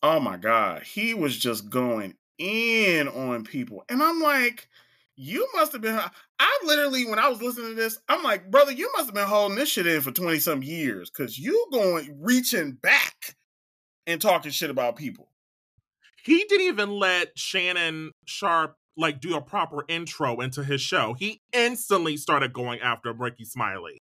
oh 0.02 0.20
my 0.20 0.36
god, 0.36 0.82
he 0.82 1.14
was 1.14 1.36
just 1.36 1.70
going 1.70 2.14
in 2.38 3.08
on 3.08 3.44
people, 3.44 3.84
and 3.88 4.02
I'm 4.02 4.20
like, 4.20 4.68
you 5.16 5.46
must 5.54 5.72
have 5.72 5.80
been. 5.80 6.00
I 6.38 6.60
literally, 6.64 7.06
when 7.06 7.18
I 7.18 7.28
was 7.28 7.40
listening 7.40 7.68
to 7.68 7.74
this, 7.74 7.98
I'm 8.08 8.22
like, 8.22 8.50
brother, 8.50 8.72
you 8.72 8.90
must 8.96 9.06
have 9.06 9.14
been 9.14 9.26
holding 9.26 9.56
this 9.56 9.68
shit 9.68 9.86
in 9.86 10.00
for 10.00 10.10
twenty 10.10 10.40
some 10.40 10.62
years 10.62 11.10
because 11.10 11.38
you 11.38 11.66
going 11.72 12.18
reaching 12.20 12.72
back 12.72 13.36
and 14.06 14.20
talking 14.20 14.50
shit 14.50 14.70
about 14.70 14.96
people. 14.96 15.28
He 16.24 16.44
didn't 16.44 16.66
even 16.66 16.90
let 16.90 17.38
Shannon 17.38 18.12
Sharpe 18.24 18.76
like 18.96 19.20
do 19.20 19.36
a 19.36 19.40
proper 19.40 19.84
intro 19.88 20.40
into 20.40 20.64
his 20.64 20.80
show. 20.80 21.14
He 21.18 21.40
instantly 21.52 22.16
started 22.16 22.52
going 22.52 22.80
after 22.80 23.12
Rickey 23.12 23.44
Smiley. 23.44 24.00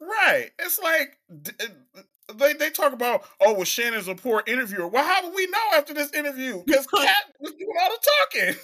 Right. 0.00 0.50
It's 0.58 0.78
like 0.78 1.18
uh, 1.60 2.02
they 2.36 2.52
they 2.54 2.70
talk 2.70 2.92
about, 2.92 3.24
oh, 3.40 3.54
well, 3.54 3.64
Shannon's 3.64 4.08
a 4.08 4.14
poor 4.14 4.42
interviewer. 4.46 4.88
Well, 4.88 5.04
how 5.04 5.22
do 5.22 5.34
we 5.34 5.46
know 5.46 5.58
after 5.74 5.94
this 5.94 6.12
interview? 6.12 6.62
Because 6.64 6.86
Kat 6.86 7.24
was 7.40 7.52
doing 7.52 7.70
all 7.80 7.88
the 7.90 7.98
talking. 8.32 8.60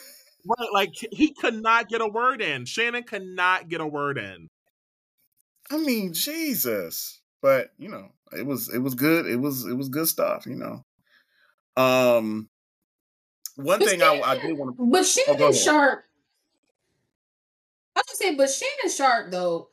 Right, 0.47 0.73
like 0.73 0.95
he 1.12 1.33
could 1.33 1.61
not 1.61 1.89
get 1.89 2.01
a 2.01 2.07
word 2.07 2.41
in. 2.41 2.67
Shannon 2.67 3.03
could 3.03 3.25
not 3.27 3.69
get 3.69 3.81
a 3.81 3.87
word 3.87 4.17
in. 4.19 4.49
I 5.71 5.79
mean, 5.79 6.12
Jesus. 6.12 7.21
But 7.43 7.71
you 7.79 7.89
know, 7.89 8.09
it 8.33 8.47
was 8.47 8.73
it 8.73 8.79
was 8.79 8.95
good. 8.95 9.27
It 9.27 9.37
was 9.37 9.64
it 9.67 9.75
was 9.75 9.89
good 9.89 10.09
stuff. 10.09 10.47
You 10.47 10.57
know. 10.57 10.85
Um, 11.77 12.49
one 13.57 13.79
But 13.81 13.89
thing 13.89 14.03
I, 14.03 14.07
Shannon, 14.07 14.25
I 14.25 14.39
did 14.39 14.59
want 14.59 14.77
to. 14.77 14.87
but 14.87 15.01
Oh, 15.01 15.03
Shannon 15.03 15.41
ahead. 15.41 15.55
Sharpe. 15.57 16.05
I 17.97 18.01
was 18.01 18.19
gonna 18.19 18.31
say, 18.33 18.35
but 18.37 18.51
Shannon 18.51 18.95
Sharpe 18.97 19.31
though. 19.31 19.69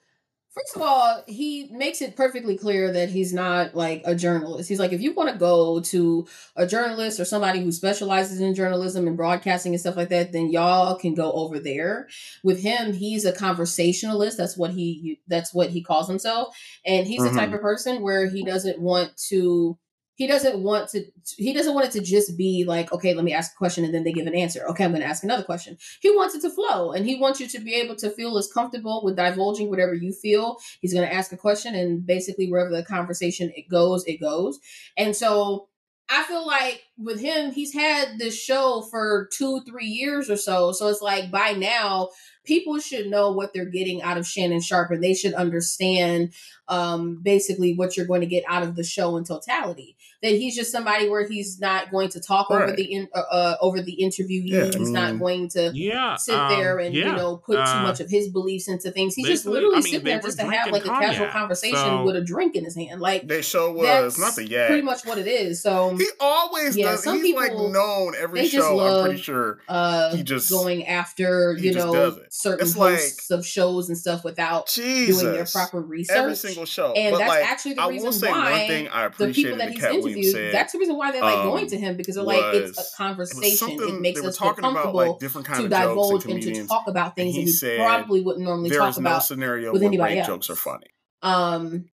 First 0.53 0.75
of 0.75 0.83
all, 0.83 1.23
he 1.27 1.67
makes 1.71 1.99
it 1.99 2.15
perfectly 2.15 2.55
clear 2.55 2.91
that 2.91 3.09
he's 3.09 3.33
not 3.33 3.73
like 3.73 4.03
a 4.05 4.13
journalist. 4.13 4.69
He's 4.69 4.79
like, 4.79 4.93
if 4.93 5.01
you 5.01 5.11
want 5.13 5.31
to 5.31 5.35
go 5.35 5.79
to 5.79 6.27
a 6.55 6.67
journalist 6.67 7.19
or 7.19 7.25
somebody 7.25 7.59
who 7.63 7.71
specializes 7.71 8.39
in 8.39 8.53
journalism 8.53 9.07
and 9.07 9.17
broadcasting 9.17 9.73
and 9.73 9.79
stuff 9.81 9.95
like 9.97 10.09
that, 10.09 10.31
then 10.31 10.51
y'all 10.51 10.95
can 10.95 11.15
go 11.15 11.31
over 11.31 11.59
there. 11.59 12.07
With 12.43 12.61
him, 12.61 12.93
he's 12.93 13.25
a 13.25 13.33
conversationalist. 13.33 14.37
That's 14.37 14.55
what 14.55 14.71
he 14.71 15.19
that's 15.27 15.55
what 15.55 15.71
he 15.71 15.81
calls 15.81 16.07
himself. 16.07 16.55
And 16.85 17.07
he's 17.07 17.21
Mhm. 17.23 17.31
the 17.31 17.39
type 17.39 17.53
of 17.53 17.61
person 17.61 18.03
where 18.03 18.27
he 18.29 18.43
doesn't 18.43 18.79
want 18.79 19.17
to 19.29 19.79
he 20.15 20.27
doesn't 20.27 20.59
want 20.59 20.89
to 20.89 21.03
he 21.37 21.53
doesn't 21.53 21.73
want 21.73 21.87
it 21.87 21.91
to 21.91 22.01
just 22.01 22.37
be 22.37 22.65
like 22.67 22.91
okay 22.93 23.13
let 23.13 23.23
me 23.23 23.33
ask 23.33 23.53
a 23.53 23.57
question 23.57 23.83
and 23.83 23.93
then 23.93 24.03
they 24.03 24.11
give 24.11 24.27
an 24.27 24.35
answer. 24.35 24.65
Okay 24.67 24.83
i'm 24.83 24.91
going 24.91 25.01
to 25.01 25.07
ask 25.07 25.23
another 25.23 25.43
question. 25.43 25.77
He 26.01 26.09
wants 26.11 26.35
it 26.35 26.41
to 26.41 26.49
flow 26.49 26.91
and 26.91 27.05
he 27.05 27.19
wants 27.19 27.39
you 27.39 27.47
to 27.47 27.59
be 27.59 27.73
able 27.75 27.95
to 27.97 28.09
feel 28.11 28.37
as 28.37 28.51
comfortable 28.51 29.01
with 29.03 29.15
divulging 29.15 29.69
whatever 29.69 29.93
you 29.93 30.13
feel. 30.13 30.57
He's 30.81 30.93
going 30.93 31.07
to 31.07 31.13
ask 31.13 31.31
a 31.31 31.37
question 31.37 31.75
and 31.75 32.05
basically 32.05 32.49
wherever 32.49 32.69
the 32.69 32.83
conversation 32.83 33.51
it 33.55 33.69
goes 33.69 34.03
it 34.05 34.19
goes. 34.19 34.59
And 34.97 35.15
so 35.15 35.69
i 36.09 36.21
feel 36.23 36.45
like 36.45 36.81
with 36.97 37.21
him 37.21 37.53
he's 37.53 37.73
had 37.73 38.19
this 38.19 38.37
show 38.37 38.85
for 38.91 39.29
two 39.33 39.61
three 39.61 39.87
years 39.87 40.29
or 40.29 40.37
so. 40.37 40.71
So 40.71 40.89
it's 40.89 41.01
like 41.01 41.31
by 41.31 41.53
now 41.53 42.09
people 42.45 42.77
should 42.79 43.07
know 43.07 43.31
what 43.31 43.53
they're 43.53 43.65
getting 43.65 44.01
out 44.01 44.17
of 44.17 44.27
shannon 44.27 44.61
sharpe 44.61 44.91
and 44.91 45.03
they 45.03 45.13
should 45.13 45.33
understand 45.33 46.33
um 46.67 47.21
basically 47.23 47.73
what 47.73 47.95
you're 47.95 48.05
going 48.05 48.21
to 48.21 48.27
get 48.27 48.43
out 48.47 48.63
of 48.63 48.75
the 48.75 48.83
show 48.83 49.17
in 49.17 49.23
totality 49.23 49.95
that 50.23 50.31
he's 50.31 50.55
just 50.55 50.71
somebody 50.71 51.07
where 51.09 51.27
he's 51.27 51.59
not 51.59 51.91
going 51.91 52.09
to 52.09 52.19
talk 52.19 52.49
over 52.49 52.71
the 52.71 52.83
in, 52.83 53.07
uh, 53.13 53.19
uh, 53.19 53.57
over 53.61 53.81
the 53.81 53.95
interviewee. 54.01 54.43
Yeah, 54.45 54.63
I 54.73 54.77
he's 54.77 54.89
not 54.89 55.19
going 55.19 55.49
to 55.49 55.71
Yeah, 55.75 56.15
sit 56.15 56.33
um, 56.33 56.49
there 56.49 56.79
and 56.79 56.95
yeah. 56.95 57.07
you 57.07 57.15
know 57.15 57.37
put 57.37 57.53
too 57.57 57.59
uh, 57.61 57.83
much 57.83 57.99
of 57.99 58.09
his 58.09 58.29
beliefs 58.29 58.67
into 58.67 58.89
things. 58.91 59.13
He's 59.15 59.27
just 59.27 59.45
literally 59.45 59.75
I 59.75 59.79
mean, 59.81 59.83
sitting 59.93 60.05
there 60.05 60.19
just 60.21 60.39
to 60.39 60.45
have 60.49 60.71
like 60.71 60.85
a 60.85 60.87
casual 60.89 61.25
cognac, 61.27 61.33
conversation 61.33 61.75
so- 61.77 62.03
with 62.05 62.15
a 62.15 62.21
drink 62.21 62.55
in 62.55 62.63
his 62.63 62.75
hand. 62.75 63.01
Like 63.01 63.27
Their 63.27 63.43
show 63.43 63.71
was 63.73 63.85
that's 63.85 64.19
not 64.19 64.35
the 64.35 64.47
yak. 64.47 64.67
pretty 64.67 64.81
much 64.81 65.05
what 65.05 65.17
it 65.17 65.27
is. 65.27 65.61
So 65.61 65.95
He 65.97 66.07
always 66.19 66.75
Yeah, 66.77 66.91
does. 66.91 67.03
some 67.03 67.21
He's 67.21 67.35
like 67.35 67.51
known 67.53 68.13
every 68.17 68.41
they 68.41 68.47
just 68.47 68.65
show. 68.67 68.79
I'm 68.79 69.05
pretty 69.05 69.21
sure. 69.21 69.59
uh 69.67 70.15
He 70.15 70.23
just- 70.23 70.49
going 70.49 70.87
after 70.87 71.53
you 71.59 71.73
know 71.73 72.17
certain 72.29 72.65
It's 72.65 72.77
like- 72.77 72.93
hosts 72.95 73.29
of 73.29 73.45
shows 73.45 73.89
and 73.89 73.97
stuff 73.97 74.23
without 74.23 74.67
Jesus. 74.67 75.21
doing 75.21 75.33
their 75.33 75.45
proper 75.45 75.81
research. 75.81 76.15
Every 76.15 76.35
single 76.35 76.65
show. 76.65 76.93
and 76.93 77.11
but 77.11 77.17
that's 77.19 77.29
like, 77.29 77.51
actually 77.51 77.73
the 77.73 77.81
I 77.81 77.87
reason 77.89 78.05
will 78.05 78.13
say 78.13 78.31
why 78.31 78.51
one 78.59 78.67
thing 78.67 78.87
I 78.87 79.07
the 79.09 79.27
people 79.33 79.57
that 79.57 79.65
that 79.65 79.71
he's 79.71 79.81
Kat 79.81 79.93
Williams 80.15 80.27
interviewed, 80.27 80.33
said. 80.51 80.53
that's 80.53 80.73
the 80.73 80.79
reason 80.79 80.97
why 80.97 81.11
they 81.11 81.21
like 81.21 81.37
um, 81.37 81.43
going 81.49 81.67
to 81.67 81.77
him 81.77 81.97
because 81.97 82.15
they're 82.15 82.23
like 82.23 82.53
it's 82.55 82.77
a 82.79 82.97
conversation. 82.97 83.43
It, 83.43 83.57
something 83.57 84.01
makes 84.01 84.19
they 84.19 84.23
were 84.23 84.29
us 84.29 84.37
feel 84.37 84.47
talking 84.49 84.65
about 84.65 84.83
comfortable 84.83 85.11
like 85.11 85.19
different 85.19 85.47
kind 85.47 85.59
to 85.59 85.65
of 85.65 85.69
divulge 85.71 86.23
and 86.25 86.33
and 86.33 86.41
to 86.43 86.67
talk 86.67 86.87
about 86.87 87.15
things 87.15 87.33
he 87.35 87.41
that 87.41 87.45
we 87.45 87.51
said 87.51 87.77
probably 87.77 88.21
wouldn't 88.21 88.45
normally 88.45 88.69
talk 88.69 88.97
no 88.97 89.01
about. 89.01 89.23
scenario 89.23 89.73
with 89.73 89.83
anybody 89.83 90.15
rape 90.15 90.25
jokes 90.25 90.49
are 90.49 90.55
funny. 90.55 90.87
Um, 91.21 91.85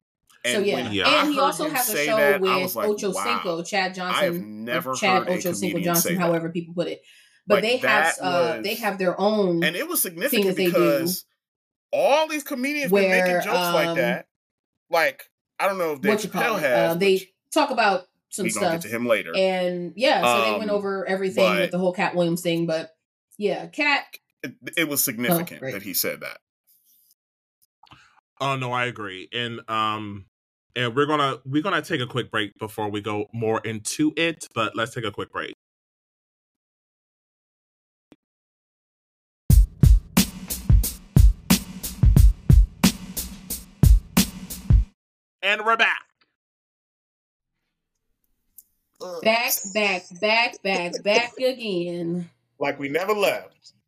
so 0.44 0.56
And 0.58 0.66
yeah, 0.66 0.74
when 0.74 0.92
Yeah. 0.92 1.08
I 1.08 1.22
and 1.24 1.32
he 1.34 1.38
also 1.40 1.68
has 1.68 1.88
a 1.88 1.96
show 1.96 2.16
that, 2.16 2.40
with 2.40 2.74
like, 2.74 2.88
Ocho 2.88 3.12
wow. 3.12 3.24
Cinco, 3.24 3.62
Chad 3.62 3.98
I 3.98 4.24
have 4.24 4.34
Johnson, 4.34 4.64
never 4.64 4.90
or 4.92 4.94
Chad 4.96 5.18
heard 5.24 5.28
a 5.28 5.32
Ocho 5.32 5.52
Cinco 5.52 5.72
comedian 5.74 5.82
say 5.82 5.84
Johnson, 5.84 6.14
that. 6.14 6.20
however 6.20 6.48
people 6.50 6.74
put 6.74 6.88
it. 6.88 7.02
But 7.46 7.56
Like, 7.56 7.62
they 7.62 7.76
have 7.78 8.16
that 8.16 8.20
uh, 8.22 8.60
they 8.62 8.74
have 8.76 8.98
their 8.98 9.20
own 9.20 9.62
And 9.64 9.76
it 9.76 9.86
was 9.88 10.00
significant 10.00 10.56
that 10.56 10.56
do 10.56 10.64
because 10.66 11.24
all 11.92 12.28
these 12.28 12.42
comedians 12.44 12.90
were 12.92 13.00
making 13.00 13.34
jokes 13.42 13.46
like 13.74 13.88
um, 13.88 13.96
that. 13.96 14.28
Like, 14.90 15.24
I 15.58 15.68
don't 15.68 15.78
know 15.78 15.92
if 15.92 16.00
Dave 16.00 16.10
what 16.14 16.24
you 16.24 16.30
call 16.30 16.42
Chappelle 16.42 16.58
it. 16.58 16.62
has. 16.62 16.90
Uh, 16.90 16.94
they 16.94 17.28
talk 17.52 17.70
about 17.70 18.06
some 18.30 18.44
we 18.44 18.50
gonna 18.52 18.66
stuff 18.66 18.72
get 18.82 18.88
to 18.90 18.96
him 18.96 19.06
later. 19.06 19.32
And 19.36 19.92
yeah, 19.96 20.22
so 20.22 20.44
they 20.52 20.58
went 20.58 20.70
Um, 20.70 20.76
over 20.76 21.06
everything 21.06 21.44
but- 21.44 21.60
with 21.60 21.70
the 21.70 21.78
whole 21.78 21.92
Kat 21.92 22.14
Williams 22.14 22.42
thing. 22.42 22.66
But 22.66 22.90
yeah, 23.38 23.66
Kat. 23.66 24.04
it, 24.42 24.54
it 24.76 24.88
was 24.88 25.02
significant 25.02 25.62
Oh, 25.62 25.70
that 25.72 25.82
he 25.82 25.94
said 25.94 26.20
that. 26.20 26.38
Oh 28.40 28.56
no, 28.56 28.72
I 28.72 28.86
agree. 28.86 29.28
And 29.32 29.60
um 29.68 30.26
and 30.76 30.94
we're 30.96 31.06
gonna 31.06 31.38
we're 31.44 31.62
gonna 31.62 31.82
take 31.82 32.00
a 32.00 32.06
quick 32.06 32.30
break 32.30 32.52
before 32.58 32.88
we 32.88 33.00
go 33.00 33.26
more 33.34 33.60
into 33.60 34.12
it, 34.16 34.46
but 34.54 34.74
let's 34.76 34.94
take 34.94 35.04
a 35.04 35.10
quick 35.10 35.30
break. 35.32 35.54
And 45.42 45.64
we're 45.64 45.76
back. 45.76 46.09
Back, 49.22 49.52
back, 49.72 50.02
back, 50.20 50.62
back, 50.62 51.02
back 51.02 51.32
again. 51.38 52.28
Like 52.58 52.78
we 52.78 52.88
never 52.88 53.12
left. 53.12 53.72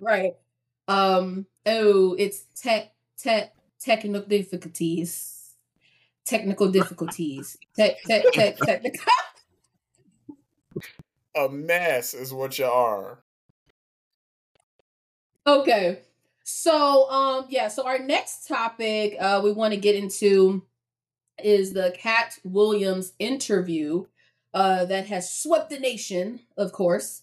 Right. 0.00 0.34
Um. 0.88 1.46
Oh, 1.64 2.14
it's 2.18 2.46
tech, 2.60 2.92
tech, 3.16 3.54
technical 3.78 4.22
difficulties. 4.22 5.52
Technical 6.24 6.72
difficulties. 6.72 7.56
Tech, 7.76 8.02
tech, 8.02 8.24
tech, 8.32 8.56
technical. 8.56 9.04
A 11.36 11.48
mess 11.48 12.14
is 12.14 12.32
what 12.32 12.58
you 12.58 12.64
are. 12.64 13.20
Okay. 15.46 16.00
So, 16.42 17.08
um, 17.10 17.46
yeah. 17.48 17.68
So 17.68 17.86
our 17.86 18.00
next 18.00 18.48
topic, 18.48 19.16
uh, 19.20 19.40
we 19.42 19.52
want 19.52 19.72
to 19.72 19.80
get 19.80 19.94
into 19.94 20.64
is 21.42 21.72
the 21.72 21.94
Kat 21.98 22.38
Williams 22.44 23.12
interview, 23.18 24.06
uh, 24.54 24.84
that 24.86 25.06
has 25.06 25.32
swept 25.32 25.70
the 25.70 25.78
nation, 25.78 26.40
of 26.56 26.72
course. 26.72 27.22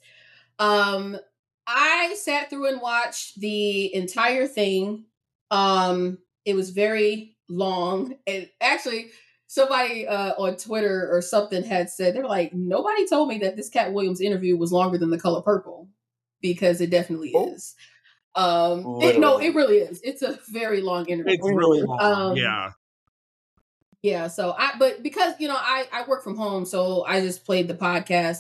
Um, 0.60 1.18
I 1.66 2.16
sat 2.18 2.50
through 2.50 2.68
and 2.68 2.82
watched 2.82 3.40
the 3.40 3.94
entire 3.96 4.48
thing. 4.48 5.06
Um, 5.50 6.20
it 6.46 6.56
was 6.56 6.72
very 6.72 7.38
long, 7.50 8.16
and 8.28 8.50
actually, 8.62 9.08
somebody 9.48 10.08
uh, 10.08 10.34
on 10.38 10.58
Twitter 10.58 11.08
or 11.12 11.22
something 11.22 11.64
had 11.64 11.90
said 11.90 12.16
they're 12.16 12.26
like, 12.26 12.54
nobody 12.54 13.08
told 13.08 13.30
me 13.30 13.38
that 13.40 13.56
this 13.56 13.70
Kat 13.70 13.94
Williams 13.94 14.20
interview 14.20 14.58
was 14.58 14.72
longer 14.72 14.98
than 14.98 15.12
The 15.12 15.20
Color 15.20 15.42
Purple, 15.42 15.88
because 16.42 16.82
it 16.82 16.90
definitely 16.90 17.32
Oh. 17.36 17.54
is. 17.54 17.76
Um, 18.36 18.98
it, 19.02 19.20
no, 19.20 19.38
it 19.40 19.54
really 19.54 19.78
is. 19.78 20.02
It's 20.04 20.24
a 20.24 20.40
very 20.50 20.82
long 20.82 21.06
interview. 21.06 21.34
It's 21.34 21.44
really 21.48 21.84
long. 21.84 22.00
Um, 22.02 22.36
yeah. 22.36 22.72
Yeah, 24.04 24.28
so 24.28 24.54
I 24.58 24.74
but 24.80 25.02
because 25.04 25.36
you 25.40 25.48
know 25.48 25.58
I 25.58 25.86
I 25.94 26.04
work 26.08 26.24
from 26.24 26.38
home, 26.38 26.66
so 26.66 27.06
I 27.06 27.22
just 27.22 27.46
played 27.46 27.70
the 27.70 27.76
podcast 27.76 28.40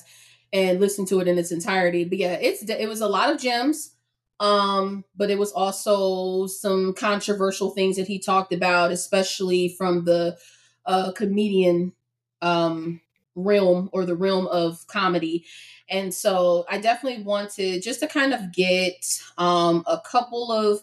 and 0.54 0.80
listened 0.82 1.08
to 1.10 1.22
it 1.22 1.28
in 1.30 1.38
its 1.40 1.52
entirety. 1.54 2.04
But 2.06 2.18
yeah, 2.20 2.34
it's 2.34 2.64
it 2.64 2.90
was 2.90 3.02
a 3.02 3.08
lot 3.08 3.34
of 3.34 3.42
gems, 3.42 3.96
um, 4.42 5.06
but 5.16 5.32
it 5.32 5.40
was 5.40 5.54
also 5.54 6.48
some 6.48 6.94
controversial 6.94 7.72
things 7.72 7.96
that 7.96 8.08
he 8.08 8.20
talked 8.20 8.54
about, 8.54 8.92
especially 8.92 9.70
from 9.70 10.06
the 10.06 10.38
uh, 10.86 11.14
comedian 11.14 11.94
um, 12.42 13.02
realm 13.36 13.90
or 13.94 14.06
the 14.06 14.16
realm 14.18 14.48
of 14.48 14.86
comedy. 14.88 15.46
And 15.90 16.14
so 16.14 16.66
I 16.70 16.80
definitely 16.80 17.24
wanted 17.24 17.84
just 17.84 18.02
to 18.02 18.08
kind 18.08 18.34
of 18.34 18.52
get 18.54 19.06
um, 19.38 19.84
a 19.88 20.00
couple 20.00 20.52
of 20.52 20.82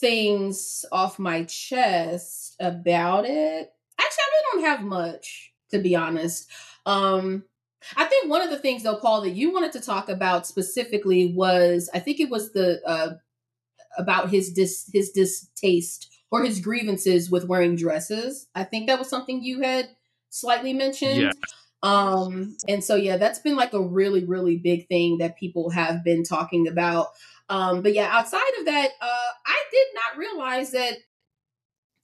things 0.00 0.84
off 0.92 1.18
my 1.18 1.44
chest 1.44 2.56
about 2.60 3.24
it. 3.24 3.72
Actually, 4.00 4.22
I 4.22 4.30
really 4.30 4.62
don't 4.62 4.70
have 4.70 4.82
much 4.82 5.52
to 5.70 5.78
be 5.78 5.94
honest. 5.94 6.48
Um, 6.86 7.44
I 7.96 8.04
think 8.04 8.28
one 8.28 8.42
of 8.42 8.50
the 8.50 8.58
things 8.58 8.82
though, 8.82 8.96
Paul, 8.96 9.22
that 9.22 9.30
you 9.30 9.52
wanted 9.52 9.72
to 9.72 9.80
talk 9.80 10.08
about 10.08 10.46
specifically 10.46 11.32
was 11.32 11.88
I 11.94 12.00
think 12.00 12.20
it 12.20 12.30
was 12.30 12.52
the 12.52 12.80
uh 12.86 13.14
about 13.96 14.30
his 14.30 14.52
dis 14.52 14.90
his 14.92 15.10
distaste 15.10 16.10
or 16.30 16.44
his 16.44 16.60
grievances 16.60 17.30
with 17.30 17.46
wearing 17.46 17.76
dresses. 17.76 18.48
I 18.54 18.64
think 18.64 18.86
that 18.86 18.98
was 18.98 19.08
something 19.08 19.42
you 19.42 19.60
had 19.60 19.88
slightly 20.30 20.72
mentioned. 20.72 21.20
Yeah. 21.20 21.32
Um 21.82 22.56
and 22.66 22.82
so 22.82 22.96
yeah, 22.96 23.16
that's 23.16 23.38
been 23.38 23.56
like 23.56 23.72
a 23.72 23.80
really 23.80 24.24
really 24.24 24.56
big 24.56 24.88
thing 24.88 25.18
that 25.18 25.38
people 25.38 25.70
have 25.70 26.02
been 26.04 26.24
talking 26.24 26.66
about. 26.66 27.08
Um 27.48 27.82
but 27.82 27.94
yeah, 27.94 28.08
outside 28.10 28.52
of 28.58 28.66
that, 28.66 28.90
uh 29.00 29.30
I 29.46 29.62
did 29.70 29.86
not 29.94 30.18
realize 30.18 30.72
that 30.72 30.94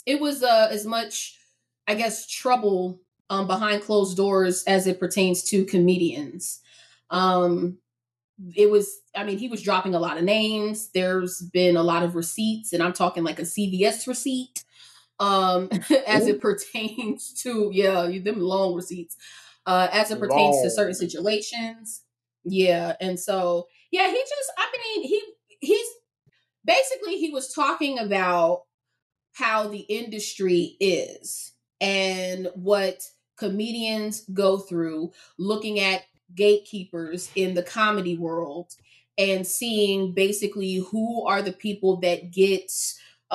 it 0.06 0.20
was 0.20 0.42
uh 0.42 0.68
as 0.70 0.86
much 0.86 1.38
I 1.86 1.94
guess 1.94 2.26
trouble 2.26 3.00
um, 3.30 3.46
behind 3.46 3.82
closed 3.82 4.16
doors 4.16 4.64
as 4.64 4.86
it 4.86 5.00
pertains 5.00 5.42
to 5.44 5.64
comedians. 5.64 6.60
Um, 7.10 7.78
it 8.56 8.70
was, 8.70 9.00
I 9.14 9.24
mean, 9.24 9.38
he 9.38 9.48
was 9.48 9.62
dropping 9.62 9.94
a 9.94 10.00
lot 10.00 10.18
of 10.18 10.24
names. 10.24 10.90
There's 10.92 11.40
been 11.52 11.76
a 11.76 11.82
lot 11.82 12.02
of 12.02 12.16
receipts, 12.16 12.72
and 12.72 12.82
I'm 12.82 12.92
talking 12.92 13.24
like 13.24 13.38
a 13.38 13.42
CVS 13.42 14.06
receipt 14.06 14.64
um, 15.20 15.68
as 16.06 16.24
Ooh. 16.26 16.30
it 16.30 16.40
pertains 16.40 17.32
to, 17.42 17.70
yeah, 17.72 18.10
them 18.22 18.40
long 18.40 18.74
receipts, 18.74 19.16
uh, 19.66 19.88
as 19.92 20.10
it 20.10 20.18
pertains 20.18 20.56
long. 20.56 20.64
to 20.64 20.70
certain 20.70 20.94
situations. 20.94 22.02
Yeah. 22.44 22.94
And 23.00 23.18
so, 23.18 23.68
yeah, 23.90 24.08
he 24.08 24.18
just, 24.18 24.52
I 24.58 24.66
mean, 24.72 25.08
he, 25.08 25.22
he's 25.64 25.86
basically, 26.64 27.18
he 27.18 27.30
was 27.30 27.52
talking 27.52 27.98
about 27.98 28.62
how 29.32 29.68
the 29.68 29.80
industry 29.80 30.76
is 30.80 31.52
and 31.80 32.48
what 32.54 33.02
comedians 33.36 34.24
go 34.32 34.58
through 34.58 35.12
looking 35.38 35.80
at 35.80 36.02
gatekeepers 36.34 37.30
in 37.34 37.54
the 37.54 37.62
comedy 37.62 38.16
world 38.16 38.72
and 39.18 39.46
seeing 39.46 40.12
basically 40.12 40.76
who 40.76 41.26
are 41.26 41.42
the 41.42 41.52
people 41.52 41.96
that 42.00 42.30
get 42.30 42.70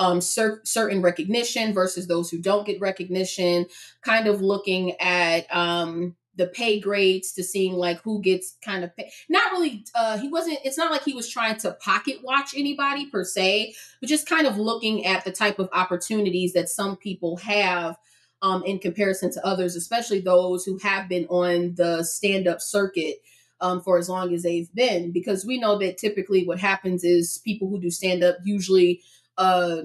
um, 0.00 0.20
cer- 0.20 0.62
certain 0.64 1.02
recognition 1.02 1.74
versus 1.74 2.08
those 2.08 2.30
who 2.30 2.38
don't 2.38 2.66
get 2.66 2.80
recognition, 2.80 3.66
kind 4.02 4.26
of 4.26 4.40
looking 4.40 4.98
at 4.98 5.46
um, 5.54 6.16
the 6.36 6.46
pay 6.46 6.80
grades 6.80 7.32
to 7.34 7.44
seeing 7.44 7.74
like 7.74 8.00
who 8.00 8.22
gets 8.22 8.56
kind 8.64 8.82
of 8.82 8.96
pay. 8.96 9.12
Not 9.28 9.52
really, 9.52 9.84
uh, 9.94 10.16
he 10.16 10.28
wasn't, 10.28 10.58
it's 10.64 10.78
not 10.78 10.90
like 10.90 11.04
he 11.04 11.12
was 11.12 11.28
trying 11.28 11.58
to 11.58 11.72
pocket 11.72 12.16
watch 12.24 12.54
anybody 12.56 13.06
per 13.10 13.24
se, 13.24 13.74
but 14.00 14.08
just 14.08 14.26
kind 14.26 14.46
of 14.46 14.56
looking 14.56 15.04
at 15.04 15.24
the 15.24 15.32
type 15.32 15.58
of 15.58 15.68
opportunities 15.74 16.54
that 16.54 16.70
some 16.70 16.96
people 16.96 17.36
have 17.36 17.96
um, 18.40 18.62
in 18.64 18.78
comparison 18.78 19.30
to 19.32 19.46
others, 19.46 19.76
especially 19.76 20.20
those 20.20 20.64
who 20.64 20.78
have 20.78 21.10
been 21.10 21.26
on 21.26 21.74
the 21.74 22.02
stand 22.04 22.48
up 22.48 22.62
circuit 22.62 23.16
um, 23.60 23.82
for 23.82 23.98
as 23.98 24.08
long 24.08 24.32
as 24.32 24.42
they've 24.42 24.72
been. 24.74 25.12
Because 25.12 25.44
we 25.44 25.60
know 25.60 25.76
that 25.78 25.98
typically 25.98 26.46
what 26.46 26.58
happens 26.58 27.04
is 27.04 27.42
people 27.44 27.68
who 27.68 27.78
do 27.78 27.90
stand 27.90 28.24
up 28.24 28.38
usually, 28.44 29.02
uh, 29.40 29.82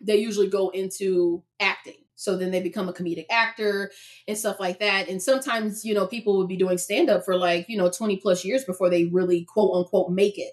they 0.00 0.16
usually 0.16 0.48
go 0.48 0.68
into 0.70 1.42
acting. 1.60 1.94
So 2.16 2.36
then 2.36 2.50
they 2.50 2.60
become 2.60 2.88
a 2.88 2.92
comedic 2.92 3.26
actor 3.30 3.90
and 4.28 4.36
stuff 4.36 4.60
like 4.60 4.78
that. 4.80 5.08
And 5.08 5.22
sometimes, 5.22 5.84
you 5.84 5.94
know, 5.94 6.06
people 6.06 6.36
would 6.38 6.48
be 6.48 6.56
doing 6.56 6.78
stand 6.78 7.08
up 7.08 7.24
for 7.24 7.36
like, 7.36 7.68
you 7.68 7.76
know, 7.76 7.90
20 7.90 8.18
plus 8.18 8.44
years 8.44 8.64
before 8.64 8.90
they 8.90 9.06
really 9.06 9.44
quote 9.44 9.74
unquote 9.74 10.10
make 10.10 10.38
it. 10.38 10.52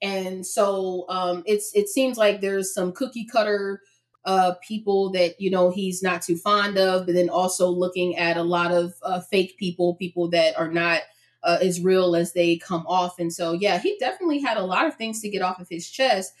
And 0.00 0.46
so 0.46 1.04
um, 1.08 1.42
it's 1.46 1.72
it 1.74 1.88
seems 1.88 2.16
like 2.16 2.40
there's 2.40 2.74
some 2.74 2.92
cookie 2.92 3.26
cutter 3.26 3.80
uh, 4.24 4.54
people 4.66 5.10
that 5.12 5.40
you 5.40 5.50
know 5.50 5.70
he's 5.70 6.02
not 6.02 6.22
too 6.22 6.36
fond 6.36 6.78
of, 6.78 7.06
but 7.06 7.14
then 7.14 7.28
also 7.28 7.68
looking 7.68 8.16
at 8.16 8.36
a 8.36 8.42
lot 8.42 8.72
of 8.72 8.94
uh, 9.02 9.20
fake 9.20 9.56
people, 9.58 9.94
people 9.96 10.28
that 10.30 10.58
are 10.58 10.70
not 10.70 11.02
uh, 11.44 11.58
as 11.60 11.80
real 11.80 12.16
as 12.16 12.32
they 12.32 12.56
come 12.56 12.84
off. 12.86 13.18
And 13.18 13.32
so, 13.32 13.52
yeah, 13.52 13.78
he 13.78 13.96
definitely 13.98 14.40
had 14.40 14.56
a 14.56 14.64
lot 14.64 14.86
of 14.86 14.96
things 14.96 15.20
to 15.20 15.28
get 15.28 15.42
off 15.42 15.60
of 15.60 15.68
his 15.68 15.88
chest. 15.88 16.32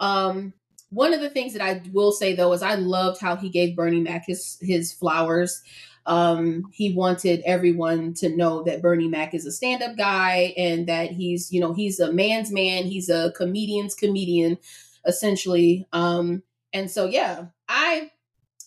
Um, 0.00 0.52
one 0.90 1.14
of 1.14 1.20
the 1.20 1.30
things 1.30 1.52
that 1.54 1.62
I 1.62 1.82
will 1.92 2.12
say 2.12 2.34
though 2.34 2.52
is 2.52 2.62
I 2.62 2.74
loved 2.74 3.20
how 3.20 3.36
he 3.36 3.48
gave 3.48 3.76
Bernie 3.76 4.00
Mac 4.00 4.26
his 4.26 4.58
his 4.60 4.92
flowers. 4.92 5.62
Um, 6.06 6.64
he 6.72 6.92
wanted 6.94 7.42
everyone 7.44 8.14
to 8.14 8.34
know 8.34 8.62
that 8.64 8.82
Bernie 8.82 9.06
Mac 9.06 9.34
is 9.34 9.46
a 9.46 9.52
stand-up 9.52 9.96
guy 9.96 10.54
and 10.56 10.88
that 10.88 11.10
he's, 11.10 11.52
you 11.52 11.60
know, 11.60 11.74
he's 11.74 12.00
a 12.00 12.10
man's 12.10 12.50
man, 12.50 12.84
he's 12.84 13.10
a 13.10 13.32
comedian's 13.36 13.94
comedian, 13.94 14.58
essentially. 15.06 15.86
Um, 15.92 16.42
and 16.72 16.90
so 16.90 17.06
yeah 17.06 17.46
i 17.68 18.10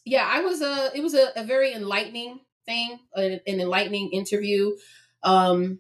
yeah 0.06 0.28
i 0.30 0.42
was 0.42 0.62
a 0.62 0.92
it 0.96 1.02
was 1.02 1.14
a, 1.14 1.32
a 1.36 1.44
very 1.44 1.74
enlightening 1.74 2.40
thing 2.66 3.00
an, 3.16 3.40
an 3.48 3.60
enlightening 3.60 4.10
interview 4.12 4.72
um 5.24 5.80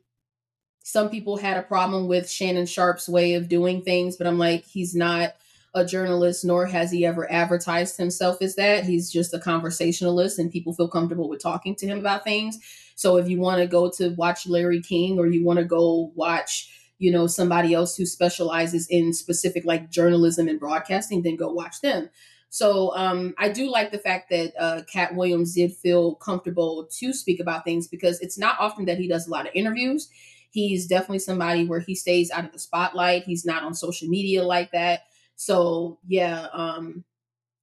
some 0.84 1.10
people 1.10 1.38
had 1.38 1.58
a 1.58 1.64
problem 1.64 2.08
with 2.08 2.30
shannon 2.30 2.66
sharpe's 2.66 3.08
way 3.08 3.34
of 3.34 3.50
doing 3.50 3.82
things 3.82 4.18
but 4.18 4.28
i'm 4.28 4.38
like 4.38 4.64
he's 4.66 4.96
not 4.96 5.34
a 5.76 5.84
journalist 5.84 6.45
nor 6.45 6.65
has 6.67 6.91
he 6.91 7.05
ever 7.05 7.32
advertised 7.32 7.97
himself 7.97 8.41
as 8.41 8.55
that. 8.55 8.84
He's 8.84 9.11
just 9.11 9.34
a 9.34 9.39
conversationalist 9.39 10.38
and 10.38 10.51
people 10.51 10.74
feel 10.74 10.88
comfortable 10.88 11.28
with 11.28 11.41
talking 11.41 11.76
to 11.78 11.88
him 11.88 11.99
about 11.99 12.24
things. 12.24 12.59
So 12.95 13.17
if 13.17 13.28
you 13.28 13.39
want 13.39 13.59
to 13.59 13.67
go 13.67 13.89
to 13.97 14.09
watch 14.09 14.45
larry 14.47 14.82
king 14.82 15.17
or 15.17 15.26
you 15.26 15.43
want 15.43 15.59
to 15.59 15.65
go 15.65 16.11
watch 16.15 16.69
you 16.99 17.11
know 17.11 17.26
somebody 17.28 17.74
else 17.74 17.97
who 17.97 18.05
specializes 18.05 18.88
in 18.88 19.13
specific 19.13 19.65
like 19.65 19.89
journalism 19.89 20.47
and 20.47 20.59
broadcasting 20.59 21.24
then 21.24 21.36
go 21.36 21.51
watch 21.51 21.82
them. 21.82 22.09
So 22.49 22.95
um, 22.95 23.34
i 23.39 23.49
do 23.49 23.69
like 23.69 23.91
the 23.91 23.97
fact 23.97 24.30
that 24.30 24.53
uh, 24.59 24.84
katt 24.84 25.15
williams 25.15 25.55
did 25.55 25.74
feel 25.74 26.13
comfortable 26.15 26.88
to 26.99 27.13
speak 27.13 27.39
about 27.39 27.65
things 27.65 27.88
because 27.88 28.19
it's 28.21 28.38
not 28.38 28.57
often 28.59 28.86
that 28.86 28.99
he 28.99 29.07
does 29.07 29.28
a 29.28 29.32
lot 29.32 29.47
of 29.47 29.55
interviews. 29.55 30.07
He's 30.51 30.86
definitely 30.86 31.17
somebody 31.17 31.65
where 31.65 31.80
he 31.80 31.95
stays 31.95 32.30
out 32.30 32.45
of 32.45 32.51
the 32.51 32.59
spotlight. 32.59 33.24
He's 33.24 33.43
not 33.43 33.63
on 33.63 33.74
social 33.74 34.07
media 34.07 34.43
like 34.43 34.71
that 34.71 35.05
so 35.36 35.99
yeah 36.07 36.47
um, 36.53 37.03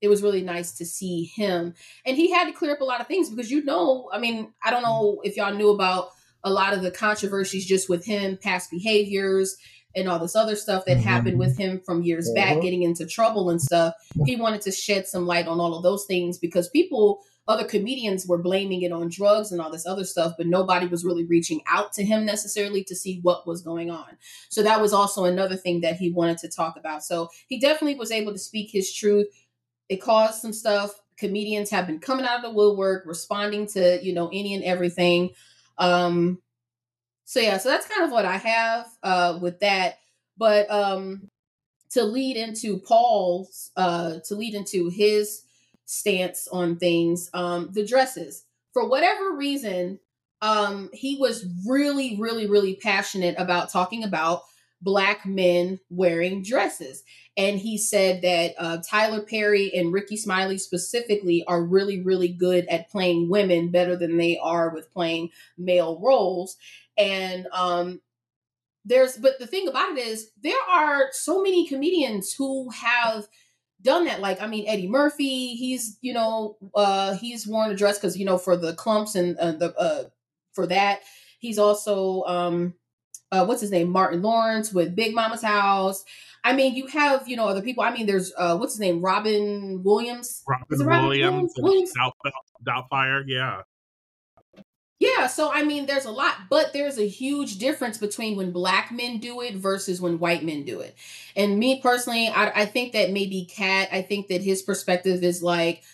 it 0.00 0.08
was 0.08 0.22
really 0.22 0.42
nice 0.42 0.72
to 0.72 0.86
see 0.86 1.24
him 1.24 1.74
and 2.06 2.16
he 2.16 2.30
had 2.30 2.46
to 2.46 2.52
clear 2.52 2.72
up 2.72 2.80
a 2.80 2.84
lot 2.84 3.00
of 3.00 3.06
things 3.06 3.30
because 3.30 3.50
you 3.50 3.64
know 3.64 4.08
i 4.12 4.18
mean 4.18 4.52
i 4.62 4.70
don't 4.70 4.82
know 4.82 5.20
if 5.24 5.36
y'all 5.36 5.54
knew 5.54 5.70
about 5.70 6.10
a 6.44 6.50
lot 6.50 6.72
of 6.72 6.82
the 6.82 6.90
controversies 6.90 7.66
just 7.66 7.88
with 7.88 8.04
him, 8.04 8.38
past 8.40 8.70
behaviors, 8.70 9.56
and 9.94 10.08
all 10.08 10.18
this 10.18 10.36
other 10.36 10.54
stuff 10.54 10.84
that 10.84 10.98
mm-hmm. 10.98 11.08
happened 11.08 11.38
with 11.38 11.58
him 11.58 11.80
from 11.84 12.02
years 12.02 12.28
mm-hmm. 12.28 12.54
back, 12.54 12.62
getting 12.62 12.82
into 12.82 13.06
trouble 13.06 13.50
and 13.50 13.60
stuff. 13.60 13.94
He 14.24 14.36
wanted 14.36 14.60
to 14.62 14.72
shed 14.72 15.06
some 15.06 15.26
light 15.26 15.48
on 15.48 15.60
all 15.60 15.74
of 15.74 15.82
those 15.82 16.06
things 16.06 16.38
because 16.38 16.68
people, 16.68 17.22
other 17.49 17.64
comedians 17.64 18.26
were 18.26 18.38
blaming 18.38 18.82
it 18.82 18.93
on 18.93 19.09
drugs 19.09 19.51
and 19.51 19.61
all 19.61 19.70
this 19.70 19.86
other 19.86 20.05
stuff, 20.05 20.34
but 20.36 20.47
nobody 20.47 20.86
was 20.86 21.05
really 21.05 21.24
reaching 21.24 21.61
out 21.66 21.93
to 21.95 22.05
him 22.05 22.24
necessarily 22.24 22.84
to 22.84 22.95
see 22.95 23.18
what 23.22 23.47
was 23.47 23.62
going 23.62 23.91
on. 23.91 24.07
So 24.51 24.62
that 24.62 24.80
was 24.80 24.93
also 24.93 25.24
another 25.24 25.57
thing 25.57 25.80
that 25.80 25.97
he 25.97 26.12
wanted 26.12 26.38
to 26.38 26.49
talk 26.49 26.76
about. 26.76 27.03
So 27.03 27.28
he 27.49 27.59
definitely 27.59 27.97
was 27.97 28.12
able 28.12 28.32
to 28.32 28.38
speak 28.38 28.70
his 28.70 28.95
truth. 28.95 29.26
It 29.88 29.97
caused 29.97 30.41
some 30.41 30.53
stuff. 30.53 30.93
Comedians 31.16 31.70
have 31.70 31.86
been 31.86 31.99
coming 31.99 32.24
out 32.24 32.36
of 32.36 32.43
the 32.43 32.53
woodwork, 32.53 33.05
responding 33.05 33.66
to, 33.68 33.99
you 34.03 34.14
know, 34.14 34.28
any 34.28 34.55
and 34.55 34.62
everything. 34.62 35.30
Um, 35.76 36.41
so 37.24 37.41
yeah, 37.41 37.59
so 37.59 37.68
that's 37.68 37.86
kind 37.86 38.05
of 38.05 38.12
what 38.12 38.24
I 38.24 38.36
have 38.36 38.86
uh, 39.03 39.38
with 39.41 39.61
that. 39.61 39.99
But 40.36 40.70
um, 40.70 41.28
to 41.91 42.05
lead 42.05 42.36
into 42.36 42.78
Paul's, 42.78 43.70
uh, 43.76 44.18
to 44.26 44.34
lead 44.34 44.55
into 44.55 44.88
his 44.88 45.43
stance 45.91 46.47
on 46.53 46.76
things, 46.76 47.28
um, 47.34 47.68
the 47.72 47.84
dresses. 47.84 48.45
For 48.72 48.88
whatever 48.88 49.32
reason, 49.32 49.99
um, 50.41 50.88
he 50.93 51.16
was 51.18 51.45
really, 51.66 52.16
really, 52.16 52.47
really 52.47 52.76
passionate 52.76 53.34
about 53.38 53.70
talking 53.70 54.05
about 54.05 54.43
black 54.80 55.26
men 55.26 55.80
wearing 55.91 56.45
dresses. 56.45 57.03
And 57.36 57.59
he 57.59 57.76
said 57.76 58.22
that 58.22 58.55
uh, 58.57 58.78
Tyler 58.88 59.22
Perry 59.22 59.74
and 59.74 59.93
Rickey 59.93 60.16
Smiley 60.16 60.59
specifically 60.59 61.45
are 61.49 61.61
really, 61.61 62.01
really 62.01 62.28
good 62.28 62.66
at 62.68 62.88
playing 62.88 63.28
women 63.28 63.72
better 63.72 63.97
than 63.97 64.16
they 64.16 64.38
are 64.38 64.70
with 64.72 64.93
playing 64.93 65.30
male 65.59 65.99
roles. 66.01 66.57
And 66.97 67.49
um, 67.53 68.01
there's, 68.84 69.16
but 69.16 69.41
the 69.41 69.47
thing 69.49 69.66
about 69.66 69.99
it 69.99 70.07
is, 70.07 70.30
there 70.41 70.62
are 70.70 71.09
so 71.11 71.43
many 71.43 71.66
comedians 71.66 72.32
who 72.32 72.70
have 72.70 73.26
done 73.83 74.05
that. 74.05 74.20
Like, 74.20 74.41
I 74.41 74.47
mean, 74.47 74.66
Eddie 74.66 74.89
Murphy, 74.89 75.55
he's, 75.55 75.99
you 76.01 76.12
know, 76.12 76.57
uh, 76.74 77.14
he's 77.14 77.47
worn 77.47 77.70
a 77.70 77.74
dress 77.74 77.99
because, 77.99 78.16
you 78.16 78.24
know, 78.24 78.39
for 78.39 78.57
the 78.57 78.72
Klumps 78.72 79.14
and 79.14 79.37
uh, 79.39 79.53
the, 79.53 79.74
uh, 79.76 80.05
for 80.53 80.66
that. 80.66 81.01
He's 81.39 81.59
also, 81.59 82.22
um, 82.24 82.74
uh, 83.33 83.45
what's 83.47 83.61
his 83.61 83.70
name, 83.70 83.91
Martin 83.91 84.22
Lawrence 84.22 84.72
with 84.72 84.95
Big 84.95 85.14
Momma's 85.14 85.43
House. 85.43 86.05
I 86.43 86.55
mean, 86.55 86.74
you 86.74 86.87
have 86.87 87.28
you 87.28 87.37
know 87.37 87.47
other 87.49 87.62
people. 87.62 87.85
I 87.85 87.93
mean, 87.93 88.07
there's 88.07 88.33
uh, 88.37 88.57
what's 88.57 88.72
his 88.72 88.81
name, 88.81 89.03
Robin 89.03 89.83
Williams. 89.83 90.43
Robin, 90.49 90.87
Robin 90.87 91.09
Williams, 91.09 91.53
Williams? 91.59 91.93
Doubtfire, 92.66 93.24
yeah. 93.26 93.62
Yeah, 95.01 95.28
so 95.28 95.51
I 95.53 95.64
mean, 95.64 95.86
there's 95.86 96.07
a 96.07 96.12
lot, 96.12 96.36
but 96.51 96.72
there's 96.74 96.98
a 96.98 97.09
huge 97.09 97.59
difference 97.59 97.98
between 97.98 98.36
when 98.36 98.53
black 98.53 98.92
men 98.92 99.18
do 99.18 99.42
it 99.42 99.57
versus 99.57 100.01
when 100.01 100.18
white 100.20 100.44
men 100.44 100.64
do 100.64 100.80
it. 100.80 100.96
And 101.36 101.59
me 101.59 101.80
personally, 101.82 102.28
I, 102.28 102.62
I 102.62 102.66
think 102.66 102.92
that 102.94 103.12
maybe 103.12 103.46
Katt, 103.46 103.88
I 103.92 104.03
think 104.03 104.28
that 104.28 104.42
his 104.42 104.62
perspective 104.62 105.24
is 105.24 105.42
like 105.42 105.84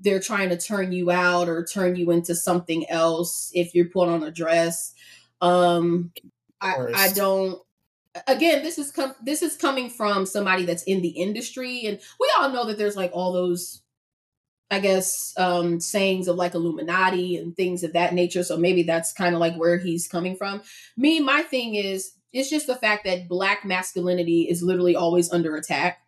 they're 0.00 0.20
trying 0.20 0.50
to 0.50 0.58
turn 0.58 0.92
you 0.92 1.10
out 1.10 1.48
or 1.48 1.64
turn 1.64 1.96
you 1.96 2.10
into 2.12 2.34
something 2.36 2.88
else 2.90 3.50
if 3.54 3.74
you're 3.74 3.86
put 3.90 4.08
on 4.08 4.22
a 4.24 4.30
dress 4.32 4.94
Um, 5.42 6.12
I, 6.60 6.76
I 6.94 7.12
don't. 7.12 7.60
Again, 8.28 8.62
this 8.62 8.78
is 8.78 8.92
com- 8.92 9.14
this 9.24 9.42
is 9.42 9.56
coming 9.56 9.90
from 9.90 10.26
somebody 10.26 10.64
that's 10.66 10.84
in 10.84 11.02
the 11.02 11.10
industry, 11.10 11.86
and 11.86 12.00
we 12.20 12.32
all 12.38 12.50
know 12.50 12.66
that 12.66 12.78
there's 12.78 12.96
like 12.96 13.10
all 13.14 13.32
those, 13.32 13.82
I 14.72 14.80
guess, 14.80 15.34
um, 15.36 15.80
sayings 15.80 16.28
of 16.28 16.36
like 16.36 16.54
Illuminati 16.54 17.36
and 17.36 17.54
things 17.54 17.84
of 17.84 17.92
that 17.92 18.14
nature. 18.14 18.42
So 18.42 18.56
maybe 18.56 18.82
that's 18.82 19.12
kind 19.12 19.34
of 19.34 19.40
like 19.40 19.54
where 19.54 19.76
he's 19.76 20.08
coming 20.08 20.34
from. 20.34 20.62
Me, 20.96 21.20
my 21.20 21.42
thing 21.42 21.74
is, 21.74 22.12
it's 22.32 22.48
just 22.48 22.66
the 22.66 22.74
fact 22.74 23.04
that 23.04 23.28
black 23.28 23.66
masculinity 23.66 24.48
is 24.48 24.62
literally 24.62 24.96
always 24.96 25.30
under 25.30 25.54
attack. 25.56 25.98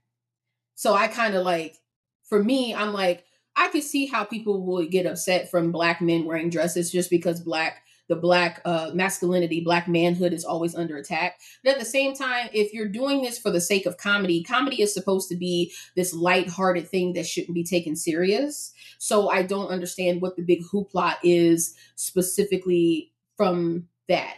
So 0.74 0.94
I 0.94 1.08
kind 1.08 1.34
of 1.34 1.44
like, 1.44 1.76
for 2.24 2.42
me, 2.42 2.74
I'm 2.74 2.94
like, 2.94 3.24
I 3.54 3.68
could 3.68 3.84
see 3.84 4.06
how 4.06 4.24
people 4.24 4.64
would 4.66 4.90
get 4.90 5.06
upset 5.06 5.50
from 5.50 5.70
black 5.70 6.00
men 6.00 6.24
wearing 6.24 6.48
dresses 6.48 6.90
just 6.90 7.10
because 7.10 7.40
black 7.40 7.83
the 8.08 8.16
black 8.16 8.60
uh, 8.64 8.90
masculinity, 8.94 9.60
black 9.60 9.88
manhood 9.88 10.32
is 10.32 10.44
always 10.44 10.74
under 10.74 10.96
attack. 10.96 11.38
But 11.62 11.74
at 11.74 11.78
the 11.78 11.84
same 11.84 12.14
time, 12.14 12.48
if 12.52 12.72
you're 12.72 12.88
doing 12.88 13.22
this 13.22 13.38
for 13.38 13.50
the 13.50 13.60
sake 13.60 13.86
of 13.86 13.96
comedy, 13.96 14.42
comedy 14.42 14.82
is 14.82 14.92
supposed 14.92 15.28
to 15.30 15.36
be 15.36 15.72
this 15.96 16.12
light-hearted 16.12 16.88
thing 16.88 17.14
that 17.14 17.26
shouldn't 17.26 17.54
be 17.54 17.64
taken 17.64 17.96
serious. 17.96 18.72
So 18.98 19.30
I 19.30 19.42
don't 19.42 19.68
understand 19.68 20.20
what 20.20 20.36
the 20.36 20.42
big 20.42 20.62
hoopla 20.64 21.16
is 21.22 21.74
specifically 21.96 23.12
from 23.36 23.88
that. 24.08 24.36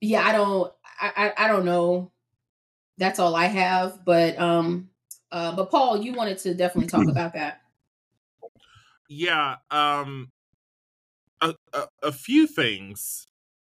Yeah, 0.00 0.26
I 0.26 0.32
don't. 0.32 0.72
I, 1.00 1.32
I, 1.36 1.44
I 1.44 1.48
don't 1.48 1.64
know. 1.64 2.10
That's 2.98 3.18
all 3.18 3.34
I 3.34 3.46
have. 3.46 4.04
But 4.04 4.38
um, 4.38 4.90
uh, 5.30 5.54
but 5.54 5.70
Paul, 5.70 6.02
you 6.02 6.12
wanted 6.14 6.38
to 6.38 6.54
definitely 6.54 6.88
talk 6.88 7.08
about 7.10 7.34
that. 7.34 7.60
Yeah, 9.08 9.56
um, 9.70 10.30
a, 12.02 12.12
few 12.12 12.46
things. 12.46 13.26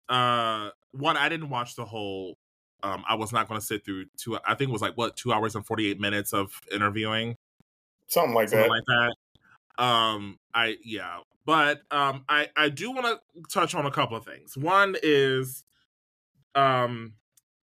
Uh, 0.09 0.69
one, 0.91 1.17
I 1.17 1.29
didn't 1.29 1.49
watch 1.49 1.75
the 1.75 1.85
whole. 1.85 2.37
Um, 2.83 3.03
I 3.07 3.15
was 3.15 3.33
not 3.33 3.47
going 3.47 3.59
to 3.59 3.65
sit 3.65 3.83
through 3.83 4.05
two. 4.17 4.37
I 4.45 4.55
think 4.55 4.69
it 4.69 4.73
was 4.73 4.81
like 4.81 4.95
what 4.95 5.15
two 5.15 5.33
hours 5.33 5.55
and 5.55 5.65
forty 5.65 5.89
eight 5.89 5.99
minutes 5.99 6.33
of 6.33 6.61
interviewing, 6.71 7.35
something 8.07 8.33
like 8.33 8.49
something 8.49 8.69
that. 8.69 8.83
like 8.87 9.13
that. 9.77 9.83
Um, 9.83 10.39
I 10.53 10.77
yeah, 10.83 11.19
but 11.45 11.81
um, 11.91 12.23
I 12.29 12.49
I 12.55 12.69
do 12.69 12.91
want 12.91 13.05
to 13.05 13.41
touch 13.51 13.73
on 13.73 13.85
a 13.85 13.91
couple 13.91 14.17
of 14.17 14.25
things. 14.25 14.55
One 14.55 14.95
is, 15.01 15.63
um, 16.55 17.13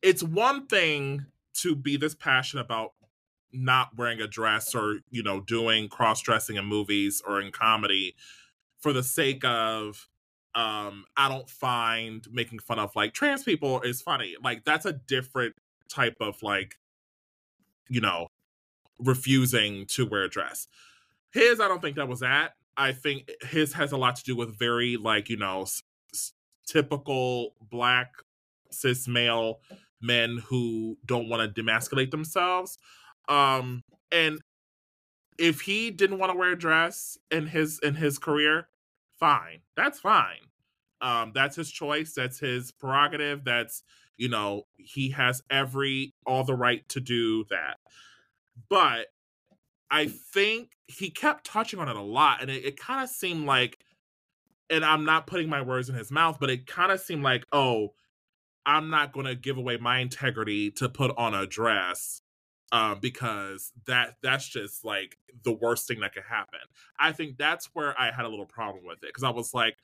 it's 0.01 0.21
one 0.21 0.67
thing 0.67 1.25
to 1.55 1.75
be 1.75 1.97
this 1.97 2.15
passionate 2.15 2.61
about 2.61 2.93
not 3.53 3.95
wearing 3.97 4.21
a 4.21 4.27
dress 4.27 4.73
or 4.75 4.99
you 5.09 5.23
know 5.23 5.41
doing 5.41 5.89
cross 5.89 6.21
dressing 6.21 6.55
in 6.55 6.65
movies 6.65 7.21
or 7.25 7.41
in 7.41 7.51
comedy 7.51 8.15
for 8.79 8.93
the 8.93 9.03
sake 9.03 9.45
of 9.45 10.07
um 10.55 11.05
i 11.15 11.29
don't 11.29 11.49
find 11.49 12.27
making 12.31 12.59
fun 12.59 12.77
of 12.79 12.93
like 12.95 13.13
trans 13.13 13.43
people 13.43 13.81
is 13.81 14.01
funny. 14.01 14.35
Like 14.43 14.65
that's 14.65 14.85
a 14.85 14.93
different 14.93 15.55
type 15.89 16.15
of 16.19 16.41
like 16.43 16.75
you 17.89 18.01
know 18.01 18.27
refusing 18.99 19.85
to 19.87 20.05
wear 20.05 20.23
a 20.23 20.29
dress. 20.29 20.67
His 21.33 21.59
i 21.59 21.67
don't 21.67 21.81
think 21.81 21.95
that 21.97 22.07
was 22.07 22.21
that. 22.21 22.53
I 22.77 22.93
think 22.93 23.29
his 23.41 23.73
has 23.73 23.91
a 23.91 23.97
lot 23.97 24.15
to 24.17 24.23
do 24.23 24.35
with 24.35 24.57
very 24.57 24.97
like 24.97 25.29
you 25.29 25.37
know 25.37 25.63
s- 25.63 25.83
s- 26.13 26.33
typical 26.65 27.55
black 27.69 28.13
cis 28.71 29.07
male 29.07 29.59
men 30.01 30.37
who 30.47 30.97
don't 31.05 31.29
want 31.29 31.55
to 31.55 31.61
demasculate 31.61 32.11
themselves. 32.11 32.77
Um, 33.29 33.83
and 34.11 34.41
if 35.37 35.61
he 35.61 35.91
didn't 35.91 36.19
want 36.19 36.31
to 36.31 36.37
wear 36.37 36.51
a 36.51 36.57
dress 36.57 37.17
in 37.29 37.47
his 37.47 37.79
in 37.79 37.95
his 37.95 38.17
career, 38.19 38.67
fine. 39.21 39.61
That's 39.77 39.99
fine. 40.01 40.49
Um, 40.99 41.31
that's 41.33 41.55
his 41.55 41.71
choice. 41.71 42.13
That's 42.13 42.39
his 42.39 42.71
prerogative. 42.73 43.45
That's 43.45 43.83
you 44.17 44.27
know 44.27 44.63
he 44.77 45.11
has 45.11 45.41
every 45.49 46.13
all 46.25 46.43
the 46.43 46.55
right 46.55 46.87
to 46.89 46.99
do 46.99 47.45
that. 47.49 47.77
But 48.69 49.07
I 49.89 50.07
think 50.07 50.71
he 50.87 51.09
kept 51.09 51.45
touching 51.45 51.79
on 51.79 51.87
it 51.87 51.95
a 51.95 52.01
lot, 52.01 52.41
and 52.41 52.51
it, 52.51 52.65
it 52.65 52.79
kind 52.79 53.01
of 53.01 53.09
seemed 53.09 53.45
like, 53.45 53.79
and 54.69 54.83
I'm 54.83 55.05
not 55.05 55.27
putting 55.27 55.49
my 55.49 55.61
words 55.61 55.87
in 55.87 55.95
his 55.95 56.11
mouth, 56.11 56.37
but 56.39 56.49
it 56.49 56.67
kind 56.67 56.91
of 56.91 56.99
seemed 56.99 57.23
like, 57.23 57.45
oh, 57.53 57.93
I'm 58.65 58.89
not 58.89 59.13
going 59.13 59.25
to 59.25 59.35
give 59.35 59.57
away 59.57 59.77
my 59.77 59.99
integrity 59.99 60.71
to 60.71 60.89
put 60.89 61.15
on 61.17 61.33
a 61.33 61.47
dress 61.47 62.20
um, 62.71 62.99
because 62.99 63.71
that 63.85 64.15
that's 64.21 64.47
just 64.47 64.85
like 64.85 65.17
the 65.43 65.51
worst 65.53 65.87
thing 65.87 65.99
that 66.01 66.13
could 66.13 66.23
happen. 66.23 66.59
I 66.99 67.11
think 67.11 67.37
that's 67.37 67.67
where 67.73 67.99
I 67.99 68.11
had 68.11 68.25
a 68.25 68.29
little 68.29 68.45
problem 68.45 68.85
with 68.85 68.97
it 69.03 69.07
because 69.07 69.23
I 69.23 69.29
was 69.29 69.53
like, 69.53 69.77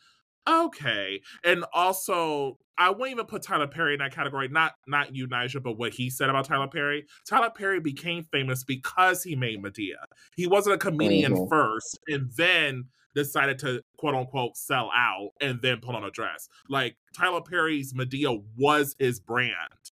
okay, 0.47 1.21
and 1.43 1.65
also 1.73 2.57
I 2.77 2.89
wouldn't 2.91 3.11
even 3.11 3.25
put 3.25 3.41
Tyler 3.41 3.67
Perry 3.67 3.93
in 3.93 3.99
that 3.99 4.13
category. 4.13 4.47
Not 4.47 4.75
not 4.87 5.15
you, 5.15 5.27
Nigel, 5.27 5.61
but 5.61 5.77
what 5.77 5.93
he 5.93 6.09
said 6.09 6.29
about 6.29 6.45
Tyler 6.45 6.67
Perry. 6.67 7.05
Tyler 7.27 7.49
Perry 7.49 7.79
became 7.79 8.23
famous 8.23 8.63
because 8.63 9.23
he 9.23 9.35
made 9.35 9.61
Madea. 9.61 9.95
He 10.35 10.47
wasn't 10.47 10.75
a 10.75 10.79
comedian 10.79 11.35
Mhm. 11.35 11.47
first, 11.49 11.99
and 12.07 12.31
then 12.37 12.85
decided 13.15 13.57
to 13.59 13.81
quote 13.97 14.13
unquote 14.15 14.55
sell 14.55 14.91
out 14.95 15.31
and 15.41 15.59
then 15.61 15.79
put 15.81 15.95
on 15.95 16.03
a 16.03 16.11
dress. 16.11 16.47
Like 16.69 16.97
Tyler 17.15 17.41
Perry's 17.41 17.93
Madea 17.93 18.43
was 18.55 18.95
his 18.99 19.19
brand. 19.19 19.86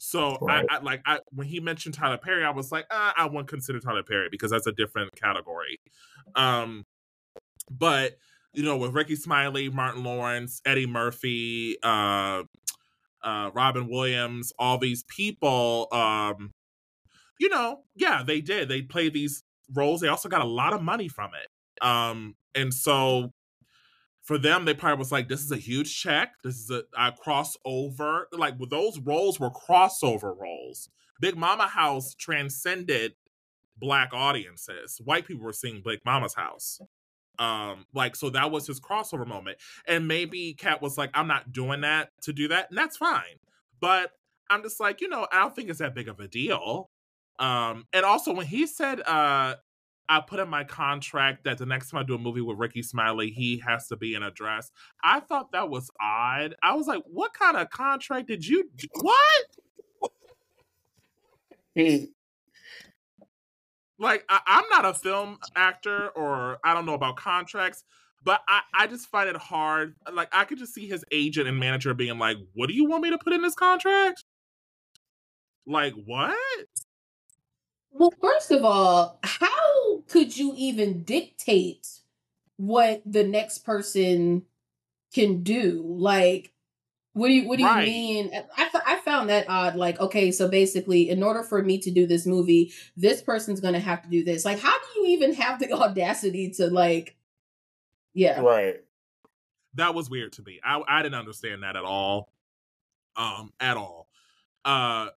So 0.00 0.38
Right. 0.40 0.64
I, 0.70 0.76
I 0.76 0.80
like 0.80 1.02
I 1.04 1.20
when 1.30 1.46
he 1.46 1.60
mentioned 1.60 1.94
Tyler 1.94 2.16
Perry, 2.16 2.42
I 2.42 2.50
was 2.50 2.72
like, 2.72 2.86
uh, 2.90 3.12
I 3.16 3.26
wouldn't 3.26 3.48
consider 3.48 3.80
Tyler 3.80 4.02
Perry 4.02 4.28
because 4.30 4.50
that's 4.50 4.66
a 4.66 4.72
different 4.72 5.14
category. 5.14 5.78
Um, 6.34 6.84
but 7.70 8.16
you 8.54 8.62
know, 8.62 8.78
with 8.78 8.94
Rickey 8.94 9.14
Smiley, 9.14 9.68
Martin 9.68 10.02
Lawrence, 10.02 10.62
Eddie 10.64 10.86
Murphy, 10.86 11.76
uh, 11.82 12.44
uh, 13.22 13.50
Robin 13.52 13.88
Williams, 13.88 14.52
all 14.58 14.78
these 14.78 15.04
people, 15.04 15.86
um, 15.92 16.50
you 17.38 17.50
know, 17.50 17.82
yeah, 17.94 18.22
they 18.26 18.40
did. 18.40 18.70
They 18.70 18.80
played 18.80 19.12
these 19.12 19.42
roles. 19.74 20.00
They 20.00 20.08
also 20.08 20.30
got 20.30 20.40
a 20.40 20.48
lot 20.48 20.72
of 20.72 20.82
money 20.82 21.08
from 21.08 21.30
it. 21.34 21.86
Um, 21.86 22.36
and 22.54 22.72
so 22.72 23.32
for 24.30 24.38
them, 24.38 24.64
they 24.64 24.74
probably 24.74 24.96
was 24.96 25.10
like, 25.10 25.26
this 25.28 25.40
is 25.40 25.50
a 25.50 25.56
huge 25.56 25.92
check. 26.00 26.34
This 26.44 26.54
is 26.54 26.70
a, 26.70 26.84
a 26.96 27.10
crossover. 27.10 28.26
Like 28.30 28.54
those 28.70 29.00
roles 29.00 29.40
were 29.40 29.50
crossover 29.50 30.38
roles. 30.38 30.88
Big 31.20 31.36
Momma 31.36 31.66
House 31.66 32.14
transcended 32.14 33.14
black 33.76 34.10
audiences. 34.12 35.00
White 35.04 35.26
people 35.26 35.42
were 35.42 35.52
seeing 35.52 35.82
Big 35.84 35.98
Momma's 36.04 36.34
House. 36.34 36.80
Um, 37.40 37.86
like 37.92 38.14
so 38.14 38.30
that 38.30 38.52
was 38.52 38.68
his 38.68 38.78
crossover 38.78 39.26
moment. 39.26 39.58
And 39.84 40.06
maybe 40.06 40.54
Kat 40.54 40.80
was 40.80 40.96
like, 40.96 41.10
I'm 41.12 41.26
not 41.26 41.50
doing 41.50 41.80
that 41.80 42.10
to 42.22 42.32
do 42.32 42.46
that, 42.46 42.68
and 42.70 42.78
that's 42.78 42.98
fine. 42.98 43.40
But 43.80 44.12
I'm 44.48 44.62
just 44.62 44.78
like, 44.78 45.00
you 45.00 45.08
know, 45.08 45.26
I 45.32 45.40
don't 45.40 45.56
think 45.56 45.70
it's 45.70 45.80
that 45.80 45.92
big 45.92 46.08
of 46.08 46.20
a 46.20 46.28
deal. 46.28 46.88
Um, 47.40 47.86
and 47.92 48.04
also 48.04 48.32
when 48.32 48.46
he 48.46 48.68
said 48.68 49.00
uh 49.00 49.56
I 50.10 50.20
put 50.20 50.40
in 50.40 50.48
my 50.48 50.64
contract 50.64 51.44
that 51.44 51.56
the 51.56 51.66
next 51.66 51.90
time 51.90 52.00
I 52.00 52.02
do 52.02 52.16
a 52.16 52.18
movie 52.18 52.40
with 52.40 52.58
Rickey 52.58 52.82
Smiley, 52.82 53.30
he 53.30 53.62
has 53.64 53.86
to 53.88 53.96
be 53.96 54.14
in 54.14 54.24
a 54.24 54.32
dress. 54.32 54.72
I 55.04 55.20
thought 55.20 55.52
that 55.52 55.70
was 55.70 55.88
odd. 56.00 56.56
I 56.64 56.74
was 56.74 56.88
like, 56.88 57.04
what 57.06 57.32
kind 57.32 57.56
of 57.56 57.70
contract 57.70 58.26
did 58.26 58.44
you 58.44 58.68
do? 58.76 58.88
What? 59.00 59.46
Like, 64.00 64.24
I, 64.28 64.40
I'm 64.46 64.64
not 64.68 64.84
a 64.84 64.94
film 64.94 65.38
actor 65.54 66.08
or 66.16 66.58
I 66.64 66.74
don't 66.74 66.86
know 66.86 66.94
about 66.94 67.16
contracts, 67.16 67.84
but 68.24 68.40
I, 68.48 68.62
I 68.74 68.86
just 68.88 69.06
find 69.06 69.28
it 69.28 69.36
hard. 69.36 69.94
Like, 70.12 70.28
I 70.32 70.44
could 70.44 70.58
just 70.58 70.74
see 70.74 70.88
his 70.88 71.04
agent 71.12 71.46
and 71.46 71.56
manager 71.56 71.94
being 71.94 72.18
like, 72.18 72.36
what 72.54 72.66
do 72.66 72.74
you 72.74 72.86
want 72.86 73.04
me 73.04 73.10
to 73.10 73.18
put 73.18 73.32
in 73.32 73.42
this 73.42 73.54
contract? 73.54 74.24
Like, 75.66 75.94
what? 76.04 76.36
Well, 77.92 78.12
first 78.20 78.50
of 78.50 78.64
all, 78.64 79.18
how 79.22 80.02
could 80.08 80.36
you 80.36 80.54
even 80.56 81.02
dictate 81.02 81.88
what 82.56 83.02
the 83.06 83.24
next 83.24 83.58
person 83.60 84.44
can 85.14 85.42
do? 85.42 85.82
Like, 85.86 86.52
what 87.14 87.28
do 87.28 87.34
you 87.34 87.48
what 87.48 87.58
do 87.58 87.64
Right. 87.64 87.80
you 87.80 87.86
mean? 87.86 88.32
I 88.56 88.70
I 88.86 88.96
found 89.00 89.30
that 89.30 89.46
odd. 89.48 89.76
Like, 89.76 90.00
okay, 90.00 90.32
so 90.32 90.48
basically, 90.48 91.10
in 91.10 91.22
order 91.22 91.42
for 91.42 91.62
me 91.62 91.78
to 91.80 91.90
do 91.90 92.06
this 92.06 92.26
movie, 92.26 92.72
this 92.96 93.22
person's 93.22 93.60
gonna 93.60 93.80
have 93.80 94.02
to 94.02 94.08
do 94.10 94.24
this. 94.24 94.44
Like, 94.44 94.60
how 94.60 94.76
do 94.78 95.00
you 95.00 95.08
even 95.08 95.34
have 95.34 95.60
the 95.60 95.72
audacity 95.74 96.50
to 96.52 96.68
like? 96.68 97.16
Yeah, 98.14 98.44
Right. 98.44 98.82
that 99.74 99.94
was 99.94 100.10
weird 100.10 100.32
to 100.34 100.42
me. 100.42 100.60
I 100.64 100.82
I 100.88 101.02
didn't 101.02 101.18
understand 101.18 101.62
that 101.62 101.76
at 101.76 101.84
all. 101.84 102.32
Um, 103.16 103.52
at 103.60 103.76
all. 103.76 104.08
Uh 104.64 105.08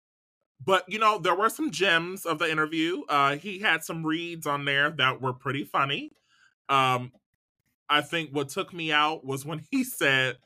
but 0.65 0.83
you 0.87 0.99
know, 0.99 1.17
there 1.17 1.35
were 1.35 1.49
some 1.49 1.71
gems 1.71 2.25
of 2.25 2.39
the 2.39 2.49
interview. 2.49 3.03
Uh 3.09 3.37
he 3.37 3.59
had 3.59 3.83
some 3.83 4.05
reads 4.05 4.47
on 4.47 4.65
there 4.65 4.91
that 4.91 5.21
were 5.21 5.33
pretty 5.33 5.63
funny. 5.63 6.11
Um 6.69 7.11
I 7.89 8.01
think 8.01 8.31
what 8.31 8.49
took 8.49 8.73
me 8.73 8.91
out 8.91 9.25
was 9.25 9.45
when 9.45 9.61
he 9.71 9.83
said 9.83 10.37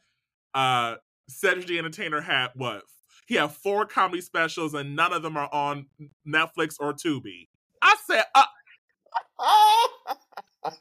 uh 0.53 0.95
Cedric 1.29 1.67
the 1.67 1.77
Entertainer 1.77 2.21
had 2.21 2.49
what? 2.55 2.83
He 3.27 3.35
had 3.35 3.51
four 3.51 3.85
comedy 3.85 4.21
specials 4.21 4.73
and 4.73 4.95
none 4.95 5.11
of 5.11 5.21
them 5.21 5.35
are 5.35 5.49
on 5.51 5.87
Netflix 6.25 6.75
or 6.79 6.93
Tubi. 6.93 7.49
I 7.81 7.95
said, 8.05 8.23
uh, 8.33 8.43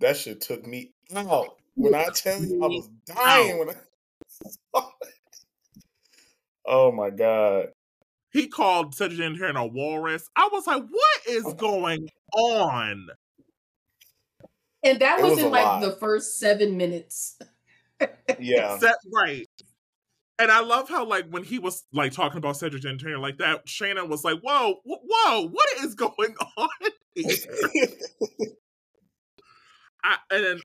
that 0.00 0.16
shit 0.16 0.40
took 0.40 0.66
me 0.66 0.94
out. 1.14 1.56
When 1.74 1.94
I 1.94 2.06
tell 2.14 2.42
you, 2.42 2.64
I 2.64 2.66
was 2.66 2.88
dying. 3.06 3.58
When 3.58 3.70
I, 3.70 4.82
Oh 6.66 6.92
my 6.92 7.10
god. 7.10 7.68
He 8.32 8.46
called 8.46 8.94
Cedric 8.94 9.18
the 9.18 9.24
Entertainer 9.24 9.60
a 9.60 9.66
walrus. 9.66 10.28
I 10.36 10.48
was 10.52 10.66
like, 10.66 10.84
what 10.88 11.20
is 11.28 11.52
going 11.54 12.08
on? 12.32 13.08
And 14.82 15.00
that 15.00 15.20
was, 15.20 15.32
was 15.32 15.40
in 15.40 15.50
like 15.50 15.64
lot. 15.64 15.80
the 15.82 15.92
first 15.92 16.38
seven 16.38 16.76
minutes. 16.76 17.38
Yeah. 18.38 18.78
Set 18.78 18.96
right. 19.12 19.48
And 20.38 20.50
I 20.50 20.60
love 20.60 20.88
how 20.88 21.04
like 21.04 21.28
when 21.28 21.44
he 21.44 21.58
was 21.58 21.84
like 21.92 22.12
talking 22.12 22.38
about 22.38 22.56
Cedric 22.56 22.82
the 22.82 22.88
Entertainer 22.88 23.18
like 23.18 23.38
that, 23.38 23.68
Shannon 23.68 24.08
was 24.08 24.24
like, 24.24 24.40
"Whoa, 24.40 24.76
wh- 24.86 25.04
whoa, 25.04 25.48
what 25.48 25.68
is 25.84 25.94
going 25.94 26.34
on?" 26.56 26.68
here?" 27.14 27.28
I, 30.02 30.16
and 30.30 30.44
then 30.44 30.60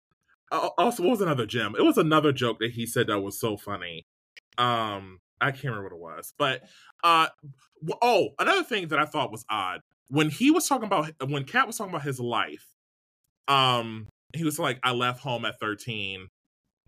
uh, 0.50 0.70
also, 0.78 1.04
what 1.04 1.10
was 1.10 1.22
another 1.22 1.46
gem? 1.46 1.76
It 1.78 1.84
was 1.84 1.98
another 1.98 2.32
joke 2.32 2.60
that 2.60 2.72
he 2.72 2.86
said 2.86 3.08
that 3.08 3.20
was 3.20 3.38
so 3.38 3.58
funny. 3.58 4.06
Um, 4.58 5.20
I 5.42 5.52
can't 5.52 5.66
remember 5.66 5.96
what 5.98 6.14
it 6.14 6.18
was, 6.18 6.34
but 6.38 6.64
uh, 7.04 7.28
oh, 8.02 8.30
another 8.40 8.64
thing 8.64 8.88
that 8.90 9.00
I 9.00 9.06
thought 9.06 9.32
was 9.32 9.46
odd 9.50 9.82
when 10.10 10.30
he 10.30 10.52
was 10.52 10.68
talking 10.68 10.86
about 10.86 11.12
when 11.28 11.44
Kat 11.44 11.68
was 11.68 11.78
talking 11.78 11.94
about 11.94 12.04
his 12.04 12.20
life. 12.20 12.74
Um, 13.48 14.08
he 14.34 14.44
was 14.44 14.60
like, 14.60 14.80
"I 14.84 14.92
left 14.92 15.20
home 15.22 15.46
at 15.46 15.60
thirteen, 15.60 16.28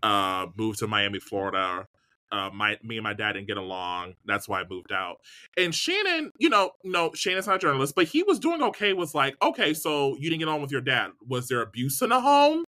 uh, 0.02 0.46
moved 0.56 0.80
to 0.80 0.86
Miami, 0.86 1.20
Florida." 1.20 1.86
Uh, 2.30 2.50
my 2.52 2.76
me 2.82 2.98
and 2.98 3.04
my 3.04 3.14
dad 3.14 3.32
didn't 3.32 3.46
get 3.46 3.56
along. 3.56 4.14
That's 4.26 4.48
why 4.48 4.60
I 4.60 4.64
moved 4.68 4.92
out. 4.92 5.16
And 5.56 5.74
Shannon, 5.74 6.30
you 6.38 6.50
know, 6.50 6.72
no, 6.84 7.10
Shannon's 7.14 7.46
not 7.46 7.56
a 7.56 7.58
journalist, 7.58 7.94
but 7.94 8.06
he 8.06 8.22
was 8.22 8.38
doing 8.38 8.62
okay. 8.62 8.92
Was 8.92 9.14
like, 9.14 9.34
okay, 9.42 9.72
so 9.72 10.14
you 10.18 10.28
didn't 10.28 10.40
get 10.40 10.48
on 10.48 10.60
with 10.60 10.70
your 10.70 10.82
dad. 10.82 11.10
Was 11.26 11.48
there 11.48 11.62
abuse 11.62 12.02
in 12.02 12.10
the 12.10 12.20
home? 12.20 12.64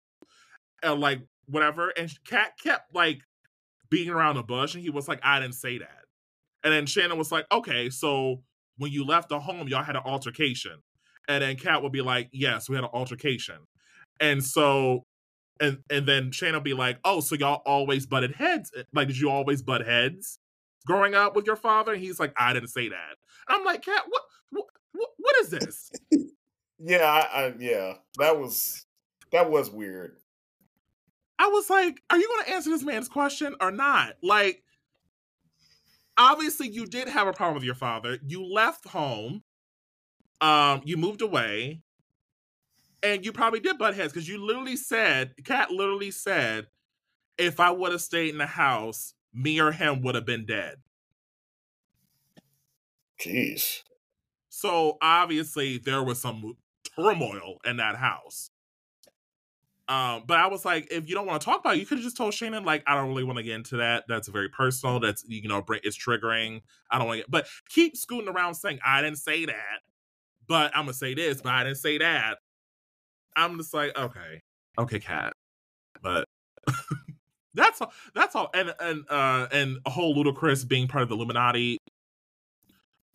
And 0.82 1.00
like 1.00 1.20
whatever. 1.46 1.90
And 1.90 2.10
Kat 2.26 2.52
kept 2.60 2.94
like 2.94 3.20
beating 3.94 4.12
around 4.12 4.36
the 4.36 4.42
bush, 4.42 4.74
and 4.74 4.82
he 4.82 4.90
was 4.90 5.06
like, 5.06 5.20
I 5.22 5.38
didn't 5.38 5.54
say 5.54 5.78
that. 5.78 6.04
And 6.64 6.72
then 6.72 6.86
Shannon 6.86 7.16
was 7.16 7.30
like, 7.30 7.46
okay, 7.52 7.90
so 7.90 8.42
when 8.78 8.90
you 8.90 9.04
left 9.04 9.28
the 9.28 9.38
home, 9.38 9.68
y'all 9.68 9.84
had 9.84 9.96
an 9.96 10.02
altercation. 10.04 10.82
And 11.28 11.42
then 11.42 11.56
Kat 11.56 11.82
would 11.82 11.92
be 11.92 12.00
like, 12.00 12.28
yes, 12.32 12.68
we 12.68 12.74
had 12.74 12.84
an 12.84 12.90
altercation. 12.92 13.58
And 14.20 14.42
so 14.42 15.04
and 15.60 15.78
and 15.88 16.06
then 16.06 16.32
Shannon 16.32 16.56
will 16.56 16.62
be 16.62 16.74
like, 16.74 16.98
"Oh, 17.04 17.20
so 17.20 17.36
y'all 17.36 17.62
always 17.64 18.06
butted 18.06 18.32
heads? 18.32 18.72
Eh, 18.76 18.82
like, 18.92 19.08
did 19.08 19.18
you 19.18 19.30
always 19.30 19.62
butt 19.62 19.86
heads 19.86 20.38
growing 20.86 21.14
up 21.14 21.36
with 21.36 21.46
your 21.46 21.56
father?" 21.56 21.92
And 21.92 22.02
he's 22.02 22.18
like, 22.18 22.32
"I 22.36 22.52
didn't 22.52 22.70
say 22.70 22.88
that." 22.88 23.14
And 23.48 23.58
I'm 23.58 23.64
like, 23.64 23.84
"Kat, 23.84 24.02
what, 24.08 24.22
what, 24.50 24.64
what, 24.92 25.10
what 25.16 25.36
is 25.42 25.50
this?" 25.50 25.92
yeah, 26.78 27.04
I, 27.04 27.20
I 27.20 27.54
yeah. 27.58 27.94
That 28.18 28.38
was 28.38 28.84
that 29.32 29.50
was 29.50 29.70
weird. 29.70 30.16
I 31.44 31.48
was 31.48 31.68
like, 31.68 32.00
"Are 32.08 32.16
you 32.16 32.26
going 32.26 32.46
to 32.46 32.52
answer 32.52 32.70
this 32.70 32.82
man's 32.82 33.08
question 33.08 33.54
or 33.60 33.70
not?" 33.70 34.14
Like, 34.22 34.62
obviously, 36.16 36.68
you 36.68 36.86
did 36.86 37.08
have 37.08 37.26
a 37.26 37.32
problem 37.32 37.54
with 37.54 37.64
your 37.64 37.74
father. 37.74 38.18
You 38.26 38.44
left 38.44 38.88
home. 38.88 39.42
Um, 40.40 40.82
you 40.84 40.96
moved 40.96 41.22
away, 41.22 41.82
and 43.02 43.24
you 43.24 43.32
probably 43.32 43.60
did 43.60 43.78
butt 43.78 43.94
heads 43.94 44.12
because 44.12 44.28
you 44.28 44.44
literally 44.44 44.76
said, 44.76 45.34
Kat 45.44 45.70
literally 45.70 46.10
said, 46.10 46.66
if 47.36 47.60
I 47.60 47.70
would 47.70 47.92
have 47.92 48.00
stayed 48.00 48.30
in 48.30 48.38
the 48.38 48.46
house, 48.46 49.14
me 49.32 49.60
or 49.60 49.72
him 49.72 50.00
would 50.02 50.14
have 50.14 50.24
been 50.24 50.46
dead. 50.46 50.76
Jeez. 53.20 53.82
So 54.48 54.96
obviously 55.02 55.78
there 55.78 56.02
was 56.02 56.20
some 56.20 56.56
turmoil 56.96 57.58
in 57.64 57.76
that 57.76 57.96
house. 57.96 58.50
Um, 59.88 60.24
but 60.26 60.38
I 60.38 60.46
was 60.46 60.64
like, 60.64 60.88
if 60.90 61.08
you 61.08 61.14
don't 61.14 61.26
want 61.26 61.42
to 61.42 61.44
talk 61.44 61.60
about 61.60 61.76
it, 61.76 61.80
you 61.80 61.86
could 61.86 61.98
have 61.98 62.04
just 62.04 62.16
told 62.16 62.32
Shannon, 62.32 62.64
like, 62.64 62.82
I 62.86 62.94
don't 62.94 63.08
really 63.08 63.24
want 63.24 63.36
to 63.36 63.42
get 63.42 63.54
into 63.54 63.76
that. 63.76 64.04
That's 64.08 64.28
very 64.28 64.48
personal. 64.48 64.98
That's 64.98 65.24
you 65.28 65.46
know, 65.46 65.62
it's 65.68 65.98
triggering. 65.98 66.62
I 66.90 66.98
don't 66.98 67.06
want 67.06 67.18
to 67.18 67.22
get 67.22 67.30
but 67.30 67.46
keep 67.68 67.96
scooting 67.96 68.28
around 68.28 68.54
saying 68.54 68.78
I 68.84 69.02
didn't 69.02 69.18
say 69.18 69.44
that, 69.44 69.80
but 70.48 70.74
I'm 70.74 70.84
gonna 70.84 70.94
say 70.94 71.14
this, 71.14 71.42
but 71.42 71.52
I 71.52 71.64
didn't 71.64 71.78
say 71.78 71.98
that. 71.98 72.38
I'm 73.36 73.58
just 73.58 73.74
like, 73.74 73.96
okay, 73.98 74.40
okay, 74.78 74.98
Kat. 75.00 75.34
But 76.02 76.24
that's 77.54 77.82
all 77.82 77.92
that's 78.14 78.34
all. 78.34 78.48
And 78.54 78.74
and 78.80 79.04
uh 79.10 79.48
and 79.52 79.78
a 79.84 79.90
whole 79.90 80.14
Ludacris 80.14 80.66
being 80.66 80.88
part 80.88 81.02
of 81.02 81.10
the 81.10 81.14
Illuminati. 81.14 81.76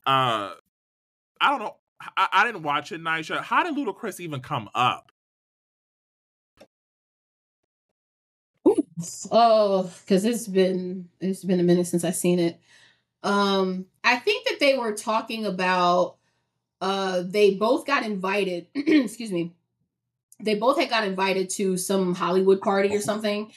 Uh 0.06 0.54
I 1.42 1.50
don't 1.50 1.60
know. 1.60 1.78
I, 2.16 2.28
I 2.32 2.46
didn't 2.46 2.64
watch 2.64 2.92
it, 2.92 3.02
Nisha. 3.02 3.42
How 3.42 3.64
did 3.64 3.76
Ludacris 3.76 4.20
even 4.20 4.40
come 4.42 4.70
up? 4.76 5.12
Oh, 9.32 9.92
because 10.02 10.26
it's 10.26 10.48
been 10.48 11.10
it's 11.20 11.44
been 11.44 11.60
a 11.60 11.64
minute 11.64 11.88
since 11.88 12.04
I've 12.04 12.16
seen 12.16 12.40
it. 12.40 12.60
Um, 13.24 13.86
I 14.04 14.18
think 14.18 14.48
that 14.48 14.60
they 14.60 14.78
were 14.78 14.94
talking 14.94 15.46
about 15.46 16.18
uh 16.82 17.24
they 17.26 17.56
both 17.56 17.86
got 17.88 18.06
invited, 18.06 18.68
excuse 18.76 19.32
me. 19.32 19.54
They 20.44 20.56
both 20.56 20.80
had 20.80 20.90
got 20.90 21.06
invited 21.08 21.50
to 21.52 21.78
some 21.78 22.16
Hollywood 22.16 22.62
party 22.62 22.96
or 22.96 23.02
something. 23.02 23.52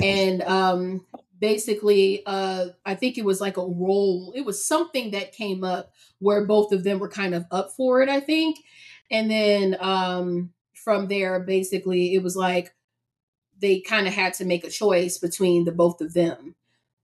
And 0.00 0.42
um 0.42 1.06
basically 1.40 2.22
uh 2.26 2.68
I 2.86 2.94
think 2.96 3.18
it 3.18 3.24
was 3.24 3.40
like 3.40 3.56
a 3.56 3.62
role. 3.66 4.32
It 4.36 4.44
was 4.46 4.64
something 4.64 5.12
that 5.12 5.32
came 5.32 5.64
up 5.64 5.92
where 6.20 6.46
both 6.46 6.72
of 6.72 6.84
them 6.84 6.98
were 7.00 7.08
kind 7.10 7.34
of 7.34 7.46
up 7.50 7.72
for 7.76 8.02
it, 8.02 8.08
I 8.08 8.20
think. 8.20 8.58
And 9.10 9.30
then 9.30 9.76
um 9.80 10.52
from 10.74 11.08
there 11.08 11.40
basically 11.40 12.14
it 12.14 12.22
was 12.22 12.36
like 12.36 12.72
they 13.60 13.80
kind 13.80 14.06
of 14.06 14.14
had 14.14 14.34
to 14.34 14.44
make 14.44 14.64
a 14.64 14.70
choice 14.70 15.18
between 15.18 15.64
the 15.64 15.72
both 15.72 16.00
of 16.00 16.14
them. 16.14 16.54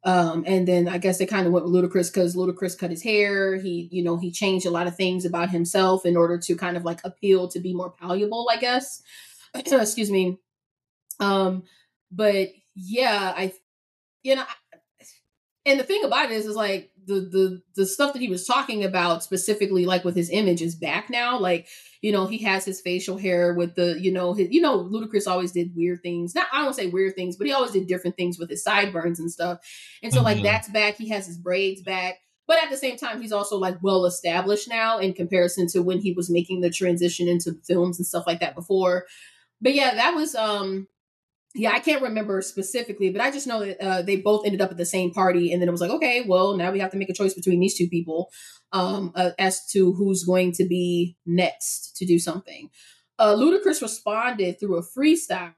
Um, 0.04 0.44
and 0.46 0.68
then 0.68 0.86
I 0.86 0.98
guess 0.98 1.18
they 1.18 1.26
kind 1.26 1.46
of 1.46 1.52
went 1.52 1.64
with 1.64 1.74
Ludacris 1.74 2.12
because 2.12 2.36
Ludacris 2.36 2.78
cut 2.78 2.90
his 2.90 3.02
hair. 3.02 3.56
He, 3.56 3.88
you 3.90 4.04
know, 4.04 4.18
he 4.18 4.30
changed 4.30 4.66
a 4.66 4.70
lot 4.70 4.86
of 4.86 4.96
things 4.96 5.24
about 5.24 5.50
himself 5.50 6.04
in 6.04 6.16
order 6.16 6.36
to 6.38 6.56
kind 6.56 6.76
of 6.76 6.84
like 6.84 7.00
appeal 7.04 7.48
to 7.48 7.58
be 7.58 7.72
more 7.72 7.90
palatable, 7.90 8.48
I 8.50 8.58
guess. 8.58 9.02
Excuse 9.54 10.10
me. 10.10 10.38
Um, 11.20 11.62
but 12.12 12.50
yeah, 12.74 13.32
I, 13.34 13.54
you 14.22 14.36
know, 14.36 14.44
and 15.64 15.80
the 15.80 15.84
thing 15.84 16.04
about 16.04 16.30
it 16.30 16.32
is, 16.32 16.46
is 16.46 16.56
like 16.56 16.90
the 17.06 17.20
the 17.20 17.62
the 17.76 17.86
stuff 17.86 18.12
that 18.12 18.22
he 18.22 18.28
was 18.28 18.46
talking 18.46 18.84
about 18.84 19.22
specifically, 19.22 19.84
like 19.86 20.04
with 20.04 20.16
his 20.16 20.30
image, 20.30 20.62
is 20.62 20.74
back 20.74 21.10
now. 21.10 21.38
Like 21.38 21.66
you 22.02 22.12
know, 22.12 22.26
he 22.26 22.38
has 22.38 22.64
his 22.64 22.80
facial 22.80 23.16
hair 23.16 23.54
with 23.54 23.74
the 23.76 23.98
you 24.00 24.12
know 24.12 24.34
his, 24.34 24.48
you 24.50 24.60
know 24.60 24.78
Ludacris 24.84 25.26
always 25.26 25.52
did 25.52 25.74
weird 25.76 26.02
things. 26.02 26.34
Not 26.34 26.46
I 26.52 26.62
don't 26.62 26.74
say 26.74 26.86
weird 26.88 27.14
things, 27.14 27.36
but 27.36 27.46
he 27.46 27.52
always 27.52 27.72
did 27.72 27.86
different 27.86 28.16
things 28.16 28.38
with 28.38 28.50
his 28.50 28.62
sideburns 28.62 29.18
and 29.20 29.30
stuff. 29.30 29.58
And 30.02 30.12
so 30.12 30.22
like 30.22 30.38
Mhm. 30.38 30.42
that's 30.44 30.68
back. 30.68 30.96
He 30.96 31.08
has 31.08 31.26
his 31.26 31.38
braids 31.38 31.82
back. 31.82 32.16
But 32.46 32.62
at 32.62 32.68
the 32.68 32.76
same 32.76 32.98
time, 32.98 33.22
he's 33.22 33.32
also 33.32 33.56
like 33.56 33.76
well 33.82 34.04
established 34.04 34.68
now 34.68 34.98
in 34.98 35.14
comparison 35.14 35.66
to 35.68 35.82
when 35.82 36.00
he 36.00 36.12
was 36.12 36.28
making 36.28 36.60
the 36.60 36.68
transition 36.70 37.26
into 37.26 37.54
films 37.66 37.98
and 37.98 38.06
stuff 38.06 38.24
like 38.26 38.40
that 38.40 38.54
before. 38.54 39.06
But 39.62 39.74
yeah, 39.74 39.94
that 39.94 40.14
was 40.14 40.34
um 40.34 40.86
yeah, 41.54 41.70
I 41.72 41.78
can't 41.78 42.02
remember 42.02 42.42
specifically, 42.42 43.10
but 43.10 43.20
I 43.20 43.30
just 43.30 43.46
know 43.46 43.60
that 43.64 43.80
uh, 43.80 44.02
they 44.02 44.16
both 44.16 44.44
ended 44.44 44.60
up 44.60 44.72
at 44.72 44.76
the 44.76 44.84
same 44.84 45.12
party, 45.12 45.52
and 45.52 45.62
then 45.62 45.68
it 45.68 45.72
was 45.72 45.80
like, 45.80 45.90
okay, 45.92 46.24
well, 46.26 46.56
now 46.56 46.72
we 46.72 46.80
have 46.80 46.90
to 46.90 46.96
make 46.96 47.08
a 47.10 47.14
choice 47.14 47.32
between 47.34 47.60
these 47.60 47.76
two 47.76 47.88
people 47.88 48.30
um, 48.72 49.12
uh, 49.14 49.30
as 49.38 49.64
to 49.68 49.92
who's 49.92 50.24
going 50.24 50.50
to 50.52 50.64
be 50.66 51.16
next 51.26 51.96
to 51.98 52.04
do 52.06 52.18
something. 52.18 52.70
Uh, 53.18 53.34
Ludacris 53.36 53.80
responded 53.82 54.58
through 54.58 54.78
a 54.78 54.82
freestyle, 54.82 55.54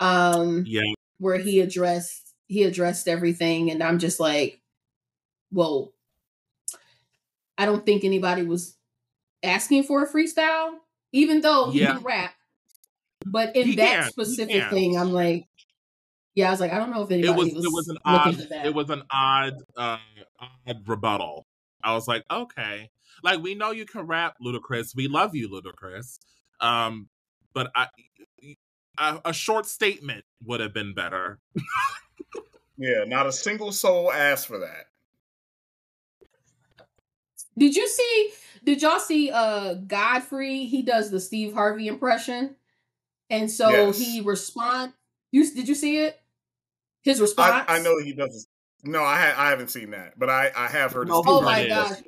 um, 0.00 0.64
Yeah. 0.66 0.82
where 1.18 1.38
he 1.38 1.60
addressed 1.60 2.22
he 2.48 2.62
addressed 2.62 3.08
everything, 3.08 3.70
and 3.70 3.82
I'm 3.82 3.98
just 3.98 4.20
like, 4.20 4.60
well, 5.50 5.92
I 7.58 7.66
don't 7.66 7.84
think 7.84 8.04
anybody 8.04 8.42
was 8.42 8.76
asking 9.42 9.82
for 9.84 10.04
a 10.04 10.08
freestyle, 10.08 10.74
even 11.12 11.40
though 11.40 11.70
he 11.70 11.80
Yeah. 11.80 11.94
can 11.96 12.04
rap. 12.04 12.35
But 13.28 13.56
in 13.56 13.66
He 13.66 13.76
that 13.76 14.02
can, 14.02 14.10
specific 14.10 14.70
thing, 14.70 14.96
I'm 14.96 15.12
like, 15.12 15.46
yeah, 16.34 16.48
I 16.48 16.50
was 16.52 16.60
like, 16.60 16.72
I 16.72 16.78
don't 16.78 16.90
know 16.90 17.02
if 17.02 17.10
anybody 17.10 17.32
It 17.32 17.36
was 17.36 17.54
was, 17.54 17.64
it 17.64 17.72
was 17.72 17.88
an 17.88 17.96
looking 18.06 18.34
odd 18.34 18.36
for 18.36 18.48
that. 18.48 18.66
it 18.66 18.74
was 18.74 18.90
an 18.90 19.02
odd 19.10 19.54
uh 19.76 19.98
odd 20.38 20.88
rebuttal. 20.88 21.46
I 21.82 21.94
was 21.94 22.06
like, 22.06 22.24
okay. 22.30 22.90
Like 23.22 23.42
we 23.42 23.54
know 23.54 23.70
you 23.72 23.84
can 23.86 24.06
rap, 24.06 24.36
Ludacris. 24.44 24.94
We 24.94 25.08
love 25.08 25.34
you, 25.34 25.48
Ludacris. 25.48 26.18
Um, 26.60 27.08
but 27.52 27.70
I 27.74 27.88
a, 28.98 29.20
a 29.26 29.32
short 29.32 29.66
statement 29.66 30.24
would 30.44 30.60
have 30.60 30.72
been 30.72 30.94
better. 30.94 31.38
Yeah, 32.78 33.04
not 33.06 33.26
a 33.26 33.32
single 33.32 33.72
soul 33.72 34.12
asked 34.12 34.46
for 34.46 34.58
that. 34.58 34.86
Did 37.58 37.74
you 37.74 37.88
see? 37.88 38.30
Did 38.64 38.82
y'all 38.82 38.98
see? 39.00 39.30
Uh, 39.30 39.74
Godfrey. 39.74 40.66
He 40.66 40.82
does 40.82 41.10
the 41.10 41.18
Steve 41.20 41.54
Harvey 41.54 41.88
impression, 41.88 42.54
and 43.30 43.50
so 43.50 43.68
Yes. 43.70 43.98
he 43.98 44.20
respond. 44.20 44.92
You 45.32 45.50
did 45.54 45.68
you 45.68 45.74
see 45.74 45.98
it? 45.98 46.18
His 47.02 47.20
response. 47.20 47.64
I 47.68 47.78
know 47.80 47.98
he 47.98 48.12
doesn't. 48.12 48.46
No, 48.84 49.02
I 49.02 49.16
ha- 49.16 49.34
I 49.36 49.50
haven't 49.50 49.68
seen 49.70 49.90
that, 49.90 50.18
but 50.18 50.28
I 50.30 50.50
I 50.56 50.68
have 50.68 50.92
heard. 50.92 51.08
No, 51.08 51.22
Oh 51.26 51.40
my 51.40 51.60
It 51.60 51.64
is. 51.66 51.68
gosh. 51.70 51.98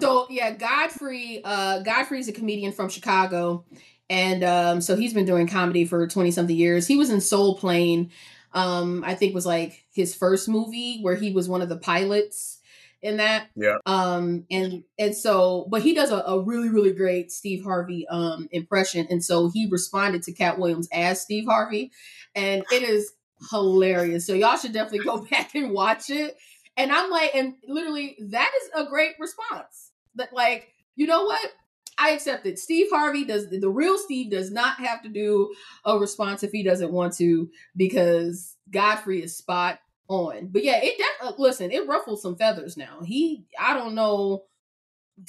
So 0.00 0.26
yeah, 0.30 0.52
Godfrey. 0.52 1.40
Uh, 1.44 1.80
Godfrey's 1.80 2.28
a 2.28 2.32
comedian 2.32 2.72
from 2.72 2.88
Chicago, 2.88 3.64
and 4.08 4.44
um, 4.44 4.80
so 4.80 4.94
he's 4.96 5.12
been 5.12 5.24
doing 5.26 5.48
comedy 5.48 5.84
for 5.84 6.06
twenty 6.06 6.30
something 6.30 6.54
years. 6.56 6.86
He 6.86 6.96
was 6.96 7.10
in 7.10 7.20
Soul 7.20 7.56
Plane. 7.58 8.10
Um, 8.52 9.04
I 9.06 9.14
think 9.14 9.34
was 9.34 9.46
like 9.46 9.84
his 9.92 10.14
first 10.14 10.48
movie 10.48 11.00
where 11.02 11.14
he 11.16 11.32
was 11.32 11.48
one 11.48 11.62
of 11.62 11.68
the 11.68 11.76
pilots 11.76 12.59
in 13.02 13.16
that. 13.18 13.48
Yeah. 13.56 13.78
Um, 13.86 14.44
and 14.50 14.84
and 14.98 15.16
so, 15.16 15.66
but 15.70 15.82
he 15.82 15.94
does 15.94 16.10
a, 16.10 16.18
a 16.18 16.40
really 16.42 16.68
really 16.68 16.92
great 16.92 17.32
Steve 17.32 17.64
Harvey 17.64 18.06
um 18.08 18.48
impression, 18.52 19.06
and 19.10 19.24
so 19.24 19.50
he 19.50 19.66
responded 19.70 20.22
to 20.24 20.32
Kat 20.32 20.58
Williams 20.58 20.88
as 20.92 21.20
Steve 21.20 21.46
Harvey, 21.46 21.92
and 22.34 22.64
it 22.70 22.82
is 22.82 23.12
hilarious. 23.50 24.26
So 24.26 24.34
y'all 24.34 24.56
should 24.56 24.72
definitely 24.72 25.04
go 25.04 25.24
back 25.30 25.54
and 25.54 25.72
watch 25.72 26.10
it. 26.10 26.36
And 26.76 26.92
I'm 26.92 27.10
like, 27.10 27.34
and 27.34 27.54
literally, 27.66 28.16
that 28.28 28.50
is 28.62 28.70
a 28.74 28.88
great 28.88 29.14
response. 29.18 29.90
That 30.14 30.32
like, 30.32 30.68
you 30.96 31.06
know 31.06 31.24
what? 31.24 31.52
I 31.98 32.10
accept 32.10 32.46
it. 32.46 32.58
Steve 32.58 32.86
Harvey 32.90 33.24
does 33.24 33.50
the 33.50 33.68
real 33.68 33.98
Steve 33.98 34.30
does 34.30 34.50
not 34.50 34.78
have 34.78 35.02
to 35.02 35.08
do 35.08 35.52
a 35.84 35.98
response 35.98 36.42
if 36.42 36.50
he 36.50 36.62
doesn't 36.62 36.92
want 36.92 37.14
to 37.16 37.50
because 37.76 38.56
Godfrey 38.70 39.22
is 39.22 39.36
spot 39.36 39.78
on. 40.10 40.48
But 40.48 40.64
yeah, 40.64 40.80
it 40.82 40.98
def- 40.98 41.28
uh, 41.28 41.32
listen, 41.38 41.70
it 41.70 41.86
ruffled 41.86 42.20
some 42.20 42.36
feathers 42.36 42.76
now. 42.76 43.00
He 43.02 43.46
I 43.58 43.74
don't 43.74 43.94
know 43.94 44.44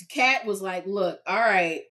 Kat 0.09 0.45
was 0.45 0.61
like, 0.61 0.85
"Look, 0.85 1.19
all 1.25 1.39
right. 1.39 1.83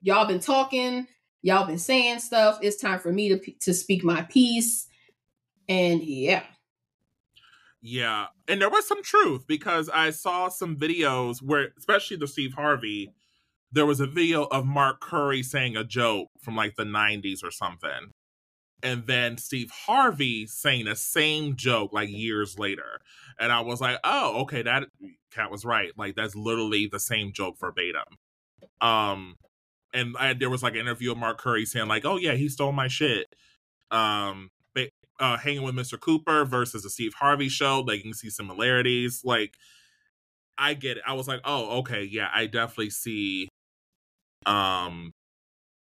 Y'all 0.00 0.26
been 0.26 0.40
talking, 0.40 1.06
y'all 1.42 1.66
been 1.66 1.78
saying 1.78 2.20
stuff. 2.20 2.58
It's 2.62 2.80
time 2.80 3.00
for 3.00 3.12
me 3.12 3.28
to 3.30 3.52
to 3.60 3.74
speak 3.74 4.04
my 4.04 4.22
piece." 4.22 4.86
And 5.68 6.02
yeah. 6.02 6.44
Yeah, 7.80 8.26
and 8.48 8.60
there 8.60 8.70
was 8.70 8.88
some 8.88 9.02
truth 9.02 9.46
because 9.46 9.88
I 9.88 10.10
saw 10.10 10.48
some 10.48 10.76
videos 10.76 11.40
where 11.40 11.68
especially 11.78 12.16
the 12.16 12.26
Steve 12.26 12.54
Harvey 12.54 13.12
there 13.70 13.86
was 13.86 14.00
a 14.00 14.06
video 14.06 14.44
of 14.44 14.64
Mark 14.64 15.00
Curry 15.00 15.42
saying 15.42 15.76
a 15.76 15.84
joke 15.84 16.28
from 16.40 16.56
like 16.56 16.76
the 16.76 16.84
90s 16.84 17.44
or 17.44 17.50
something. 17.50 18.12
And 18.82 19.06
then 19.06 19.38
Steve 19.38 19.70
Harvey 19.70 20.46
saying 20.46 20.84
the 20.84 20.94
same 20.94 21.56
joke 21.56 21.92
like 21.92 22.08
years 22.10 22.58
later. 22.58 23.00
And 23.40 23.50
I 23.50 23.60
was 23.60 23.80
like, 23.80 23.98
oh, 24.04 24.42
okay, 24.42 24.62
that 24.62 24.84
cat 25.32 25.50
was 25.50 25.64
right. 25.64 25.90
Like 25.96 26.14
that's 26.14 26.36
literally 26.36 26.86
the 26.86 27.00
same 27.00 27.32
joke 27.32 27.56
verbatim. 27.58 28.04
Um 28.80 29.36
and 29.92 30.14
I, 30.18 30.34
there 30.34 30.50
was 30.50 30.62
like 30.62 30.74
an 30.74 30.80
interview 30.80 31.12
of 31.12 31.18
Mark 31.18 31.38
Curry 31.38 31.64
saying, 31.64 31.88
like, 31.88 32.04
oh 32.04 32.18
yeah, 32.18 32.34
he 32.34 32.48
stole 32.48 32.72
my 32.72 32.88
shit. 32.88 33.26
Um 33.90 34.50
uh, 35.20 35.36
hanging 35.36 35.62
with 35.62 35.74
Mr. 35.74 35.98
Cooper 35.98 36.44
versus 36.44 36.82
the 36.82 36.90
Steve 36.90 37.14
Harvey 37.14 37.48
show, 37.48 37.80
like 37.80 37.98
you 37.98 38.04
can 38.04 38.14
see 38.14 38.30
similarities. 38.30 39.22
Like 39.24 39.54
I 40.56 40.74
get 40.74 40.98
it. 40.98 41.02
I 41.06 41.14
was 41.14 41.28
like, 41.28 41.40
oh, 41.44 41.78
okay, 41.80 42.04
yeah, 42.04 42.28
I 42.32 42.46
definitely 42.46 42.90
see 42.90 43.48
um 44.46 45.12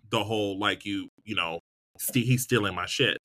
the 0.08 0.22
whole 0.22 0.58
like 0.58 0.84
you 0.84 1.08
you 1.24 1.34
know 1.34 1.58
st- 1.98 2.26
he's 2.26 2.42
stealing 2.42 2.74
my 2.74 2.86
shit. 2.86 3.18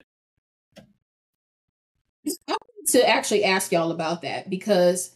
I 2.27 2.31
want 2.47 2.87
to 2.89 3.07
actually 3.07 3.43
ask 3.43 3.71
y'all 3.71 3.91
about 3.91 4.21
that 4.21 4.49
because 4.49 5.15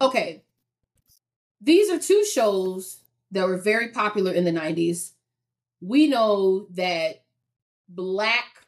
okay 0.00 0.42
these 1.60 1.90
are 1.90 1.98
two 1.98 2.24
shows 2.24 3.00
that 3.30 3.46
were 3.46 3.58
very 3.58 3.88
popular 3.88 4.32
in 4.32 4.44
the 4.44 4.52
90s 4.52 5.12
we 5.80 6.06
know 6.06 6.66
that 6.70 7.24
black 7.88 8.66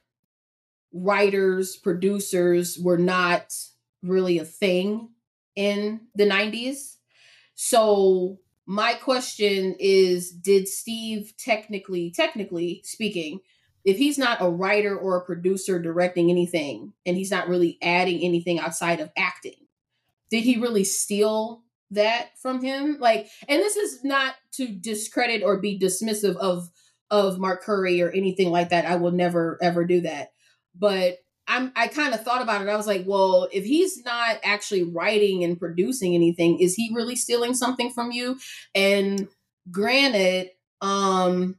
writers 0.92 1.76
producers 1.76 2.78
were 2.78 2.98
not 2.98 3.54
really 4.02 4.38
a 4.38 4.44
thing 4.44 5.08
in 5.56 6.00
the 6.14 6.26
90s 6.26 6.96
so 7.54 8.38
my 8.70 8.94
question 8.94 9.74
is 9.80 10.30
did 10.30 10.68
steve 10.68 11.32
technically 11.36 12.10
technically 12.10 12.80
speaking 12.84 13.40
if 13.84 13.96
he's 13.96 14.18
not 14.18 14.40
a 14.40 14.48
writer 14.48 14.96
or 14.96 15.16
a 15.16 15.24
producer 15.24 15.80
directing 15.80 16.30
anything 16.30 16.92
and 17.04 17.16
he's 17.16 17.30
not 17.30 17.48
really 17.48 17.78
adding 17.82 18.20
anything 18.22 18.60
outside 18.60 19.00
of 19.00 19.10
acting 19.16 19.66
did 20.30 20.44
he 20.44 20.58
really 20.58 20.84
steal 20.84 21.64
that 21.90 22.38
from 22.40 22.62
him? 22.62 22.98
Like 23.00 23.28
and 23.48 23.60
this 23.60 23.76
is 23.76 24.04
not 24.04 24.34
to 24.52 24.68
discredit 24.68 25.42
or 25.42 25.60
be 25.60 25.78
dismissive 25.78 26.36
of 26.36 26.68
of 27.10 27.38
mark 27.38 27.62
curry 27.62 28.00
or 28.00 28.10
anything 28.10 28.50
like 28.50 28.70
that. 28.70 28.86
I 28.86 28.96
will 28.96 29.10
never 29.10 29.58
ever 29.60 29.84
do 29.84 30.00
that. 30.02 30.30
But 30.78 31.18
I'm 31.50 31.72
I 31.74 31.88
kind 31.88 32.14
of 32.14 32.22
thought 32.22 32.42
about 32.42 32.62
it. 32.62 32.68
I 32.68 32.76
was 32.76 32.86
like, 32.86 33.04
well, 33.06 33.48
if 33.52 33.64
he's 33.64 34.04
not 34.04 34.38
actually 34.44 34.84
writing 34.84 35.42
and 35.44 35.58
producing 35.58 36.14
anything, 36.14 36.60
is 36.60 36.74
he 36.74 36.92
really 36.94 37.16
stealing 37.16 37.54
something 37.54 37.90
from 37.90 38.12
you? 38.12 38.38
And 38.74 39.28
granted, 39.70 40.50
um 40.80 41.56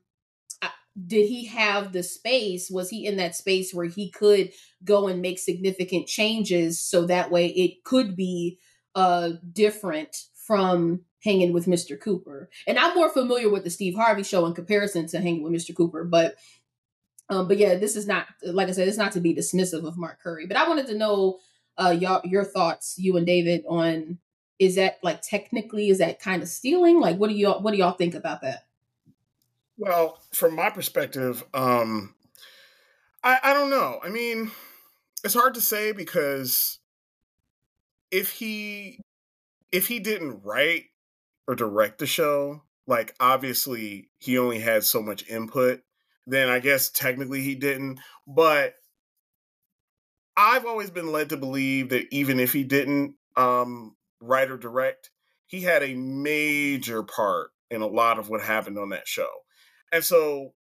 did 1.08 1.28
he 1.28 1.46
have 1.46 1.94
the 1.94 2.04
space? 2.04 2.70
Was 2.70 2.90
he 2.90 3.06
in 3.06 3.18
that 3.18 3.36
space 3.36 3.74
where 3.74 3.86
he 3.86 4.10
could 4.12 4.52
go 4.84 5.08
and 5.08 5.22
make 5.22 5.40
significant 5.40 6.08
changes 6.08 6.82
so 6.82 7.06
that 7.06 7.32
way 7.32 7.48
it 7.48 7.84
could 7.84 8.16
be 8.16 8.60
uh 8.96 9.32
different 9.54 10.16
from 10.48 11.02
hanging 11.24 11.54
with 11.54 11.66
Mr. 11.66 12.00
Cooper? 12.00 12.50
And 12.68 12.78
I'm 12.78 12.96
more 12.96 13.10
familiar 13.10 13.50
with 13.50 13.64
the 13.64 13.70
Steve 13.70 13.96
Harvey 13.96 14.24
show 14.24 14.46
in 14.46 14.54
comparison 14.54 15.08
to 15.08 15.20
hanging 15.20 15.44
with 15.44 15.54
Mr. 15.54 15.76
Cooper, 15.76 16.04
but 16.04 16.36
um, 17.32 17.48
but 17.48 17.58
yeah, 17.58 17.76
this 17.76 17.96
is 17.96 18.06
not 18.06 18.28
like 18.44 18.68
I 18.68 18.72
said, 18.72 18.90
it's 18.90 18.98
not 18.98 19.14
to 19.14 19.22
be 19.22 19.34
dismissive 19.34 19.88
of 19.88 19.98
Mark 19.98 20.22
Curry. 20.22 20.46
But 20.46 20.58
I 20.58 20.68
wanted 20.68 20.88
to 20.88 20.98
know 20.98 21.40
uh 21.78 21.96
y'all 21.98 22.22
your 22.26 22.44
thoughts, 22.44 22.96
you 22.98 23.16
and 23.16 23.26
David, 23.26 23.64
on 23.68 24.20
is 24.60 24.76
that 24.76 25.00
like 25.02 25.22
technically 25.22 25.90
is 25.90 26.00
that 26.00 26.20
kind 26.20 26.44
of 26.44 26.50
stealing? 26.50 27.00
Like 27.00 27.18
what 27.18 27.30
do 27.30 27.36
y'all 27.36 27.62
what 27.62 27.72
do 27.72 27.78
y'all 27.78 27.94
think 27.94 28.16
about 28.16 28.42
that? 28.42 28.66
Well, 29.78 30.20
from 30.34 30.56
my 30.56 30.70
perspective, 30.70 31.44
um 31.54 32.14
I, 33.24 33.40
I 33.42 33.54
don't 33.54 33.70
know. 33.70 34.00
I 34.04 34.10
mean, 34.10 34.52
it's 35.24 35.34
hard 35.34 35.54
to 35.54 35.62
say 35.62 35.94
because 35.94 36.80
if 38.12 38.32
he 38.32 39.00
if 39.72 39.88
he 39.88 40.00
didn't 40.00 40.42
write 40.44 40.88
or 41.48 41.56
direct 41.56 42.00
the 42.00 42.08
show, 42.08 42.64
like 42.88 43.16
obviously 43.22 44.10
he 44.18 44.38
only 44.38 44.60
had 44.60 44.84
so 44.84 45.02
much 45.02 45.30
input 45.30 45.82
then 46.28 46.50
I 46.50 46.60
guess 46.60 46.90
technically 46.90 47.42
he 47.42 47.56
didn't. 47.56 48.00
But 48.28 48.76
I've 50.38 50.66
always 50.66 50.90
been 50.90 51.12
led 51.12 51.30
to 51.30 51.38
believe 51.38 51.90
that 51.90 52.08
even 52.12 52.40
if 52.40 52.54
he 52.54 52.64
didn't 52.64 53.16
um, 53.36 53.96
write 54.22 54.52
or 54.52 54.58
direct, 54.58 55.12
he 55.48 55.62
had 55.62 55.84
a 55.84 55.96
major 55.96 57.04
part 57.04 57.50
in 57.70 57.82
a 57.82 57.88
lot 57.88 58.20
of 58.20 58.30
what 58.30 58.42
happened 58.42 58.78
on 58.78 58.90
that 58.90 59.08
show. 59.08 59.30
And 59.92 60.04
so 60.04 60.54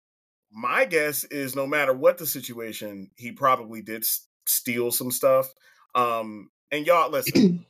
my 0.53 0.85
guess 0.85 1.25
is 1.25 1.55
no 1.55 1.67
matter 1.67 1.93
what 1.93 2.19
the 2.19 2.27
situation, 2.27 3.11
he 3.17 3.33
probably 3.33 3.83
did 3.83 4.05
steal 4.47 4.91
some 4.91 5.11
stuff. 5.11 5.53
Um, 5.95 6.51
and 6.73 6.87
y'all, 6.87 7.11
listen, 7.11 7.65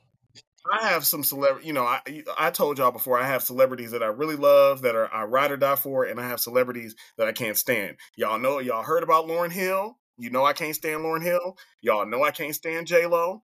I 0.69 0.87
have 0.89 1.05
some 1.05 1.23
celebrity, 1.23 1.67
you 1.67 1.73
know, 1.73 1.85
I 1.85 2.01
I 2.37 2.51
told 2.51 2.77
y'all 2.77 2.91
before 2.91 3.19
I 3.19 3.25
have 3.27 3.43
celebrities 3.43 3.91
that 3.91 4.03
I 4.03 4.07
really 4.07 4.35
love 4.35 4.81
that 4.83 4.95
are 4.95 5.11
I 5.11 5.23
ride 5.23 5.51
or 5.51 5.57
die 5.57 5.75
for, 5.75 6.03
and 6.03 6.19
I 6.19 6.27
have 6.27 6.39
celebrities 6.39 6.95
that 7.17 7.27
I 7.27 7.31
can't 7.31 7.57
stand. 7.57 7.97
Y'all 8.15 8.37
know, 8.37 8.59
y'all 8.59 8.83
heard 8.83 9.03
about 9.03 9.27
Lauryn 9.27 9.51
Hill. 9.51 9.97
You 10.17 10.29
know 10.29 10.45
I 10.45 10.53
can't 10.53 10.75
stand 10.75 11.01
Lauryn 11.01 11.23
Hill. 11.23 11.57
Y'all 11.81 12.05
know 12.05 12.23
I 12.23 12.31
can't 12.31 12.53
stand 12.53 12.85
J 12.87 13.07
Lo. 13.07 13.41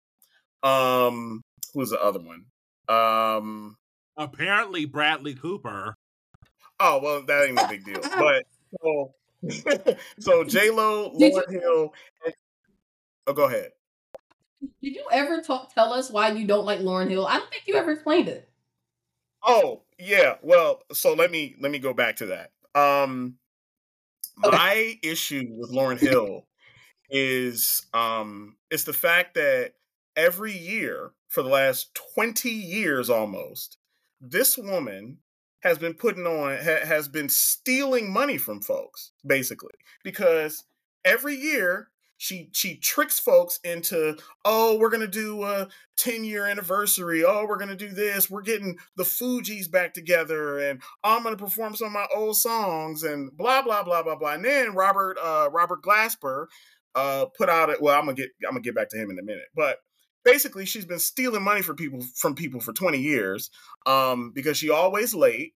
Um, 0.64 1.42
who's 1.74 1.92
the 1.92 2.02
other 2.02 2.20
one? 2.20 2.46
Um, 2.90 3.76
apparently 4.18 4.86
Bradley 4.86 5.36
Cooper. 5.36 5.96
Oh 6.80 7.00
well, 7.02 7.24
that 7.26 7.48
ain't 7.48 7.60
a 7.60 7.68
big 7.68 7.86
deal. 7.86 8.02
But 8.02 8.46
so, 8.82 9.14
so 10.20 10.44
J 10.44 10.72
Lo, 10.72 11.12
Lauryn 11.12 11.52
Hill. 11.52 11.94
And, 12.26 12.34
oh, 13.28 13.34
go 13.34 13.44
ahead. 13.46 13.70
Did 14.82 14.96
you 14.96 15.06
ever 15.12 15.42
talk, 15.42 15.74
tell 15.74 15.94
us 15.94 16.10
why 16.10 16.32
you 16.32 16.46
don't 16.46 16.66
like 16.66 16.80
Lauryn 16.80 17.10
Hill? 17.10 17.26
I 17.28 17.38
don't 17.38 17.50
think 17.50 17.64
you 17.68 17.76
ever 17.76 17.92
explained 17.92 18.28
it. 18.28 18.50
Oh 19.46 19.82
yeah, 20.00 20.36
well, 20.42 20.82
so 20.94 21.14
let 21.14 21.32
me 21.32 21.56
let 21.60 21.72
me 21.72 21.80
go 21.80 21.94
back 21.94 22.18
to 22.18 22.28
that. 22.28 22.52
Um, 22.76 23.36
okay. 24.44 24.56
my 24.56 25.00
issue 25.04 25.46
with 25.52 25.72
Lauryn 25.72 26.00
Hill 26.00 26.46
is 27.10 27.86
um, 27.94 28.56
it's 28.72 28.86
the 28.86 28.94
fact 28.94 29.36
that 29.36 29.74
every 30.16 30.58
year 30.58 31.12
for 31.28 31.44
the 31.44 31.50
last 31.50 31.94
twenty 32.16 32.52
years 32.52 33.10
almost, 33.10 33.78
this 34.22 34.58
woman 34.58 35.18
has 35.62 35.78
been 35.78 35.94
putting 35.94 36.26
on 36.26 36.58
ha- 36.58 36.86
has 36.86 37.08
been 37.08 37.30
stealing 37.30 38.12
money 38.12 38.38
from 38.38 38.62
folks 38.62 39.12
basically 39.26 39.74
because 40.04 40.64
every 41.06 41.36
year 41.36 41.90
she 42.24 42.48
she 42.54 42.78
tricks 42.78 43.20
folks 43.20 43.60
into 43.66 44.16
oh 44.46 44.78
we're 44.78 44.90
gonna 44.90 45.06
do 45.06 45.44
a 45.44 45.68
10 45.98 46.24
year 46.24 46.46
anniversary. 46.46 47.26
Oh 47.26 47.46
we're 47.46 47.58
gonna 47.58 47.76
do 47.76 47.90
this. 47.90 48.30
We're 48.30 48.42
getting 48.42 48.78
the 48.96 49.04
Fugees 49.04 49.70
back 49.70 49.94
together 49.94 50.58
and 50.60 50.82
i'm 51.04 51.22
gonna 51.22 51.36
perform 51.36 51.76
some 51.76 51.88
of 51.88 51.92
my 51.92 52.08
old 52.16 52.38
songs 52.38 53.04
and 53.04 53.36
blah 53.36 53.62
blah 53.62 53.84
blah 53.84 54.04
blah 54.04 54.16
blah. 54.16 54.36
And 54.36 54.46
then 54.46 54.74
robert 54.74 55.18
uh 55.22 55.50
robert 55.52 55.84
glasper 55.84 56.46
uh 56.96 57.26
put 57.38 57.50
out 57.50 57.70
it 57.70 57.82
well 57.82 58.00
i'm 58.00 58.06
gonna 58.06 58.16
get 58.16 58.30
i'm 58.48 58.52
gonna 58.54 58.62
get 58.62 58.76
back 58.76 58.88
to 58.90 58.98
him 58.98 59.12
in 59.12 59.20
a 59.20 59.24
minute 59.24 59.50
but 59.54 59.80
basically 60.24 60.66
she's 60.66 60.86
been 60.86 61.00
stealing 61.00 61.44
money 61.44 61.62
from 61.62 61.76
people 61.76 62.00
from 62.16 62.36
people 62.36 62.62
for 62.62 62.72
20 62.72 63.00
years 63.00 63.50
um 63.86 64.32
because 64.34 64.56
she 64.56 64.70
always 64.70 65.14
late. 65.14 65.54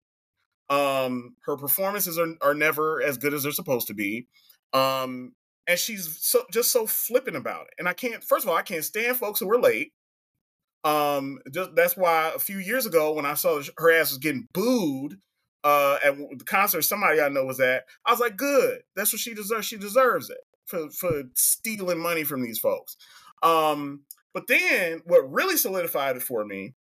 Um 0.70 1.38
her 1.46 1.56
performances 1.56 2.20
are, 2.20 2.36
are 2.42 2.54
never 2.54 3.02
as 3.02 3.18
good 3.18 3.34
as 3.34 3.44
they're 3.44 3.54
supposed 3.54 3.88
to 3.88 3.94
be. 3.94 4.28
Um 4.74 5.32
and 5.68 5.78
she's 5.78 6.18
so 6.22 6.44
just 6.52 6.72
so 6.72 6.88
flippant 6.88 7.38
about 7.38 7.64
it. 7.64 7.74
And 7.78 7.88
I 7.88 7.94
can't. 7.94 8.24
First 8.24 8.46
of 8.46 8.50
all, 8.50 8.56
I 8.56 8.62
can't 8.62 8.84
stand 8.84 9.18
folks 9.18 9.40
who 9.40 9.52
are 9.52 9.60
late. 9.60 9.92
Um, 10.84 11.40
just, 11.54 11.76
that's 11.76 11.98
why 11.98 12.32
a 12.34 12.40
few 12.40 12.60
years 12.60 12.86
ago 12.86 13.14
when 13.14 13.26
I 13.26 13.34
saw 13.34 13.62
her 13.78 13.92
ass 13.92 14.12
was 14.12 14.20
getting 14.20 14.48
booed 14.54 15.18
uh, 15.64 15.98
at 16.04 16.16
the 16.18 16.46
concert 16.46 16.84
somebody 16.84 17.20
I 17.20 17.30
know 17.30 17.46
was 17.46 17.60
at, 17.60 17.84
I 18.06 18.12
was 18.12 18.20
like, 18.20 18.38
good. 18.38 18.82
That's 18.96 19.12
what 19.12 19.20
she 19.20 19.34
deserves. 19.34 19.68
She 19.68 19.78
deserves 19.78 20.30
it 20.30 20.38
for 20.66 20.90
for 20.92 21.24
stealing 21.36 22.00
money 22.00 22.24
from 22.24 22.42
these 22.42 22.60
folks. 22.60 22.96
Um, 23.44 24.02
but 24.34 24.48
then 24.48 25.02
what 25.06 25.32
really 25.32 25.58
solidified 25.58 26.16
it 26.16 26.24
for 26.24 26.46
me 26.46 26.74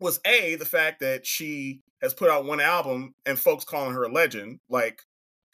was 0.00 0.20
a 0.26 0.56
the 0.56 0.64
fact 0.64 1.00
that 1.00 1.26
she 1.26 1.80
has 2.02 2.14
put 2.14 2.30
out 2.30 2.44
one 2.44 2.60
album 2.60 3.14
and 3.26 3.38
folks 3.38 3.64
calling 3.64 3.94
her 3.94 4.04
a 4.04 4.12
legend, 4.12 4.60
like 4.68 5.02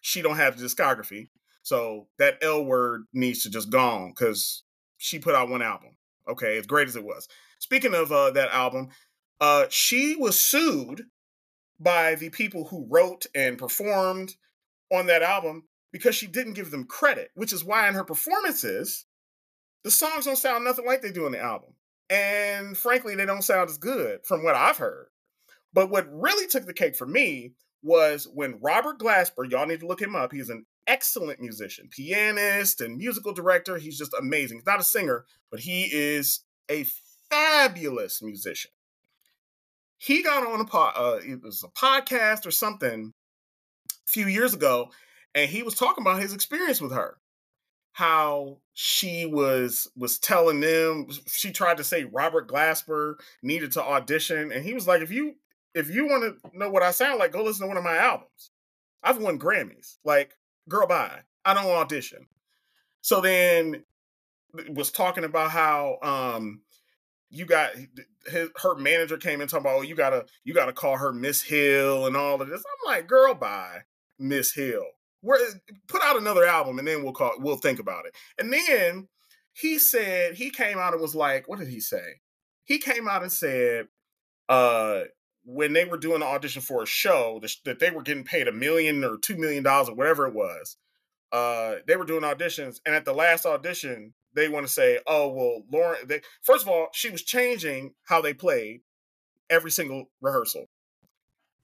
she 0.02 0.22
don't 0.22 0.36
have 0.36 0.58
the 0.58 0.64
discography. 0.64 1.28
So 1.64 2.08
that 2.18 2.38
L 2.42 2.62
word 2.62 3.04
needs 3.14 3.42
to 3.42 3.50
just 3.50 3.70
gone 3.70 4.10
because 4.10 4.62
she 4.98 5.18
put 5.18 5.34
out 5.34 5.48
one 5.48 5.62
album. 5.62 5.96
Okay, 6.28 6.58
as 6.58 6.66
great 6.66 6.88
as 6.88 6.94
it 6.94 7.04
was. 7.04 7.26
Speaking 7.58 7.94
of 7.94 8.12
uh, 8.12 8.30
that 8.32 8.50
album, 8.50 8.88
uh, 9.40 9.64
she 9.70 10.14
was 10.14 10.38
sued 10.38 11.04
by 11.80 12.14
the 12.16 12.28
people 12.28 12.66
who 12.66 12.86
wrote 12.88 13.24
and 13.34 13.58
performed 13.58 14.34
on 14.92 15.06
that 15.06 15.22
album 15.22 15.64
because 15.90 16.14
she 16.14 16.26
didn't 16.26 16.52
give 16.52 16.70
them 16.70 16.84
credit, 16.84 17.30
which 17.34 17.52
is 17.52 17.64
why 17.64 17.88
in 17.88 17.94
her 17.94 18.04
performances, 18.04 19.06
the 19.84 19.90
songs 19.90 20.26
don't 20.26 20.36
sound 20.36 20.64
nothing 20.64 20.84
like 20.84 21.00
they 21.00 21.12
do 21.12 21.24
on 21.24 21.32
the 21.32 21.40
album. 21.40 21.70
And 22.10 22.76
frankly, 22.76 23.14
they 23.14 23.24
don't 23.24 23.42
sound 23.42 23.70
as 23.70 23.78
good 23.78 24.20
from 24.26 24.44
what 24.44 24.54
I've 24.54 24.76
heard. 24.76 25.06
But 25.72 25.88
what 25.88 26.06
really 26.12 26.46
took 26.46 26.66
the 26.66 26.74
cake 26.74 26.94
for 26.94 27.06
me 27.06 27.54
was 27.82 28.28
when 28.32 28.60
Robert 28.60 28.98
Glasper, 28.98 29.50
y'all 29.50 29.66
need 29.66 29.80
to 29.80 29.86
look 29.86 30.00
him 30.00 30.14
up. 30.14 30.30
He's 30.30 30.50
an 30.50 30.66
excellent 30.86 31.40
musician, 31.40 31.88
pianist, 31.90 32.80
and 32.80 32.96
musical 32.96 33.32
director. 33.32 33.76
He's 33.76 33.98
just 33.98 34.14
amazing. 34.18 34.58
He's 34.58 34.66
not 34.66 34.80
a 34.80 34.84
singer, 34.84 35.24
but 35.50 35.60
he 35.60 35.84
is 35.92 36.40
a 36.70 36.84
fabulous 37.30 38.22
musician. 38.22 38.70
He 39.98 40.22
got 40.22 40.46
on 40.46 40.60
a 40.60 40.64
pod, 40.64 40.94
uh, 40.96 41.18
it 41.24 41.42
was 41.42 41.64
a 41.64 41.68
podcast 41.68 42.46
or 42.46 42.50
something 42.50 43.12
a 43.90 44.10
few 44.10 44.26
years 44.26 44.52
ago, 44.52 44.90
and 45.34 45.48
he 45.48 45.62
was 45.62 45.74
talking 45.74 46.02
about 46.02 46.20
his 46.20 46.34
experience 46.34 46.80
with 46.80 46.92
her 46.92 47.18
how 47.94 48.58
she 48.72 49.24
was 49.24 49.88
was 49.96 50.18
telling 50.18 50.58
them 50.58 51.06
she 51.28 51.52
tried 51.52 51.76
to 51.76 51.84
say 51.84 52.02
Robert 52.02 52.48
Glasper 52.48 53.14
needed 53.40 53.70
to 53.72 53.82
audition 53.82 54.50
and 54.50 54.64
he 54.64 54.74
was 54.74 54.88
like 54.88 55.00
if 55.00 55.12
you 55.12 55.36
if 55.74 55.88
you 55.88 56.08
want 56.08 56.24
to 56.42 56.58
know 56.58 56.68
what 56.68 56.82
I 56.82 56.90
sound 56.90 57.20
like 57.20 57.30
go 57.30 57.44
listen 57.44 57.62
to 57.62 57.68
one 57.68 57.76
of 57.76 57.84
my 57.84 57.96
albums. 57.96 58.50
I've 59.00 59.18
won 59.18 59.38
Grammys. 59.38 59.98
Like 60.04 60.34
girl 60.68 60.86
bye. 60.86 61.20
I 61.44 61.54
don't 61.54 61.66
audition. 61.66 62.26
So 63.00 63.20
then 63.20 63.84
was 64.70 64.90
talking 64.90 65.24
about 65.24 65.50
how 65.50 65.98
um 66.02 66.62
you 67.30 67.44
got 67.44 67.72
his, 68.26 68.48
her 68.62 68.76
manager 68.76 69.16
came 69.16 69.40
in 69.40 69.48
talking 69.48 69.66
about 69.66 69.78
oh 69.78 69.82
you 69.82 69.94
gotta 69.94 70.24
you 70.44 70.54
gotta 70.54 70.72
call 70.72 70.96
her 70.96 71.12
Miss 71.12 71.42
Hill 71.42 72.06
and 72.06 72.16
all 72.16 72.40
of 72.40 72.48
this. 72.48 72.62
I'm 72.62 72.92
like 72.92 73.06
girl 73.06 73.34
bye 73.34 73.82
Miss 74.18 74.52
Hill 74.52 74.84
we're, 75.24 75.38
put 75.88 76.02
out 76.04 76.18
another 76.18 76.44
album 76.44 76.78
and 76.78 76.86
then 76.86 77.02
we'll 77.02 77.14
call 77.14 77.32
we'll 77.38 77.56
think 77.56 77.80
about 77.80 78.04
it. 78.06 78.14
And 78.38 78.52
then 78.52 79.08
he 79.54 79.78
said 79.78 80.34
he 80.34 80.50
came 80.50 80.78
out 80.78 80.92
and 80.92 81.00
was 81.00 81.14
like, 81.14 81.48
what 81.48 81.58
did 81.58 81.68
he 81.68 81.80
say? 81.80 82.20
He 82.64 82.78
came 82.78 83.08
out 83.08 83.22
and 83.22 83.32
said, 83.32 83.88
uh, 84.48 85.02
when 85.44 85.72
they 85.72 85.84
were 85.84 85.98
doing 85.98 86.20
the 86.20 86.26
audition 86.26 86.62
for 86.62 86.82
a 86.82 86.86
show 86.86 87.40
that 87.64 87.78
they 87.78 87.90
were 87.90 88.02
getting 88.02 88.24
paid 88.24 88.48
a 88.48 88.52
million 88.52 89.04
or 89.04 89.18
two 89.18 89.36
million 89.36 89.62
dollars 89.62 89.88
or 89.88 89.94
whatever 89.94 90.26
it 90.26 90.34
was. 90.34 90.76
Uh, 91.32 91.76
they 91.86 91.96
were 91.96 92.04
doing 92.04 92.22
auditions, 92.22 92.80
and 92.86 92.94
at 92.94 93.04
the 93.04 93.12
last 93.12 93.44
audition, 93.44 94.14
they 94.34 94.48
want 94.48 94.66
to 94.66 94.72
say, 94.72 95.00
"Oh, 95.06 95.28
well, 95.28 95.62
Lauryn." 95.72 96.06
They, 96.06 96.20
first 96.42 96.62
of 96.64 96.68
all, 96.68 96.88
she 96.92 97.10
was 97.10 97.22
changing 97.22 97.94
how 98.04 98.20
they 98.20 98.34
played 98.34 98.82
every 99.50 99.70
single 99.70 100.10
rehearsal. 100.20 100.66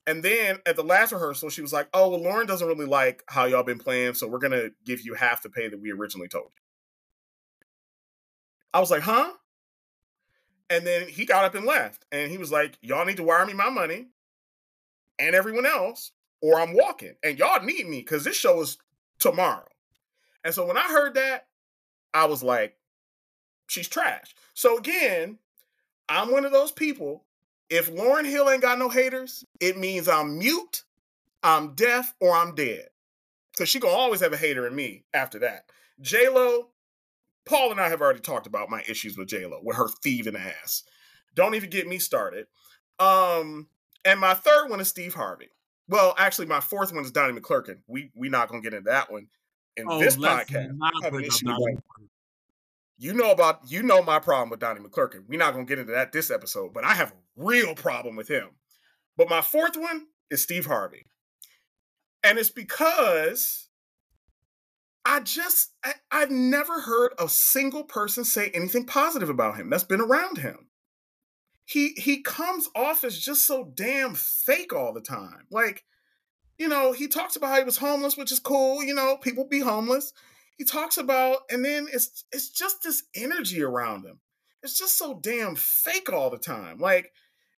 And 0.07 0.23
then 0.23 0.57
at 0.65 0.75
the 0.75 0.83
last 0.83 1.11
rehearsal, 1.13 1.49
she 1.49 1.61
was 1.61 1.73
like, 1.73 1.87
"Oh, 1.93 2.09
well, 2.09 2.19
Lauryn 2.19 2.47
doesn't 2.47 2.67
really 2.67 2.85
like 2.85 3.23
how 3.27 3.45
y'all 3.45 3.63
been 3.63 3.79
playing, 3.79 4.15
so 4.15 4.27
we're 4.27 4.39
gonna 4.39 4.69
give 4.85 5.01
you 5.01 5.13
half 5.13 5.41
the 5.41 5.49
pay 5.49 5.69
that 5.69 5.79
we 5.79 5.91
originally 5.91 6.27
told 6.27 6.51
you." 6.55 6.61
I 8.73 8.79
was 8.79 8.91
like, 8.91 9.03
"Huh?" 9.03 9.33
And 10.71 10.87
then 10.87 11.07
he 11.07 11.25
got 11.25 11.45
up 11.45 11.53
and 11.53 11.65
left, 11.65 12.05
and 12.11 12.31
he 12.31 12.37
was 12.37 12.51
like, 12.51 12.77
"Y'all 12.81 13.05
need 13.05 13.17
to 13.17 13.23
wire 13.23 13.45
me 13.45 13.53
my 13.53 13.69
money, 13.69 14.07
and 15.19 15.35
everyone 15.35 15.65
else, 15.65 16.11
or 16.41 16.59
I'm 16.59 16.73
walking, 16.73 17.15
and 17.21 17.37
y'all 17.37 17.63
need 17.63 17.87
me 17.87 17.99
because 17.99 18.23
this 18.23 18.37
show 18.37 18.61
is 18.61 18.77
tomorrow." 19.19 19.67
And 20.43 20.53
so 20.53 20.65
when 20.65 20.77
I 20.77 20.87
heard 20.87 21.13
that, 21.13 21.47
I 22.13 22.25
was 22.25 22.41
like, 22.41 22.77
"She's 23.67 23.87
trash." 23.87 24.33
So 24.55 24.77
again, 24.77 25.37
I'm 26.09 26.31
one 26.31 26.45
of 26.45 26.51
those 26.51 26.71
people 26.71 27.25
if 27.71 27.89
Lauryn 27.89 28.25
Hill 28.25 28.49
ain't 28.49 28.61
got 28.61 28.77
no 28.77 28.89
haters, 28.89 29.45
it 29.61 29.77
means 29.77 30.09
I'm 30.09 30.37
mute, 30.37 30.83
I'm 31.41 31.73
deaf, 31.73 32.13
or 32.19 32.35
I'm 32.35 32.53
dead. 32.53 32.89
Because 33.53 33.69
she 33.69 33.79
gonna 33.79 33.95
always 33.95 34.19
have 34.19 34.33
a 34.33 34.37
hater 34.37 34.67
in 34.67 34.75
me 34.75 35.05
after 35.13 35.39
that. 35.39 35.71
J 36.01 36.27
Lo, 36.27 36.67
Paul 37.45 37.71
and 37.71 37.79
I 37.79 37.89
have 37.89 38.01
already 38.01 38.19
talked 38.19 38.47
about 38.47 38.69
my 38.69 38.83
issues 38.87 39.17
with 39.17 39.27
J 39.27 39.45
Lo 39.45 39.59
with 39.63 39.77
her 39.77 39.87
thieving 39.87 40.35
ass. 40.35 40.83
Don't 41.35 41.55
even 41.55 41.69
get 41.69 41.87
me 41.87 41.97
started. 41.97 42.47
Um, 42.99 43.67
and 44.05 44.19
my 44.19 44.33
third 44.33 44.69
one 44.69 44.79
is 44.79 44.87
Steve 44.87 45.13
Harvey. 45.13 45.49
Well, 45.87 46.13
actually, 46.17 46.47
my 46.47 46.59
fourth 46.59 46.93
one 46.93 47.03
is 47.03 47.11
Donnie 47.11 47.39
McClurkin. 47.39 47.79
We 47.87 48.11
we 48.15 48.29
not 48.29 48.49
gonna 48.49 48.61
get 48.61 48.73
into 48.73 48.89
that 48.89 49.11
one 49.11 49.27
in 49.75 49.85
oh, 49.89 49.99
this 49.99 50.17
podcast. 50.17 50.77
You 52.97 53.13
know 53.13 53.31
about 53.31 53.61
you 53.71 53.81
know 53.81 54.03
my 54.03 54.19
problem 54.19 54.49
with 54.49 54.59
Donnie 54.59 54.81
McClurkin. 54.81 55.23
We're 55.27 55.39
not 55.39 55.53
gonna 55.53 55.65
get 55.65 55.79
into 55.79 55.93
that 55.93 56.11
this 56.11 56.29
episode, 56.29 56.73
but 56.73 56.83
I 56.83 56.93
have 56.93 57.11
a 57.11 57.15
real 57.35 57.75
problem 57.75 58.15
with 58.15 58.27
him. 58.27 58.49
But 59.17 59.29
my 59.29 59.41
fourth 59.41 59.75
one 59.75 60.07
is 60.29 60.41
Steve 60.41 60.65
Harvey. 60.65 61.05
And 62.23 62.37
it's 62.37 62.49
because 62.49 63.67
I 65.05 65.19
just 65.21 65.71
I, 65.83 65.93
I've 66.11 66.31
never 66.31 66.81
heard 66.81 67.13
a 67.17 67.27
single 67.27 67.83
person 67.83 68.23
say 68.23 68.49
anything 68.53 68.85
positive 68.85 69.29
about 69.29 69.57
him 69.57 69.69
that's 69.69 69.83
been 69.83 70.01
around 70.01 70.37
him. 70.37 70.67
He 71.65 71.89
he 71.89 72.21
comes 72.21 72.69
off 72.75 73.03
as 73.03 73.17
just 73.17 73.45
so 73.45 73.71
damn 73.75 74.15
fake 74.15 74.73
all 74.73 74.93
the 74.93 75.01
time. 75.01 75.45
Like, 75.49 75.83
you 76.57 76.67
know, 76.67 76.91
he 76.91 77.07
talks 77.07 77.35
about 77.35 77.49
how 77.49 77.57
he 77.57 77.63
was 77.63 77.77
homeless, 77.77 78.17
which 78.17 78.31
is 78.31 78.39
cool. 78.39 78.83
You 78.83 78.93
know, 78.93 79.17
people 79.17 79.47
be 79.47 79.61
homeless. 79.61 80.13
He 80.57 80.65
talks 80.65 80.97
about, 80.97 81.39
and 81.49 81.65
then 81.65 81.87
it's 81.91 82.25
it's 82.31 82.49
just 82.49 82.83
this 82.83 83.03
energy 83.15 83.63
around 83.63 84.05
him. 84.05 84.19
It's 84.61 84.77
just 84.77 84.97
so 84.97 85.19
damn 85.19 85.55
fake 85.55 86.11
all 86.13 86.29
the 86.29 86.37
time. 86.37 86.77
Like, 86.77 87.11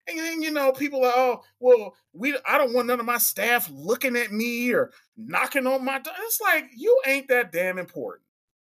and 0.07 0.19
then 0.19 0.41
you 0.41 0.51
know, 0.51 0.71
people 0.71 1.03
are, 1.05 1.13
oh, 1.15 1.43
well, 1.59 1.95
we 2.13 2.37
I 2.47 2.57
don't 2.57 2.73
want 2.73 2.87
none 2.87 2.99
of 2.99 3.05
my 3.05 3.17
staff 3.17 3.69
looking 3.71 4.15
at 4.15 4.31
me 4.31 4.71
or 4.71 4.91
knocking 5.17 5.67
on 5.67 5.85
my 5.85 5.99
door. 5.99 6.13
It's 6.21 6.41
like 6.41 6.65
you 6.75 6.99
ain't 7.05 7.29
that 7.29 7.51
damn 7.51 7.77
important. 7.77 8.25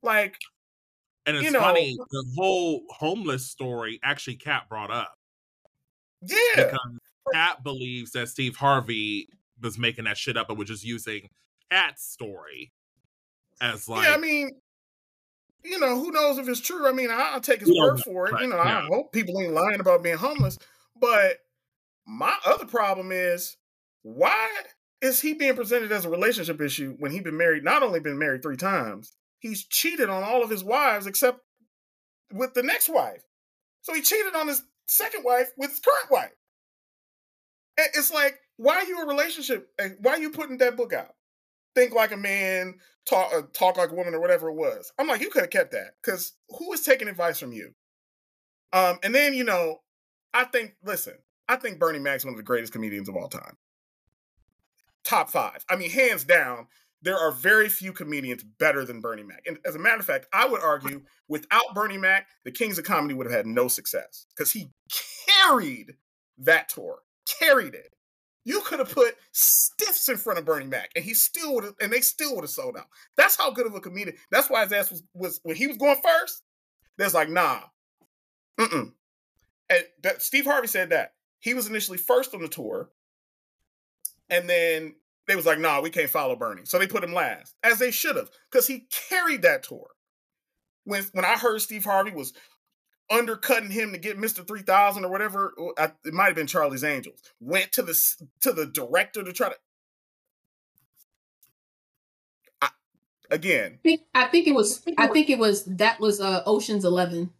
Like, 0.02 0.36
and 1.26 1.36
it's 1.36 1.44
you 1.44 1.52
know, 1.52 1.60
funny, 1.60 1.96
the 2.10 2.24
whole 2.36 2.82
homeless 2.90 3.46
story 3.46 4.00
actually 4.02 4.36
Kat 4.36 4.68
brought 4.68 4.90
up. 4.90 5.14
Yeah. 6.22 6.36
Because 6.56 6.78
Kat 7.32 7.62
believes 7.62 8.12
that 8.12 8.28
Steve 8.28 8.56
Harvey 8.56 9.28
was 9.62 9.78
making 9.78 10.04
that 10.04 10.16
shit 10.16 10.36
up 10.36 10.48
and 10.48 10.58
was 10.58 10.68
just 10.68 10.84
using 10.84 11.28
Kat's 11.70 12.10
story 12.10 12.72
as 13.60 13.88
like 13.88 14.08
Yeah, 14.08 14.14
I 14.14 14.18
mean, 14.18 14.50
you 15.62 15.78
know, 15.78 15.96
who 15.96 16.10
knows 16.10 16.38
if 16.38 16.48
it's 16.48 16.60
true? 16.60 16.88
I 16.88 16.92
mean, 16.92 17.10
I'll 17.12 17.40
take 17.40 17.60
his 17.60 17.72
word 17.78 18.00
for 18.00 18.26
it. 18.26 18.32
Right. 18.32 18.42
You 18.42 18.48
know, 18.48 18.56
yeah. 18.56 18.78
I 18.78 18.86
hope 18.86 19.12
people 19.12 19.40
ain't 19.40 19.52
lying 19.52 19.80
about 19.80 20.02
being 20.02 20.16
homeless. 20.16 20.58
But 21.00 21.38
my 22.06 22.36
other 22.44 22.66
problem 22.66 23.10
is 23.12 23.56
why 24.02 24.48
is 25.00 25.20
he 25.20 25.34
being 25.34 25.56
presented 25.56 25.92
as 25.92 26.04
a 26.04 26.10
relationship 26.10 26.60
issue 26.60 26.96
when 26.98 27.10
he's 27.10 27.22
been 27.22 27.36
married, 27.36 27.64
not 27.64 27.82
only 27.82 28.00
been 28.00 28.18
married 28.18 28.42
three 28.42 28.56
times, 28.56 29.12
he's 29.38 29.64
cheated 29.64 30.10
on 30.10 30.22
all 30.22 30.42
of 30.42 30.50
his 30.50 30.62
wives 30.62 31.06
except 31.06 31.40
with 32.32 32.54
the 32.54 32.62
next 32.62 32.88
wife. 32.88 33.22
So 33.82 33.94
he 33.94 34.02
cheated 34.02 34.34
on 34.34 34.48
his 34.48 34.62
second 34.86 35.24
wife 35.24 35.50
with 35.56 35.70
his 35.70 35.80
current 35.80 36.10
wife. 36.10 36.32
It's 37.78 38.12
like, 38.12 38.38
why 38.56 38.74
are 38.74 38.84
you 38.84 39.00
a 39.00 39.06
relationship? 39.06 39.68
Why 40.00 40.12
are 40.12 40.18
you 40.18 40.30
putting 40.30 40.58
that 40.58 40.76
book 40.76 40.92
out? 40.92 41.14
Think 41.74 41.94
like 41.94 42.12
a 42.12 42.16
man, 42.16 42.74
talk 43.08 43.32
uh, 43.34 43.42
talk 43.54 43.78
like 43.78 43.90
a 43.90 43.94
woman, 43.94 44.12
or 44.12 44.20
whatever 44.20 44.50
it 44.50 44.54
was. 44.54 44.92
I'm 44.98 45.06
like, 45.06 45.20
you 45.20 45.30
could 45.30 45.42
have 45.42 45.50
kept 45.50 45.72
that 45.72 45.92
because 46.02 46.34
who 46.58 46.72
is 46.72 46.82
taking 46.82 47.08
advice 47.08 47.38
from 47.38 47.52
you? 47.52 47.70
Um, 48.72 48.98
and 49.02 49.14
then 49.14 49.34
you 49.34 49.44
know, 49.44 49.78
I 50.32 50.44
think, 50.44 50.76
listen, 50.84 51.14
I 51.48 51.56
think 51.56 51.78
Bernie 51.78 51.98
Mac's 51.98 52.24
one 52.24 52.34
of 52.34 52.38
the 52.38 52.44
greatest 52.44 52.72
comedians 52.72 53.08
of 53.08 53.16
all 53.16 53.28
time. 53.28 53.56
Top 55.02 55.30
five. 55.30 55.64
I 55.68 55.76
mean, 55.76 55.90
hands 55.90 56.24
down, 56.24 56.68
there 57.02 57.16
are 57.16 57.32
very 57.32 57.68
few 57.68 57.92
comedians 57.92 58.44
better 58.44 58.84
than 58.84 59.00
Bernie 59.00 59.22
Mac. 59.22 59.42
And 59.46 59.58
as 59.64 59.74
a 59.74 59.78
matter 59.78 59.98
of 59.98 60.04
fact, 60.04 60.26
I 60.32 60.46
would 60.46 60.60
argue 60.60 61.02
without 61.28 61.74
Bernie 61.74 61.98
Mac, 61.98 62.28
the 62.44 62.52
Kings 62.52 62.78
of 62.78 62.84
Comedy 62.84 63.14
would 63.14 63.26
have 63.26 63.34
had 63.34 63.46
no 63.46 63.68
success 63.68 64.26
because 64.36 64.52
he 64.52 64.70
carried 65.26 65.94
that 66.38 66.68
tour, 66.68 67.00
carried 67.26 67.74
it. 67.74 67.94
You 68.44 68.60
could 68.60 68.78
have 68.78 68.90
put 68.90 69.16
stiffs 69.32 70.08
in 70.08 70.16
front 70.16 70.38
of 70.38 70.44
Bernie 70.44 70.66
Mac, 70.66 70.90
and 70.96 71.04
he 71.04 71.14
still 71.14 71.54
would 71.54 71.64
and 71.80 71.92
they 71.92 72.00
still 72.00 72.34
would 72.34 72.44
have 72.44 72.50
sold 72.50 72.76
out. 72.76 72.86
That's 73.16 73.36
how 73.36 73.50
good 73.50 73.66
of 73.66 73.74
a 73.74 73.80
comedian. 73.80 74.16
That's 74.30 74.48
why 74.48 74.62
his 74.62 74.72
ass 74.72 74.90
was, 74.90 75.02
was 75.14 75.40
when 75.42 75.56
he 75.56 75.66
was 75.66 75.76
going 75.76 76.00
first. 76.02 76.42
There's 76.96 77.14
like, 77.14 77.28
nah, 77.28 77.60
mm 78.58 78.92
And 79.70 79.84
that, 80.02 80.20
Steve 80.20 80.44
Harvey 80.44 80.66
said 80.66 80.90
that 80.90 81.14
he 81.38 81.54
was 81.54 81.66
initially 81.66 81.96
first 81.96 82.34
on 82.34 82.42
the 82.42 82.48
tour, 82.48 82.90
and 84.28 84.50
then 84.50 84.96
they 85.26 85.36
was 85.36 85.46
like, 85.46 85.58
nah, 85.58 85.80
we 85.80 85.90
can't 85.90 86.10
follow 86.10 86.36
Bernie, 86.36 86.66
so 86.66 86.78
they 86.78 86.86
put 86.86 87.04
him 87.04 87.14
last, 87.14 87.54
as 87.62 87.78
they 87.78 87.90
should 87.90 88.16
have, 88.16 88.30
because 88.50 88.66
he 88.66 88.86
carried 89.08 89.42
that 89.42 89.62
tour. 89.62 89.86
When 90.84 91.04
when 91.12 91.24
I 91.24 91.38
heard 91.38 91.62
Steve 91.62 91.84
Harvey 91.84 92.10
was 92.10 92.34
undercutting 93.10 93.70
him 93.70 93.92
to 93.92 93.98
get 93.98 94.18
Mr. 94.18 94.46
3000 94.46 95.04
or 95.04 95.10
whatever. 95.10 95.52
It 96.04 96.14
might 96.14 96.26
have 96.26 96.36
been 96.36 96.46
Charlie's 96.46 96.84
Angels. 96.84 97.20
Went 97.40 97.72
to 97.72 97.82
the 97.82 97.98
to 98.42 98.52
the 98.52 98.66
director 98.66 99.22
to 99.22 99.32
try 99.32 99.48
to 99.48 99.56
I, 102.62 102.68
again. 103.30 103.78
I 103.80 103.82
think, 103.82 104.02
I 104.14 104.28
it 104.32 104.54
was 104.54 104.82
I 104.96 105.08
think 105.08 105.28
it 105.28 105.38
was 105.38 105.64
that 105.64 106.00
was 106.00 106.20
uh 106.20 106.42
Ocean's 106.46 106.84
11. 106.84 107.30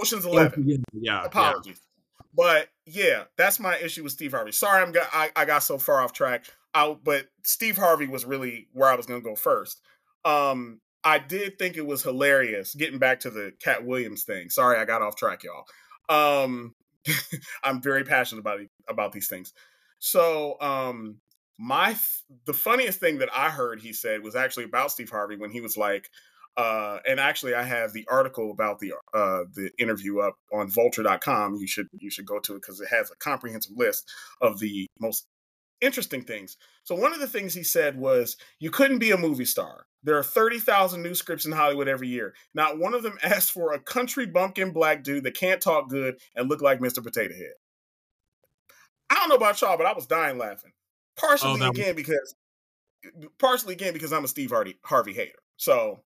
Ocean's 0.00 0.24
11. 0.24 0.64
Yeah, 0.66 0.76
yeah. 0.92 1.24
Apologies. 1.24 1.80
Yeah. 1.80 2.26
But 2.34 2.68
yeah, 2.84 3.24
that's 3.36 3.58
my 3.58 3.76
issue 3.78 4.02
with 4.02 4.12
Steve 4.12 4.32
Harvey. 4.32 4.52
Sorry, 4.52 4.82
I'm 4.82 4.92
got, 4.92 5.08
I, 5.12 5.30
I 5.34 5.44
got 5.44 5.62
so 5.62 5.78
far 5.78 6.02
off 6.02 6.12
track. 6.12 6.44
I, 6.74 6.94
but 7.02 7.26
Steve 7.44 7.76
Harvey 7.76 8.06
was 8.06 8.24
really 8.24 8.68
where 8.72 8.90
I 8.90 8.94
was 8.94 9.06
going 9.06 9.20
to 9.20 9.26
go 9.26 9.34
first. 9.34 9.80
Um, 10.24 10.80
I 11.02 11.18
did 11.18 11.58
think 11.58 11.76
it 11.76 11.86
was 11.86 12.02
hilarious. 12.02 12.74
Getting 12.74 12.98
back 12.98 13.20
to 13.20 13.30
the 13.30 13.52
Kat 13.60 13.84
Williams 13.86 14.24
thing. 14.24 14.50
Sorry, 14.50 14.78
I 14.78 14.84
got 14.84 15.02
off 15.02 15.16
track, 15.16 15.42
y'all. 15.44 15.64
Um, 16.08 16.74
I'm 17.64 17.80
very 17.80 18.04
passionate 18.04 18.40
about 18.40 18.60
about 18.88 19.12
these 19.12 19.28
things. 19.28 19.52
So, 19.98 20.60
um, 20.60 21.20
my 21.58 21.96
the 22.44 22.52
funniest 22.52 23.00
thing 23.00 23.18
that 23.18 23.30
I 23.34 23.50
heard 23.50 23.80
he 23.80 23.92
said 23.92 24.22
was 24.22 24.36
actually 24.36 24.64
about 24.64 24.90
Steve 24.90 25.10
Harvey 25.10 25.36
when 25.36 25.50
he 25.50 25.60
was 25.60 25.76
like, 25.76 26.10
uh, 26.56 26.98
and 27.06 27.20
actually 27.20 27.54
I 27.54 27.62
have 27.62 27.92
the 27.92 28.06
article 28.10 28.50
about 28.50 28.78
the 28.78 28.94
uh, 29.12 29.44
the 29.54 29.70
interview 29.78 30.20
up 30.20 30.36
on 30.52 30.70
Vulture.com. 30.70 31.56
You 31.56 31.66
should 31.66 31.88
you 31.92 32.10
should 32.10 32.26
go 32.26 32.38
to 32.40 32.54
it 32.54 32.62
because 32.62 32.80
it 32.80 32.88
has 32.88 33.10
a 33.10 33.16
comprehensive 33.16 33.76
list 33.76 34.10
of 34.40 34.58
the 34.58 34.86
most 34.98 35.26
interesting 35.80 36.22
things. 36.22 36.56
So 36.84 36.94
one 36.94 37.12
of 37.12 37.20
the 37.20 37.26
things 37.26 37.52
he 37.52 37.62
said 37.62 37.98
was, 37.98 38.36
"You 38.58 38.70
couldn't 38.70 38.98
be 38.98 39.10
a 39.10 39.18
movie 39.18 39.44
star. 39.44 39.86
There 40.02 40.16
are 40.16 40.22
30,000 40.22 41.02
new 41.02 41.14
scripts 41.14 41.46
in 41.46 41.52
Hollywood 41.52 41.88
every 41.88 42.08
year. 42.08 42.32
Not 42.54 42.78
one 42.78 42.94
of 42.94 43.02
them 43.02 43.18
asked 43.22 43.52
for 43.52 43.72
a 43.72 43.80
country 43.80 44.24
bumpkin 44.26 44.72
black 44.72 45.02
dude 45.02 45.24
that 45.24 45.34
can't 45.34 45.60
talk 45.60 45.88
good 45.88 46.18
and 46.34 46.48
look 46.48 46.62
like 46.62 46.80
Mr. 46.80 47.02
Potato 47.02 47.34
Head." 47.34 47.54
I 49.10 49.14
don't 49.14 49.28
know 49.28 49.36
about 49.36 49.60
y'all, 49.60 49.76
but 49.76 49.86
I 49.86 49.92
was 49.92 50.06
dying 50.06 50.38
laughing. 50.38 50.72
Partially 51.16 51.60
oh, 51.62 51.68
again 51.68 51.94
was- 51.94 52.04
because 52.04 52.34
partially 53.38 53.74
again 53.74 53.92
because 53.92 54.12
I'm 54.12 54.24
a 54.24 54.28
Steve 54.28 54.50
Harvey 54.50 54.78
Harvey 54.82 55.12
hater. 55.12 55.38
So, 55.58 56.00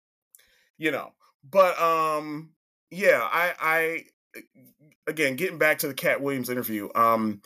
you 0.78 0.90
know, 0.90 1.12
but 1.48 1.80
um 1.80 2.50
yeah, 2.90 3.20
I 3.22 3.54
I 3.60 4.42
again 5.06 5.36
getting 5.36 5.58
back 5.58 5.78
to 5.78 5.88
the 5.88 5.94
Kat 5.94 6.20
Williams 6.20 6.50
interview, 6.50 6.88
um 6.94 7.40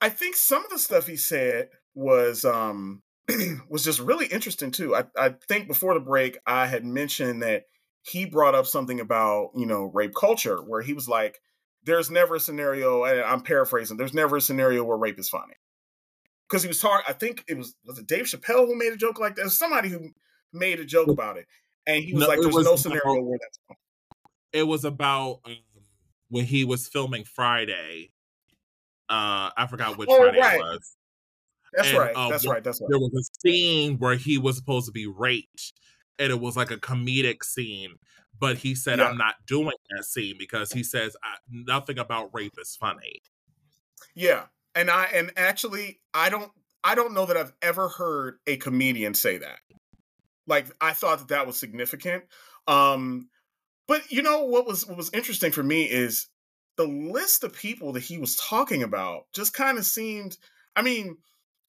I 0.00 0.08
think 0.08 0.36
some 0.36 0.64
of 0.64 0.70
the 0.70 0.78
stuff 0.78 1.06
he 1.06 1.16
said 1.16 1.70
was 1.94 2.44
um 2.44 3.02
was 3.68 3.84
just 3.84 4.00
really 4.00 4.26
interesting 4.26 4.70
too. 4.70 4.94
I, 4.94 5.04
I 5.16 5.34
think 5.48 5.66
before 5.68 5.94
the 5.94 6.00
break 6.00 6.38
I 6.46 6.66
had 6.66 6.84
mentioned 6.84 7.42
that 7.42 7.64
he 8.02 8.24
brought 8.24 8.54
up 8.54 8.66
something 8.66 9.00
about, 9.00 9.50
you 9.56 9.66
know, 9.66 9.90
rape 9.92 10.14
culture 10.14 10.58
where 10.58 10.80
he 10.80 10.92
was 10.92 11.08
like, 11.08 11.40
there's 11.82 12.10
never 12.10 12.36
a 12.36 12.40
scenario, 12.40 13.04
I'm 13.04 13.40
paraphrasing, 13.40 13.96
there's 13.96 14.14
never 14.14 14.36
a 14.36 14.40
scenario 14.40 14.84
where 14.84 14.96
rape 14.96 15.18
is 15.18 15.28
funny. 15.28 15.54
Because 16.48 16.62
he 16.62 16.68
was 16.68 16.80
talking, 16.80 17.04
I 17.08 17.12
think 17.12 17.44
it 17.48 17.56
was 17.56 17.74
was 17.84 17.98
it 17.98 18.06
Dave 18.06 18.26
Chappelle 18.26 18.66
who 18.66 18.76
made 18.76 18.92
a 18.92 18.96
joke 18.96 19.18
like 19.18 19.34
that? 19.36 19.50
Somebody 19.50 19.88
who 19.88 20.10
made 20.52 20.78
a 20.78 20.84
joke 20.84 21.08
about 21.08 21.36
it. 21.36 21.46
And 21.86 22.02
he 22.02 22.12
was 22.12 22.22
no, 22.22 22.28
like, 22.28 22.40
there's 22.40 22.54
was 22.54 22.64
no 22.64 22.76
scenario 22.76 23.22
where 23.22 23.38
that's 23.40 23.58
funny. 23.68 23.78
It 24.52 24.64
was 24.64 24.84
about 24.84 25.40
um, 25.44 25.56
when 26.28 26.44
he 26.44 26.64
was 26.64 26.88
filming 26.88 27.24
Friday 27.24 28.10
uh, 29.08 29.50
I 29.56 29.66
forgot 29.68 29.96
which 29.98 30.08
oh, 30.10 30.18
Friday 30.18 30.40
right. 30.40 30.56
it 30.56 30.62
was. 30.62 30.96
That's 31.72 31.88
and, 31.90 31.98
right. 31.98 32.16
Uh, 32.16 32.28
that's 32.30 32.46
right. 32.46 32.62
That's 32.62 32.80
right. 32.80 32.88
There 32.90 32.98
was 32.98 33.12
a 33.14 33.48
scene 33.48 33.98
where 33.98 34.16
he 34.16 34.38
was 34.38 34.56
supposed 34.56 34.86
to 34.86 34.92
be 34.92 35.06
raped, 35.06 35.72
and 36.18 36.30
it 36.30 36.40
was 36.40 36.56
like 36.56 36.70
a 36.70 36.76
comedic 36.76 37.44
scene. 37.44 37.94
But 38.38 38.58
he 38.58 38.74
said, 38.74 38.98
yeah. 38.98 39.06
"I'm 39.06 39.16
not 39.16 39.34
doing 39.46 39.72
that 39.90 40.04
scene 40.04 40.36
because 40.38 40.72
he 40.72 40.82
says 40.82 41.16
nothing 41.48 41.98
about 41.98 42.30
rape 42.32 42.54
is 42.60 42.76
funny." 42.78 43.22
Yeah, 44.14 44.46
and 44.74 44.90
I 44.90 45.04
and 45.14 45.32
actually, 45.36 46.00
I 46.12 46.28
don't, 46.28 46.50
I 46.82 46.94
don't 46.94 47.14
know 47.14 47.26
that 47.26 47.36
I've 47.36 47.52
ever 47.62 47.88
heard 47.88 48.38
a 48.46 48.56
comedian 48.56 49.14
say 49.14 49.38
that. 49.38 49.60
Like, 50.46 50.66
I 50.80 50.92
thought 50.92 51.18
that 51.18 51.28
that 51.28 51.46
was 51.46 51.56
significant. 51.56 52.24
Um, 52.66 53.28
but 53.88 54.10
you 54.10 54.22
know 54.22 54.44
what 54.44 54.66
was 54.66 54.86
what 54.86 54.96
was 54.96 55.10
interesting 55.12 55.52
for 55.52 55.62
me 55.62 55.84
is 55.84 56.28
the 56.76 56.86
list 56.86 57.44
of 57.44 57.54
people 57.54 57.92
that 57.92 58.02
he 58.02 58.18
was 58.18 58.36
talking 58.36 58.82
about 58.82 59.24
just 59.32 59.54
kind 59.54 59.78
of 59.78 59.86
seemed, 59.86 60.36
I 60.74 60.82
mean, 60.82 61.16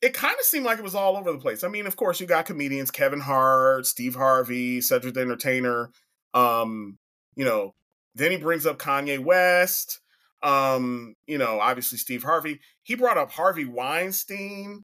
it 0.01 0.13
kind 0.13 0.35
of 0.37 0.45
seemed 0.45 0.65
like 0.65 0.77
it 0.77 0.83
was 0.83 0.95
all 0.95 1.17
over 1.17 1.31
the 1.31 1.37
place. 1.37 1.63
I 1.63 1.69
mean, 1.69 1.87
of 1.87 1.95
course, 1.95 2.19
you 2.19 2.27
got 2.27 2.45
comedians 2.45 2.91
Kevin 2.91 3.19
Hart, 3.19 3.85
Steve 3.85 4.15
Harvey, 4.15 4.81
Cedric 4.81 5.13
the 5.13 5.21
Entertainer. 5.21 5.91
Um, 6.33 6.97
you 7.35 7.45
know, 7.45 7.73
then 8.15 8.31
he 8.31 8.37
brings 8.37 8.65
up 8.65 8.79
Kanye 8.79 9.19
West. 9.19 9.99
Um, 10.43 11.15
you 11.25 11.37
know, 11.37 11.59
obviously 11.59 11.97
Steve 11.97 12.23
Harvey. 12.23 12.59
He 12.83 12.95
brought 12.95 13.17
up 13.17 13.31
Harvey 13.31 13.65
Weinstein, 13.65 14.83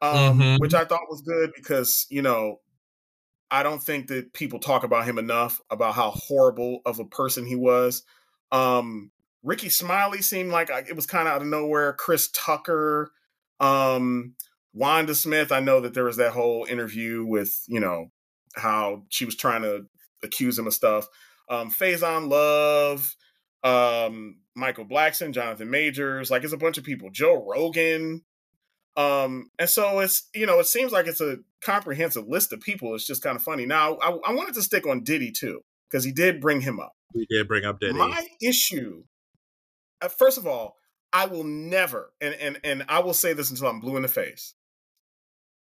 um, 0.00 0.38
mm-hmm. 0.38 0.56
which 0.58 0.72
I 0.72 0.84
thought 0.84 1.10
was 1.10 1.20
good 1.22 1.52
because, 1.54 2.06
you 2.08 2.22
know, 2.22 2.60
I 3.54 3.62
don't 3.62 3.80
think 3.80 4.08
that 4.08 4.32
people 4.32 4.58
talk 4.58 4.82
about 4.82 5.04
him 5.04 5.16
enough 5.16 5.60
about 5.70 5.94
how 5.94 6.10
horrible 6.10 6.80
of 6.84 6.98
a 6.98 7.04
person 7.04 7.46
he 7.46 7.54
was. 7.54 8.02
Um, 8.50 9.12
Rickey 9.44 9.68
Smiley 9.68 10.22
seemed 10.22 10.50
like 10.50 10.70
it 10.70 10.96
was 10.96 11.06
kind 11.06 11.28
of 11.28 11.34
out 11.34 11.42
of 11.42 11.46
nowhere. 11.46 11.92
Chris 11.92 12.28
Tucker, 12.32 13.12
um, 13.60 14.34
Wanda 14.72 15.14
Smith. 15.14 15.52
I 15.52 15.60
know 15.60 15.80
that 15.82 15.94
there 15.94 16.02
was 16.02 16.16
that 16.16 16.32
whole 16.32 16.66
interview 16.68 17.24
with 17.24 17.62
you 17.68 17.78
know 17.78 18.10
how 18.56 19.04
she 19.08 19.24
was 19.24 19.36
trying 19.36 19.62
to 19.62 19.86
accuse 20.24 20.58
him 20.58 20.66
of 20.66 20.74
stuff. 20.74 21.06
Um, 21.48 21.70
Faizon 21.70 22.28
Love, 22.28 23.14
um, 23.62 24.38
Michael 24.56 24.84
Blackson, 24.84 25.32
Jonathan 25.32 25.70
Majors. 25.70 26.28
Like 26.28 26.42
it's 26.42 26.52
a 26.52 26.56
bunch 26.58 26.76
of 26.76 26.82
people. 26.82 27.08
Joe 27.12 27.46
Rogan. 27.48 28.22
Um, 28.96 29.50
and 29.58 29.68
so 29.68 30.00
it's 30.00 30.28
you 30.34 30.46
know 30.46 30.60
it 30.60 30.66
seems 30.66 30.92
like 30.92 31.06
it's 31.06 31.20
a 31.20 31.38
comprehensive 31.62 32.28
list 32.28 32.52
of 32.52 32.60
people. 32.60 32.94
It's 32.94 33.06
just 33.06 33.22
kind 33.22 33.36
of 33.36 33.42
funny. 33.42 33.66
Now 33.66 33.96
I, 33.96 34.10
I 34.26 34.32
wanted 34.32 34.54
to 34.54 34.62
stick 34.62 34.86
on 34.86 35.02
Diddy 35.02 35.32
too 35.32 35.62
because 35.90 36.04
he 36.04 36.12
did 36.12 36.40
bring 36.40 36.60
him 36.60 36.78
up. 36.78 36.92
He 37.12 37.26
did 37.28 37.48
bring 37.48 37.64
up 37.64 37.80
Diddy. 37.80 37.94
My 37.94 38.26
issue 38.40 39.04
uh, 40.04 40.08
first 40.08 40.38
of 40.38 40.46
all, 40.46 40.76
I 41.12 41.26
will 41.26 41.44
never, 41.44 42.12
and 42.20 42.34
and 42.34 42.60
and 42.64 42.84
I 42.88 43.00
will 43.00 43.14
say 43.14 43.32
this 43.32 43.50
until 43.50 43.68
I'm 43.68 43.80
blue 43.80 43.96
in 43.96 44.02
the 44.02 44.08
face. 44.08 44.54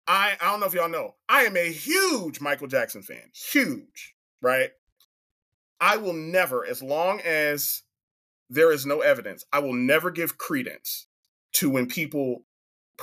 I 0.07 0.34
I 0.41 0.51
don't 0.51 0.60
know 0.60 0.65
if 0.65 0.73
y'all 0.73 0.89
know, 0.89 1.15
I 1.30 1.43
am 1.43 1.55
a 1.55 1.72
huge 1.72 2.41
Michael 2.41 2.68
Jackson 2.68 3.03
fan, 3.03 3.31
huge, 3.34 4.15
right? 4.41 4.72
I 5.80 5.97
will 5.97 6.14
never, 6.14 6.65
as 6.65 6.81
long 6.81 7.19
as 7.22 7.84
there 8.49 8.72
is 8.72 8.85
no 8.85 9.01
evidence, 9.01 9.45
I 9.51 9.60
will 9.60 9.73
never 9.73 10.11
give 10.11 10.38
credence 10.38 11.07
to 11.53 11.69
when 11.69 11.88
people 11.88 12.45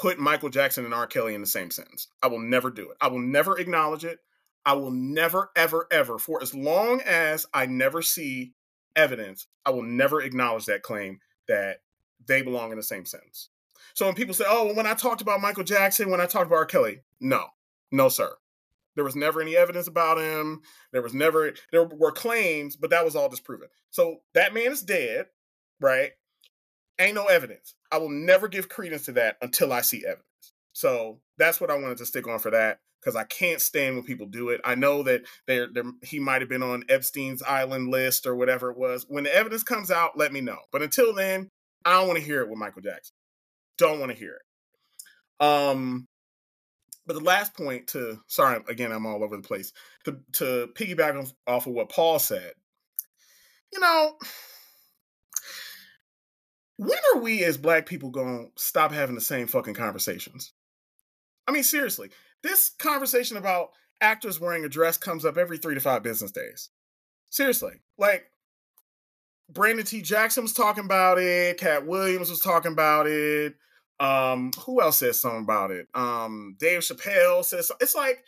put 0.00 0.18
Michael 0.18 0.48
Jackson 0.48 0.86
and 0.86 0.94
R. 0.94 1.06
Kelly 1.06 1.34
in 1.34 1.42
the 1.42 1.46
same 1.46 1.70
sentence. 1.70 2.08
I 2.22 2.28
will 2.28 2.38
never 2.38 2.70
do 2.70 2.90
it. 2.90 2.96
I 3.02 3.08
will 3.08 3.18
never 3.18 3.58
acknowledge 3.58 4.02
it. 4.02 4.18
I 4.64 4.72
will 4.72 4.90
never, 4.90 5.50
ever, 5.54 5.86
ever, 5.90 6.18
for 6.18 6.42
as 6.42 6.54
long 6.54 7.02
as 7.02 7.46
I 7.52 7.66
never 7.66 8.00
see 8.00 8.54
evidence, 8.96 9.46
I 9.66 9.70
will 9.70 9.82
never 9.82 10.22
acknowledge 10.22 10.64
that 10.66 10.82
claim 10.82 11.20
that 11.48 11.82
they 12.26 12.40
belong 12.40 12.70
in 12.70 12.78
the 12.78 12.82
same 12.82 13.04
sentence. 13.04 13.50
So 13.92 14.06
when 14.06 14.14
people 14.14 14.34
say, 14.34 14.44
"Oh, 14.46 14.66
well, 14.66 14.74
when 14.74 14.86
I 14.86 14.94
talked 14.94 15.20
about 15.20 15.42
Michael 15.42 15.64
Jackson, 15.64 16.08
when 16.08 16.20
I 16.20 16.26
talked 16.26 16.46
about 16.46 16.56
R. 16.56 16.66
Kelly," 16.66 17.02
no, 17.20 17.48
no, 17.90 18.08
sir. 18.08 18.36
There 18.94 19.04
was 19.04 19.16
never 19.16 19.42
any 19.42 19.54
evidence 19.54 19.86
about 19.86 20.18
him. 20.18 20.62
There 20.92 21.02
was 21.02 21.14
never 21.14 21.52
there 21.72 21.84
were 21.84 22.12
claims, 22.12 22.74
but 22.74 22.90
that 22.90 23.04
was 23.04 23.16
all 23.16 23.28
disproven. 23.28 23.68
So 23.90 24.22
that 24.32 24.54
man 24.54 24.72
is 24.72 24.82
dead, 24.82 25.26
right? 25.78 26.12
Ain't 27.00 27.14
no 27.14 27.24
evidence. 27.24 27.74
I 27.90 27.98
will 27.98 28.10
never 28.10 28.46
give 28.46 28.68
credence 28.68 29.06
to 29.06 29.12
that 29.12 29.38
until 29.40 29.72
I 29.72 29.80
see 29.80 30.04
evidence. 30.04 30.24
So 30.72 31.20
that's 31.38 31.60
what 31.60 31.70
I 31.70 31.78
wanted 31.78 31.98
to 31.98 32.06
stick 32.06 32.28
on 32.28 32.38
for 32.38 32.50
that 32.50 32.80
because 33.00 33.16
I 33.16 33.24
can't 33.24 33.60
stand 33.60 33.96
when 33.96 34.04
people 34.04 34.26
do 34.26 34.50
it. 34.50 34.60
I 34.64 34.74
know 34.74 35.02
that 35.04 35.22
they're, 35.46 35.68
they're, 35.72 35.90
he 36.02 36.20
might 36.20 36.42
have 36.42 36.50
been 36.50 36.62
on 36.62 36.84
Epstein's 36.90 37.42
island 37.42 37.90
list 37.90 38.26
or 38.26 38.36
whatever 38.36 38.70
it 38.70 38.76
was. 38.76 39.06
When 39.08 39.24
the 39.24 39.34
evidence 39.34 39.62
comes 39.62 39.90
out, 39.90 40.18
let 40.18 40.32
me 40.32 40.42
know. 40.42 40.58
But 40.70 40.82
until 40.82 41.14
then, 41.14 41.48
I 41.86 41.92
don't 41.92 42.06
want 42.06 42.18
to 42.18 42.24
hear 42.24 42.42
it 42.42 42.48
with 42.50 42.58
Michael 42.58 42.82
Jackson. 42.82 43.14
Don't 43.78 43.98
want 43.98 44.12
to 44.12 44.18
hear 44.18 44.34
it. 44.34 45.44
Um, 45.44 46.06
but 47.06 47.14
the 47.14 47.24
last 47.24 47.54
point 47.54 47.88
to 47.88 48.20
sorry 48.26 48.62
again, 48.68 48.92
I'm 48.92 49.06
all 49.06 49.24
over 49.24 49.36
the 49.36 49.42
place. 49.42 49.72
To 50.04 50.18
to 50.34 50.68
piggyback 50.74 51.32
off 51.46 51.66
of 51.66 51.72
what 51.72 51.88
Paul 51.88 52.18
said, 52.18 52.52
you 53.72 53.80
know, 53.80 54.16
when 56.80 56.98
are 57.14 57.20
we 57.20 57.44
as 57.44 57.58
black 57.58 57.84
people 57.84 58.08
going 58.08 58.46
to 58.46 58.62
stop 58.62 58.90
having 58.90 59.14
the 59.14 59.20
same 59.20 59.46
fucking 59.46 59.74
conversations? 59.74 60.54
I 61.46 61.52
mean, 61.52 61.62
seriously, 61.62 62.08
this 62.42 62.70
conversation 62.78 63.36
about 63.36 63.72
actors 64.00 64.40
wearing 64.40 64.64
a 64.64 64.68
dress 64.68 64.96
comes 64.96 65.26
up 65.26 65.36
every 65.36 65.58
three 65.58 65.74
to 65.74 65.80
five 65.80 66.02
business 66.02 66.30
days. 66.30 66.70
Seriously, 67.28 67.74
like 67.98 68.30
Brandon 69.50 69.84
T. 69.84 70.00
Jackson 70.00 70.42
was 70.42 70.54
talking 70.54 70.86
about 70.86 71.18
it. 71.18 71.58
Kat 71.58 71.86
Williams 71.86 72.30
was 72.30 72.40
talking 72.40 72.72
about 72.72 73.06
it. 73.06 73.56
Um, 73.98 74.50
who 74.64 74.80
else 74.80 75.00
said 75.00 75.14
something 75.14 75.42
about 75.42 75.70
it? 75.70 75.86
Um, 75.92 76.56
Dave 76.58 76.80
Chappelle 76.80 77.44
says 77.44 77.70
it's 77.82 77.94
like 77.94 78.24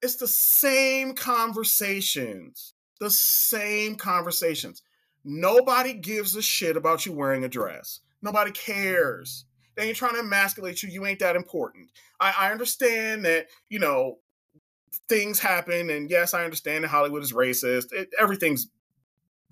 it's 0.00 0.16
the 0.16 0.26
same 0.26 1.12
conversations, 1.12 2.72
the 2.98 3.10
same 3.10 3.96
conversations. 3.96 4.80
Nobody 5.24 5.92
gives 5.92 6.34
a 6.36 6.42
shit 6.42 6.76
about 6.76 7.06
you 7.06 7.12
wearing 7.12 7.44
a 7.44 7.48
dress. 7.48 8.00
Nobody 8.22 8.50
cares. 8.52 9.44
They 9.76 9.88
ain't 9.88 9.96
trying 9.96 10.14
to 10.14 10.20
emasculate 10.20 10.82
you. 10.82 10.88
You 10.88 11.06
ain't 11.06 11.20
that 11.20 11.36
important. 11.36 11.90
I, 12.18 12.34
I 12.38 12.52
understand 12.52 13.24
that, 13.24 13.46
you 13.68 13.78
know, 13.78 14.18
things 15.08 15.38
happen. 15.38 15.90
And 15.90 16.10
yes, 16.10 16.34
I 16.34 16.44
understand 16.44 16.84
that 16.84 16.88
Hollywood 16.88 17.22
is 17.22 17.32
racist. 17.32 17.92
It, 17.92 18.08
everything's 18.18 18.68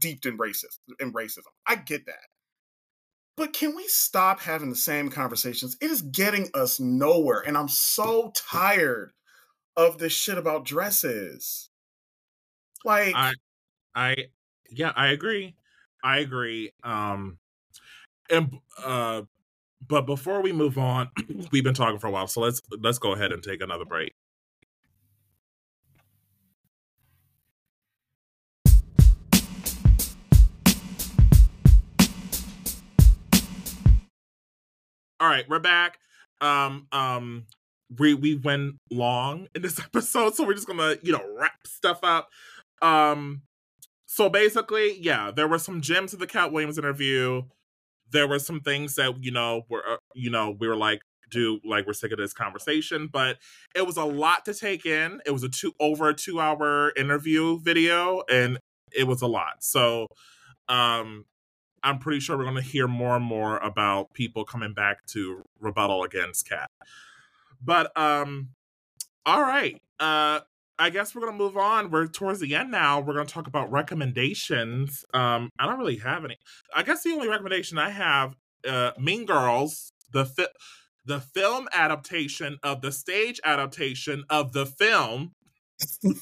deep 0.00 0.24
in 0.26 0.38
racist 0.38 0.78
in 1.00 1.12
racism. 1.12 1.46
I 1.66 1.76
get 1.76 2.06
that. 2.06 2.26
But 3.36 3.52
can 3.52 3.76
we 3.76 3.86
stop 3.86 4.40
having 4.40 4.68
the 4.68 4.76
same 4.76 5.10
conversations? 5.10 5.76
It 5.80 5.90
is 5.90 6.02
getting 6.02 6.48
us 6.54 6.80
nowhere. 6.80 7.40
And 7.46 7.56
I'm 7.56 7.68
so 7.68 8.32
tired 8.34 9.12
of 9.76 9.98
this 9.98 10.12
shit 10.12 10.38
about 10.38 10.64
dresses. 10.64 11.70
Like 12.84 13.14
I 13.14 13.34
I 13.94 14.16
yeah, 14.70 14.92
I 14.96 15.08
agree. 15.08 15.54
I 16.02 16.18
agree. 16.18 16.72
Um 16.82 17.38
and 18.30 18.58
uh 18.84 19.22
but 19.86 20.06
before 20.06 20.42
we 20.42 20.52
move 20.52 20.76
on, 20.76 21.10
we've 21.52 21.64
been 21.64 21.74
talking 21.74 21.98
for 21.98 22.08
a 22.08 22.10
while, 22.10 22.26
so 22.26 22.40
let's 22.40 22.60
let's 22.80 22.98
go 22.98 23.12
ahead 23.12 23.32
and 23.32 23.42
take 23.42 23.62
another 23.62 23.84
break. 23.84 24.14
All 35.20 35.28
right, 35.28 35.48
we're 35.48 35.58
back. 35.58 35.98
Um, 36.40 36.86
um, 36.92 37.46
we 37.98 38.14
we 38.14 38.36
went 38.36 38.76
long 38.90 39.48
in 39.54 39.62
this 39.62 39.80
episode, 39.84 40.34
so 40.34 40.44
we're 40.44 40.54
just 40.54 40.68
gonna 40.68 40.96
you 41.02 41.12
know 41.12 41.24
wrap 41.36 41.66
stuff 41.66 42.00
up. 42.02 42.28
Um, 42.82 43.42
so 44.10 44.30
basically, 44.30 44.98
yeah, 44.98 45.30
there 45.30 45.46
were 45.46 45.58
some 45.58 45.82
gems 45.82 46.14
of 46.14 46.18
the 46.18 46.26
Kat 46.26 46.50
Williams 46.50 46.78
interview. 46.78 47.42
There 48.10 48.26
were 48.26 48.38
some 48.38 48.60
things 48.60 48.94
that 48.94 49.22
you 49.22 49.30
know 49.30 49.66
were 49.68 49.82
uh, 49.86 49.96
you 50.14 50.30
know 50.30 50.56
we 50.58 50.66
were 50.66 50.76
like, 50.76 51.02
do 51.30 51.60
like 51.62 51.86
we're 51.86 51.92
sick 51.92 52.10
of 52.12 52.18
this 52.18 52.32
conversation, 52.32 53.08
but 53.12 53.36
it 53.76 53.86
was 53.86 53.98
a 53.98 54.04
lot 54.04 54.46
to 54.46 54.54
take 54.54 54.86
in. 54.86 55.20
It 55.26 55.30
was 55.32 55.42
a 55.44 55.48
two 55.50 55.74
over 55.78 56.08
a 56.08 56.14
two 56.14 56.40
hour 56.40 56.92
interview 56.96 57.60
video, 57.60 58.22
and 58.30 58.58
it 58.96 59.04
was 59.04 59.20
a 59.20 59.26
lot. 59.26 59.62
So, 59.62 60.08
um, 60.70 61.26
I'm 61.82 61.98
pretty 61.98 62.20
sure 62.20 62.38
we're 62.38 62.44
going 62.44 62.56
to 62.56 62.62
hear 62.62 62.88
more 62.88 63.14
and 63.14 63.24
more 63.24 63.58
about 63.58 64.14
people 64.14 64.44
coming 64.44 64.72
back 64.72 65.04
to 65.08 65.42
rebuttal 65.60 66.02
against 66.02 66.48
Kat. 66.48 66.70
But 67.62 67.96
um 67.96 68.50
all 69.26 69.42
right. 69.42 69.80
Uh 70.00 70.40
I 70.78 70.90
guess 70.90 71.14
we're 71.14 71.22
going 71.22 71.32
to 71.32 71.38
move 71.38 71.56
on. 71.56 71.90
We're 71.90 72.06
towards 72.06 72.38
the 72.40 72.54
end 72.54 72.70
now. 72.70 73.00
We're 73.00 73.14
going 73.14 73.26
to 73.26 73.32
talk 73.32 73.48
about 73.48 73.70
recommendations. 73.72 75.04
Um 75.12 75.50
I 75.58 75.66
don't 75.66 75.78
really 75.78 75.96
have 75.98 76.24
any. 76.24 76.36
I 76.74 76.82
guess 76.82 77.02
the 77.02 77.10
only 77.12 77.28
recommendation 77.28 77.78
I 77.78 77.90
have 77.90 78.34
uh 78.66 78.92
Mean 78.98 79.26
Girls, 79.26 79.90
the 80.12 80.24
fi- 80.24 80.46
the 81.04 81.20
film 81.20 81.68
adaptation 81.72 82.58
of 82.62 82.80
the 82.82 82.92
stage 82.92 83.40
adaptation 83.44 84.24
of 84.30 84.52
the 84.52 84.66
film. 84.66 85.32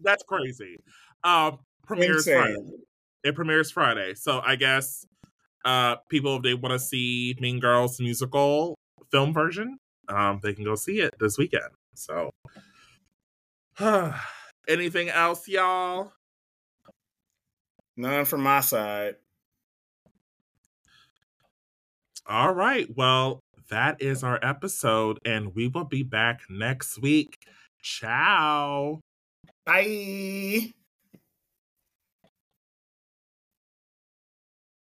That's 0.00 0.22
crazy. 0.24 0.78
Um 1.24 1.58
premieres 1.86 2.26
Insane. 2.28 2.42
Friday. 2.42 2.76
It 3.24 3.34
premieres 3.34 3.70
Friday. 3.72 4.14
So 4.14 4.40
I 4.44 4.56
guess 4.56 5.04
uh 5.64 5.96
people 6.08 6.36
if 6.36 6.42
they 6.42 6.54
want 6.54 6.72
to 6.72 6.78
see 6.78 7.34
Mean 7.40 7.58
Girls 7.58 7.98
musical 8.00 8.78
film 9.10 9.32
version, 9.32 9.78
um 10.08 10.40
they 10.42 10.54
can 10.54 10.64
go 10.64 10.74
see 10.74 11.00
it 11.00 11.14
this 11.18 11.38
weekend. 11.38 11.70
So 11.94 12.30
anything 14.68 15.08
else, 15.08 15.46
y'all? 15.48 16.12
None 17.96 18.24
from 18.24 18.42
my 18.42 18.60
side. 18.60 19.16
All 22.26 22.52
right. 22.52 22.86
Well, 22.94 23.40
that 23.70 24.00
is 24.00 24.22
our 24.22 24.38
episode, 24.42 25.18
and 25.24 25.54
we 25.54 25.68
will 25.68 25.84
be 25.84 26.02
back 26.02 26.42
next 26.48 27.00
week. 27.00 27.38
Ciao. 27.82 29.00
Bye. 29.64 30.72